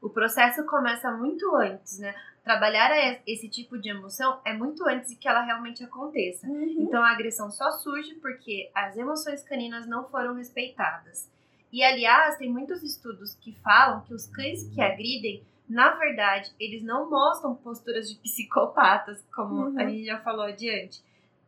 O 0.01 0.09
processo 0.09 0.65
começa 0.65 1.11
muito 1.13 1.55
antes, 1.57 1.99
né? 1.99 2.15
Trabalhar 2.45 2.91
esse 3.27 3.49
tipo 3.49 3.79
de 3.79 3.91
emoção 3.91 4.41
é 4.45 4.53
muito 4.55 4.87
antes 4.89 5.11
de 5.11 5.17
que 5.17 5.29
ela 5.29 5.43
realmente 5.43 5.85
aconteça. 5.85 6.47
Então 6.83 7.03
a 7.03 7.11
agressão 7.13 7.51
só 7.51 7.71
surge 7.73 8.15
porque 8.17 8.71
as 8.75 8.97
emoções 8.97 9.43
caninas 9.43 9.87
não 9.87 10.09
foram 10.09 10.35
respeitadas. 10.35 11.29
E 11.73 11.83
aliás, 11.85 12.37
tem 12.39 12.51
muitos 12.51 12.83
estudos 12.83 13.35
que 13.37 13.53
falam 13.63 14.01
que 14.03 14.15
os 14.15 14.27
cães 14.27 14.65
que 14.75 14.81
agridem, 14.81 15.43
na 15.69 15.91
verdade, 15.95 16.51
eles 16.59 16.83
não 16.83 17.09
mostram 17.09 17.55
posturas 17.55 18.09
de 18.11 18.17
psicopatas, 18.23 19.23
como 19.35 19.67
Uhum. 19.69 19.79
a 19.79 19.85
gente 19.85 20.05
já 20.07 20.19
falou 20.21 20.45
adiante, 20.47 21.01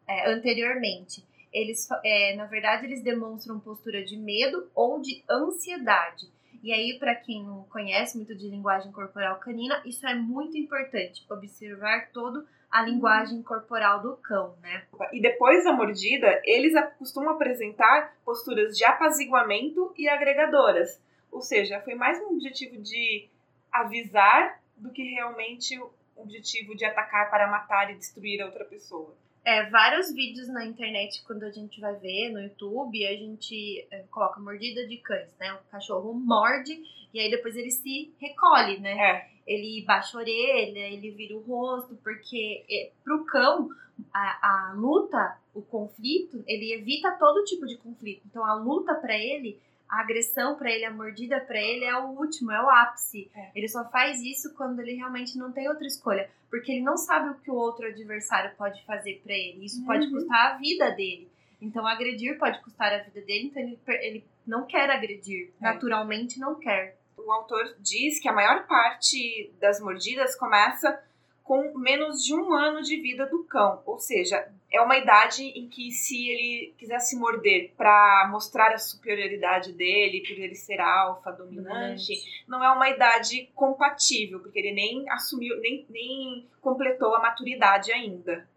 é, 0.06 0.30
anteriormente. 0.32 1.24
Eles, 1.52 1.88
é, 2.04 2.36
na 2.36 2.44
verdade, 2.46 2.86
eles 2.86 3.02
demonstram 3.02 3.58
postura 3.58 4.04
de 4.04 4.16
medo 4.16 4.70
ou 4.74 5.00
de 5.00 5.22
ansiedade. 5.28 6.30
E 6.62 6.72
aí, 6.72 6.96
para 6.98 7.14
quem 7.16 7.44
não 7.44 7.64
conhece 7.64 8.16
muito 8.16 8.36
de 8.36 8.48
linguagem 8.48 8.92
corporal 8.92 9.40
canina, 9.40 9.82
isso 9.84 10.06
é 10.06 10.14
muito 10.14 10.56
importante, 10.56 11.26
observar 11.28 12.10
todo 12.12 12.46
a 12.70 12.82
linguagem 12.82 13.42
corporal 13.42 14.00
do 14.00 14.16
cão, 14.16 14.56
né? 14.62 14.86
E 15.12 15.20
depois 15.20 15.64
da 15.64 15.72
mordida, 15.72 16.40
eles 16.44 16.72
costumam 16.98 17.34
apresentar 17.34 18.16
posturas 18.24 18.76
de 18.76 18.84
apaziguamento 18.84 19.92
e 19.98 20.08
agregadoras. 20.08 21.02
Ou 21.30 21.42
seja, 21.42 21.80
foi 21.80 21.94
mais 21.94 22.18
um 22.22 22.34
objetivo 22.34 22.80
de 22.80 23.28
avisar 23.70 24.62
do 24.76 24.90
que 24.90 25.02
realmente 25.02 25.78
o 25.80 25.90
objetivo 26.16 26.76
de 26.76 26.84
atacar 26.84 27.28
para 27.28 27.50
matar 27.50 27.90
e 27.90 27.96
destruir 27.96 28.40
a 28.40 28.46
outra 28.46 28.64
pessoa. 28.64 29.14
É, 29.44 29.68
vários 29.70 30.12
vídeos 30.14 30.46
na 30.48 30.64
internet, 30.64 31.22
quando 31.24 31.42
a 31.42 31.50
gente 31.50 31.80
vai 31.80 31.94
ver 31.96 32.30
no 32.30 32.40
YouTube, 32.40 33.06
a 33.06 33.16
gente 33.16 33.86
é, 33.90 34.04
coloca 34.10 34.40
mordida 34.40 34.86
de 34.86 34.98
cães, 34.98 35.34
né? 35.38 35.52
O 35.54 35.70
cachorro 35.70 36.14
morde 36.14 36.80
e 37.12 37.18
aí 37.18 37.30
depois 37.30 37.56
ele 37.56 37.70
se 37.70 38.14
recolhe, 38.20 38.78
né? 38.78 38.92
É. 38.92 39.32
Ele 39.44 39.84
baixa 39.84 40.16
a 40.16 40.20
orelha, 40.20 40.86
ele 40.88 41.10
vira 41.10 41.34
o 41.34 41.40
rosto, 41.40 41.96
porque 42.04 42.64
é, 42.70 42.92
pro 43.02 43.24
cão, 43.24 43.68
a, 44.14 44.70
a 44.70 44.72
luta, 44.74 45.36
o 45.54 45.62
conflito, 45.62 46.42
ele 46.46 46.72
evita 46.72 47.10
todo 47.12 47.44
tipo 47.44 47.66
de 47.66 47.76
conflito. 47.76 48.22
Então 48.26 48.44
a 48.44 48.54
luta 48.54 48.94
pra 48.94 49.16
ele, 49.16 49.60
a 49.88 50.00
agressão 50.00 50.56
pra 50.56 50.70
ele, 50.70 50.84
a 50.84 50.90
mordida 50.90 51.38
pra 51.40 51.60
ele 51.60 51.84
é 51.84 51.96
o 51.96 52.18
último, 52.18 52.50
é 52.50 52.62
o 52.62 52.70
ápice. 52.70 53.30
É. 53.34 53.50
Ele 53.54 53.68
só 53.68 53.84
faz 53.90 54.20
isso 54.22 54.54
quando 54.54 54.80
ele 54.80 54.94
realmente 54.94 55.36
não 55.36 55.52
tem 55.52 55.68
outra 55.68 55.86
escolha, 55.86 56.30
porque 56.50 56.72
ele 56.72 56.82
não 56.82 56.96
sabe 56.96 57.28
o 57.30 57.34
que 57.34 57.50
o 57.50 57.54
outro 57.54 57.86
adversário 57.86 58.54
pode 58.56 58.82
fazer 58.84 59.20
pra 59.22 59.34
ele. 59.34 59.64
Isso 59.64 59.84
pode 59.84 60.06
Uhum. 60.06 60.12
custar 60.12 60.54
a 60.54 60.56
vida 60.58 60.90
dele. 60.92 61.30
Então 61.60 61.86
agredir 61.86 62.38
pode 62.38 62.60
custar 62.62 62.92
a 62.92 63.02
vida 63.02 63.20
dele, 63.20 63.46
então 63.48 63.62
ele, 63.62 63.78
ele 64.00 64.24
não 64.46 64.66
quer 64.66 64.88
agredir, 64.90 65.52
É. 65.60 65.64
naturalmente 65.64 66.40
não 66.40 66.54
quer. 66.56 66.96
O 67.16 67.30
autor 67.30 67.76
diz 67.78 68.18
que 68.18 68.28
a 68.28 68.32
maior 68.32 68.66
parte 68.66 69.52
das 69.60 69.78
mordidas 69.80 70.34
começa 70.34 71.00
com 71.44 71.76
menos 71.78 72.24
de 72.24 72.34
um 72.34 72.52
ano 72.52 72.82
de 72.82 72.96
vida 73.00 73.26
do 73.26 73.44
cão. 73.44 73.80
Ou 73.86 73.98
seja, 73.98 74.50
é 74.72 74.80
uma 74.80 74.96
idade 74.96 75.44
em 75.44 75.68
que, 75.68 75.90
se 75.90 76.28
ele 76.28 76.74
quisesse 76.78 77.16
morder 77.16 77.72
para 77.76 78.26
mostrar 78.30 78.72
a 78.72 78.78
superioridade 78.78 79.72
dele, 79.74 80.22
por 80.26 80.38
ele 80.38 80.54
ser 80.54 80.80
alfa, 80.80 81.30
dominante, 81.30 82.14
não 82.48 82.64
é 82.64 82.70
uma 82.70 82.88
idade 82.88 83.50
compatível, 83.54 84.40
porque 84.40 84.58
ele 84.58 84.72
nem 84.72 85.08
assumiu, 85.10 85.60
nem, 85.60 85.86
nem 85.90 86.48
completou 86.60 87.14
a 87.14 87.20
maturidade 87.20 87.92
ainda. 87.92 88.48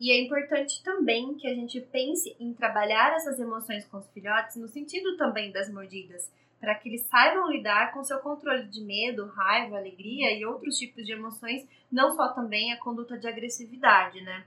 E 0.00 0.10
é 0.10 0.20
importante 0.20 0.82
também 0.82 1.34
que 1.34 1.46
a 1.46 1.54
gente 1.54 1.80
pense 1.80 2.34
em 2.40 2.52
trabalhar 2.52 3.14
essas 3.14 3.38
emoções 3.38 3.86
com 3.86 3.98
os 3.98 4.10
filhotes 4.10 4.56
no 4.56 4.66
sentido 4.66 5.16
também 5.16 5.52
das 5.52 5.70
mordidas, 5.70 6.28
para 6.58 6.74
que 6.74 6.88
eles 6.88 7.02
saibam 7.02 7.50
lidar 7.50 7.92
com 7.92 8.02
seu 8.02 8.18
controle 8.18 8.66
de 8.66 8.82
medo, 8.82 9.26
raiva, 9.26 9.76
alegria 9.76 10.36
e 10.36 10.44
outros 10.44 10.76
tipos 10.76 11.06
de 11.06 11.12
emoções, 11.12 11.66
não 11.92 12.10
só 12.10 12.28
também 12.28 12.72
a 12.72 12.78
conduta 12.78 13.16
de 13.16 13.28
agressividade, 13.28 14.20
né? 14.22 14.44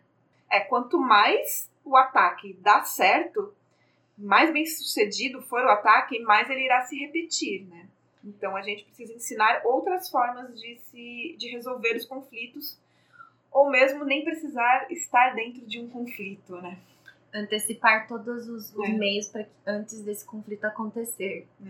É, 0.50 0.60
quanto 0.60 1.00
mais 1.00 1.70
o 1.84 1.96
ataque 1.98 2.54
dá 2.62 2.84
certo, 2.84 3.54
mais 4.18 4.52
bem 4.54 4.66
sucedido 4.66 5.42
for 5.42 5.64
o 5.64 5.70
ataque, 5.70 6.20
mais 6.20 6.50
ele 6.50 6.66
irá 6.66 6.82
se 6.82 6.98
repetir, 6.98 7.66
né? 7.66 7.88
Então 8.24 8.56
a 8.56 8.62
gente 8.62 8.86
precisa 8.86 9.14
ensinar 9.14 9.62
outras 9.66 10.10
formas 10.10 10.60
de 10.60 10.78
se 10.78 11.36
de 11.38 11.50
resolver 11.50 11.96
os 11.96 12.06
conflitos, 12.06 12.78
ou 13.52 13.70
mesmo 13.70 14.06
nem 14.06 14.24
precisar 14.24 14.88
estar 14.92 15.36
dentro 15.36 15.66
de 15.66 15.80
um 15.80 15.90
conflito, 15.90 16.56
né? 16.62 16.78
Antecipar 17.34 18.08
todos 18.08 18.48
os, 18.48 18.74
os 18.76 18.88
É. 18.88 18.94
meios 18.94 19.28
para 19.28 19.46
antes 19.66 20.02
desse 20.02 20.24
conflito 20.26 20.66
acontecer. 20.66 21.48
É. 21.66 21.70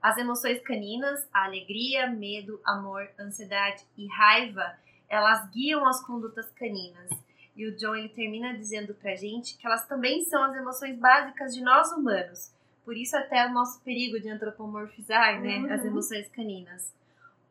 As 0.00 0.16
emoções 0.16 0.60
caninas, 0.62 1.28
a 1.32 1.44
alegria, 1.44 2.06
medo, 2.06 2.58
amor, 2.64 3.06
ansiedade 3.18 3.84
e 3.98 4.06
raiva, 4.06 4.74
elas 5.08 5.50
guiam 5.50 5.86
as 5.86 6.02
condutas 6.06 6.48
caninas. 6.52 7.10
E 7.60 7.66
o 7.68 7.76
John 7.76 7.94
ele 7.94 8.08
termina 8.08 8.56
dizendo 8.56 8.94
pra 8.94 9.14
gente 9.16 9.54
que 9.58 9.66
elas 9.66 9.86
também 9.86 10.24
são 10.24 10.42
as 10.42 10.56
emoções 10.56 10.98
básicas 10.98 11.54
de 11.54 11.60
nós 11.62 11.92
humanos. 11.92 12.50
Por 12.86 12.96
isso 12.96 13.14
até 13.14 13.46
o 13.46 13.52
nosso 13.52 13.78
perigo 13.82 14.18
de 14.18 14.30
antropomorfizar, 14.30 15.38
né, 15.42 15.58
Uhum. 15.58 15.72
as 15.74 15.84
emoções 15.84 16.26
caninas. 16.28 16.90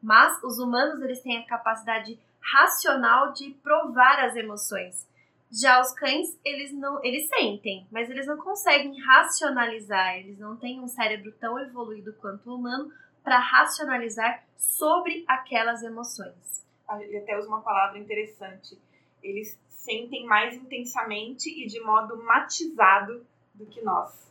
Mas 0.02 0.42
os 0.44 0.58
humanos 0.58 1.00
eles 1.04 1.22
têm 1.22 1.38
a 1.38 1.46
capacidade 1.46 2.18
racional 2.42 3.34
de 3.34 3.52
provar 3.62 4.20
as 4.26 4.36
emoções. 4.36 5.08
Já 5.52 5.80
os 5.80 5.92
cães, 5.92 6.36
eles 6.44 6.72
não, 6.74 7.04
eles 7.04 7.28
sentem, 7.28 7.86
mas 7.92 8.10
eles 8.10 8.26
não 8.26 8.38
conseguem 8.38 9.00
racionalizar, 9.02 10.16
eles 10.18 10.40
não 10.40 10.56
têm 10.56 10.80
um 10.80 10.88
cérebro 10.88 11.32
tão 11.34 11.60
evoluído 11.60 12.14
quanto 12.14 12.50
o 12.50 12.56
humano 12.56 12.92
para 13.24 13.38
racionalizar 13.38 14.44
sobre 14.58 15.24
aquelas 15.28 15.84
emoções. 15.84 16.66
Ele 17.00 17.18
até 17.18 17.38
usa 17.38 17.48
uma 17.48 17.62
palavra 17.62 18.00
interessante. 18.00 18.76
Eles 19.22 19.60
sentem 19.90 20.26
mais 20.26 20.56
intensamente 20.56 21.50
e 21.50 21.68
de 21.68 21.80
modo 21.80 22.22
matizado 22.24 23.26
do 23.54 23.66
que 23.66 23.82
nós. 23.82 24.30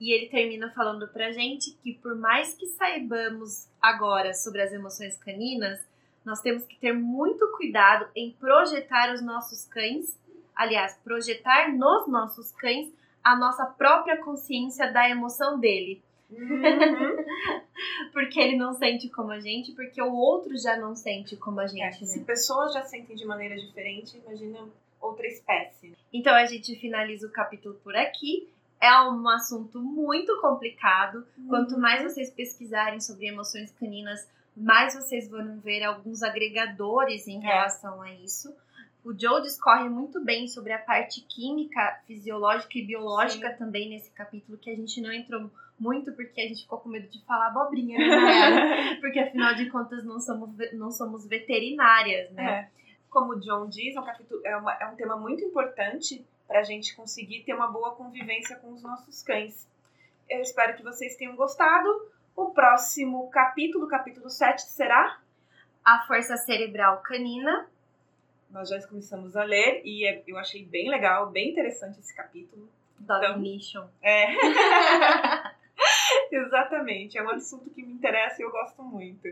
E 0.00 0.12
ele 0.12 0.26
termina 0.26 0.70
falando 0.70 1.08
pra 1.08 1.32
gente 1.32 1.72
que 1.82 1.94
por 1.94 2.16
mais 2.16 2.54
que 2.54 2.66
saibamos 2.66 3.68
agora 3.80 4.34
sobre 4.34 4.62
as 4.62 4.72
emoções 4.72 5.16
caninas, 5.16 5.80
nós 6.24 6.40
temos 6.40 6.64
que 6.64 6.76
ter 6.76 6.92
muito 6.92 7.46
cuidado 7.56 8.08
em 8.14 8.32
projetar 8.32 9.12
os 9.12 9.22
nossos 9.22 9.64
cães 9.64 10.18
aliás, 10.58 10.98
projetar 11.04 11.72
nos 11.72 12.08
nossos 12.08 12.50
cães 12.50 12.92
a 13.22 13.36
nossa 13.36 13.64
própria 13.64 14.16
consciência 14.16 14.92
da 14.92 15.08
emoção 15.08 15.58
dele. 15.58 16.02
Uhum. 16.30 16.60
porque 18.12 18.38
ele 18.38 18.56
não 18.56 18.74
sente 18.74 19.08
como 19.08 19.30
a 19.30 19.40
gente, 19.40 19.72
porque 19.72 20.02
o 20.02 20.12
outro 20.12 20.58
já 20.58 20.76
não 20.76 20.96
sente 20.96 21.36
como 21.36 21.60
a 21.60 21.66
gente. 21.66 21.80
É, 21.80 22.00
né? 22.00 22.06
Se 22.06 22.24
pessoas 22.24 22.74
já 22.74 22.82
sentem 22.82 23.14
de 23.14 23.24
maneira 23.24 23.56
diferente, 23.56 24.18
imagina 24.18 24.58
outra 25.00 25.26
espécie. 25.26 25.96
Então 26.12 26.34
a 26.34 26.46
gente 26.46 26.74
finaliza 26.76 27.26
o 27.26 27.30
capítulo 27.30 27.74
por 27.82 27.94
aqui. 27.96 28.48
É 28.80 28.92
um 29.02 29.28
assunto 29.28 29.80
muito 29.80 30.40
complicado. 30.40 31.26
Uhum. 31.36 31.48
Quanto 31.48 31.78
mais 31.78 32.02
vocês 32.02 32.30
pesquisarem 32.30 33.00
sobre 33.00 33.26
emoções 33.26 33.72
caninas, 33.72 34.28
mais 34.56 34.94
vocês 34.94 35.28
vão 35.28 35.58
ver 35.60 35.82
alguns 35.82 36.22
agregadores 36.22 37.26
em 37.26 37.38
é. 37.38 37.46
relação 37.46 38.00
a 38.02 38.12
isso. 38.12 38.54
O 39.04 39.18
Joe 39.18 39.40
discorre 39.40 39.88
muito 39.88 40.22
bem 40.22 40.48
sobre 40.48 40.72
a 40.72 40.78
parte 40.78 41.22
química, 41.22 42.00
fisiológica 42.06 42.78
e 42.78 42.84
biológica 42.84 43.50
Sim. 43.52 43.56
também 43.56 43.88
nesse 43.88 44.10
capítulo, 44.10 44.58
que 44.58 44.70
a 44.70 44.76
gente 44.76 45.00
não 45.00 45.12
entrou 45.12 45.50
muito 45.78 46.12
porque 46.12 46.40
a 46.40 46.48
gente 46.48 46.62
ficou 46.62 46.78
com 46.78 46.88
medo 46.88 47.08
de 47.08 47.24
falar 47.24 47.48
abobrinha, 47.48 47.98
né? 47.98 48.96
porque 49.00 49.18
afinal 49.18 49.54
de 49.54 49.70
contas 49.70 50.04
não 50.04 50.18
somos, 50.18 50.50
não 50.72 50.90
somos 50.90 51.26
veterinárias, 51.26 52.30
né? 52.32 52.68
É. 52.74 52.78
Como 53.10 53.32
o 53.32 53.40
John 53.40 53.68
diz, 53.68 53.96
é 53.96 54.00
um, 54.00 54.04
capítulo, 54.04 54.40
é, 54.44 54.56
uma, 54.56 54.74
é 54.74 54.86
um 54.86 54.96
tema 54.96 55.16
muito 55.16 55.44
importante 55.44 56.24
para 56.46 56.60
a 56.60 56.62
gente 56.62 56.94
conseguir 56.94 57.42
ter 57.44 57.54
uma 57.54 57.68
boa 57.68 57.94
convivência 57.94 58.56
com 58.56 58.72
os 58.72 58.82
nossos 58.82 59.22
cães. 59.22 59.66
Eu 60.28 60.40
espero 60.40 60.76
que 60.76 60.82
vocês 60.82 61.16
tenham 61.16 61.36
gostado. 61.36 61.88
O 62.36 62.50
próximo 62.50 63.28
capítulo, 63.30 63.88
capítulo 63.88 64.30
7, 64.30 64.62
será? 64.62 65.18
A 65.84 66.04
Força 66.06 66.36
Cerebral 66.36 67.02
Canina 67.02 67.68
nós 68.50 68.68
já 68.68 68.80
começamos 68.86 69.36
a 69.36 69.44
ler 69.44 69.82
e 69.84 70.06
é, 70.06 70.22
eu 70.26 70.38
achei 70.38 70.64
bem 70.64 70.88
legal, 70.88 71.30
bem 71.30 71.50
interessante 71.50 72.00
esse 72.00 72.14
capítulo. 72.14 72.68
Dog 72.98 73.24
então, 73.24 73.38
Mission. 73.38 73.86
É. 74.02 74.26
Exatamente, 76.32 77.18
é 77.18 77.22
um 77.22 77.30
assunto 77.30 77.70
que 77.70 77.82
me 77.82 77.92
interessa 77.92 78.40
e 78.40 78.44
eu 78.44 78.50
gosto 78.50 78.82
muito. 78.82 79.28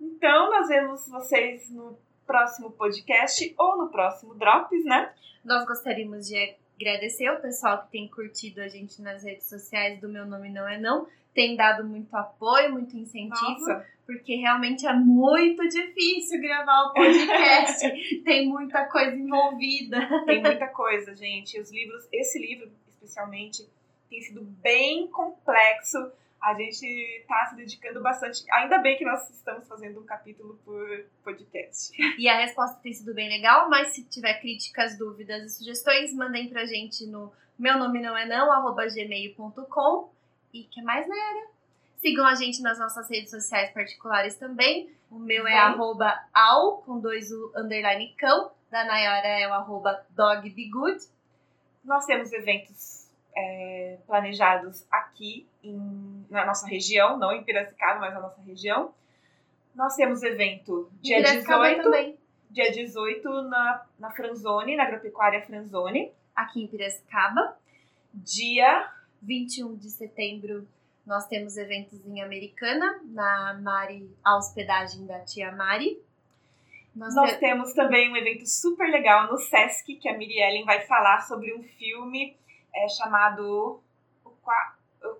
Então, 0.00 0.50
nós 0.50 0.68
vemos 0.68 1.08
vocês 1.08 1.70
no 1.70 1.98
próximo 2.26 2.70
podcast 2.70 3.54
ou 3.58 3.76
no 3.78 3.88
próximo 3.88 4.34
Drops, 4.34 4.84
né? 4.84 5.12
Nós 5.44 5.66
gostaríamos 5.66 6.26
de 6.26 6.56
agradecer 6.76 7.30
o 7.30 7.40
pessoal 7.40 7.82
que 7.82 7.90
tem 7.92 8.08
curtido 8.08 8.60
a 8.60 8.68
gente 8.68 9.00
nas 9.00 9.22
redes 9.22 9.48
sociais 9.48 10.00
do 10.00 10.08
Meu 10.08 10.26
Nome 10.26 10.50
Não 10.50 10.68
É 10.68 10.78
Não 10.78 11.06
tem 11.34 11.56
dado 11.56 11.84
muito 11.84 12.14
apoio, 12.14 12.72
muito 12.72 12.96
incentivo, 12.96 13.58
Nossa. 13.58 13.84
porque 14.06 14.36
realmente 14.36 14.86
é 14.86 14.94
muito 14.94 15.66
difícil 15.68 16.40
gravar 16.40 16.84
o 16.84 16.92
podcast. 16.94 18.22
tem 18.22 18.48
muita 18.48 18.84
coisa 18.84 19.16
envolvida. 19.16 19.98
Tem 20.24 20.40
muita 20.40 20.68
coisa, 20.68 21.14
gente. 21.14 21.60
Os 21.60 21.72
livros, 21.72 22.06
esse 22.12 22.38
livro 22.38 22.70
especialmente, 22.86 23.68
tem 24.08 24.22
sido 24.22 24.42
bem 24.42 25.08
complexo. 25.08 25.98
A 26.44 26.54
gente 26.54 26.86
está 26.86 27.46
se 27.46 27.56
dedicando 27.56 28.02
bastante. 28.02 28.44
Ainda 28.52 28.78
bem 28.78 28.98
que 28.98 29.04
nós 29.04 29.30
estamos 29.30 29.66
fazendo 29.66 29.98
um 30.00 30.04
capítulo 30.04 30.60
por 30.64 31.06
podcast. 31.22 31.92
E 32.18 32.28
a 32.28 32.36
resposta 32.36 32.78
tem 32.82 32.92
sido 32.92 33.14
bem 33.14 33.28
legal, 33.28 33.68
mas 33.70 33.88
se 33.88 34.04
tiver 34.04 34.40
críticas, 34.40 34.98
dúvidas 34.98 35.42
e 35.44 35.48
sugestões, 35.56 36.12
mandem 36.12 36.48
pra 36.50 36.66
gente 36.66 37.06
no 37.06 37.32
meu 37.58 37.78
nome 37.78 38.00
não 38.00 38.16
é 38.16 38.26
não, 38.26 38.52
arroba 38.52 38.84
gmail.com 38.86 40.12
e 40.52 40.64
que 40.64 40.82
mais, 40.82 41.08
Nayara? 41.08 41.48
Sigam 41.96 42.26
a 42.26 42.34
gente 42.34 42.60
nas 42.60 42.78
nossas 42.78 43.08
redes 43.08 43.30
sociais 43.30 43.72
particulares 43.72 44.36
também. 44.36 44.90
O 45.10 45.18
meu 45.18 45.46
é 45.46 45.56
arroba 45.56 46.12
ao, 46.32 46.78
com 46.78 47.00
dois 47.00 47.30
o 47.30 47.52
underline 47.56 48.12
cão. 48.18 48.50
Da 48.70 48.84
Nayara 48.84 49.26
é 49.26 49.48
o 49.48 49.52
arroba 49.52 50.04
dogbegood. 50.10 50.98
Nós 51.84 52.04
temos 52.04 52.32
eventos 52.32 53.03
é, 53.36 53.98
planejados 54.06 54.86
aqui 54.90 55.46
em, 55.62 56.26
na 56.30 56.44
nossa 56.44 56.66
região, 56.66 57.18
não 57.18 57.32
em 57.32 57.42
Piracicaba, 57.42 58.00
mas 58.00 58.14
na 58.14 58.20
nossa 58.20 58.40
região. 58.42 58.92
Nós 59.74 59.96
temos 59.96 60.22
evento 60.22 60.90
dia 61.00 61.22
18. 61.22 61.82
Também. 61.82 62.18
Dia 62.50 62.70
18 62.70 63.42
na, 63.42 63.84
na 63.98 64.10
Franzone, 64.12 64.76
na 64.76 64.84
Agropecuária 64.84 65.42
Franzone. 65.42 66.12
Aqui 66.34 66.62
em 66.62 66.68
Piracicaba. 66.68 67.56
Dia 68.12 68.88
21 69.22 69.76
de 69.76 69.90
setembro 69.90 70.66
nós 71.06 71.26
temos 71.26 71.56
eventos 71.56 72.04
em 72.06 72.22
Americana, 72.22 73.00
na 73.04 73.58
Mari, 73.60 74.10
a 74.24 74.38
hospedagem 74.38 75.04
da 75.06 75.20
tia 75.20 75.52
Mari. 75.52 75.98
Nós, 76.96 77.14
nós 77.14 77.32
te... 77.32 77.40
temos 77.40 77.74
também 77.74 78.10
um 78.10 78.16
evento 78.16 78.46
super 78.46 78.88
legal 78.90 79.30
no 79.30 79.36
Sesc, 79.36 79.96
que 79.96 80.08
a 80.08 80.16
Miriellen 80.16 80.64
vai 80.64 80.80
falar 80.86 81.20
sobre 81.20 81.52
um 81.52 81.62
filme 81.62 82.36
é, 82.74 82.88
chamado 82.88 83.80
O 84.24 84.30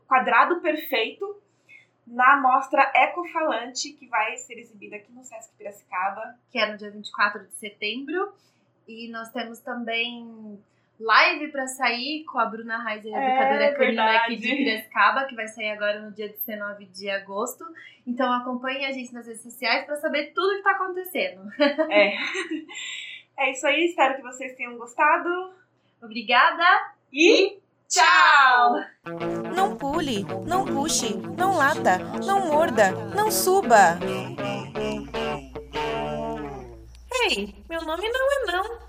Quadrado 0.06 0.60
Perfeito, 0.60 1.42
na 2.06 2.36
mostra 2.40 2.92
Ecofalante, 2.94 3.92
que 3.92 4.06
vai 4.06 4.36
ser 4.36 4.58
exibida 4.58 4.96
aqui 4.96 5.10
no 5.12 5.24
Sesc 5.24 5.54
Piracicaba. 5.56 6.34
Que 6.50 6.58
é 6.58 6.70
no 6.70 6.76
dia 6.76 6.90
24 6.90 7.46
de 7.46 7.54
setembro. 7.54 8.34
E 8.86 9.10
nós 9.10 9.30
temos 9.30 9.60
também 9.60 10.60
live 11.00 11.48
para 11.48 11.66
sair 11.66 12.24
com 12.24 12.38
a 12.38 12.46
Bruna 12.46 12.82
Reiser, 12.82 13.12
educadora 13.12 13.64
é, 13.64 13.72
canina 13.72 14.16
aqui 14.18 14.36
de 14.36 14.54
Piracicaba, 14.54 15.24
que 15.24 15.34
vai 15.34 15.48
sair 15.48 15.70
agora 15.70 16.00
no 16.00 16.12
dia 16.12 16.28
19 16.28 16.84
de 16.86 17.08
agosto. 17.08 17.64
Então 18.06 18.30
acompanhe 18.32 18.84
a 18.84 18.92
gente 18.92 19.12
nas 19.14 19.26
redes 19.26 19.42
sociais 19.42 19.86
para 19.86 19.96
saber 19.96 20.32
tudo 20.34 20.56
que 20.56 20.62
tá 20.62 20.72
acontecendo. 20.72 21.50
É. 21.90 22.14
É 23.36 23.50
isso 23.50 23.66
aí, 23.66 23.86
espero 23.86 24.14
que 24.14 24.22
vocês 24.22 24.54
tenham 24.54 24.78
gostado. 24.78 25.52
Obrigada 26.00 26.93
e 27.14 27.60
tchau! 27.88 28.74
Não 29.54 29.76
pule, 29.76 30.26
não 30.44 30.64
puxe, 30.64 31.14
não 31.38 31.56
lata, 31.56 31.98
não 32.26 32.48
morda, 32.48 32.90
não 33.14 33.30
suba. 33.30 33.96
Ei, 37.22 37.54
meu 37.70 37.80
nome 37.82 38.08
não 38.08 38.32
é 38.32 38.52
não. 38.52 38.83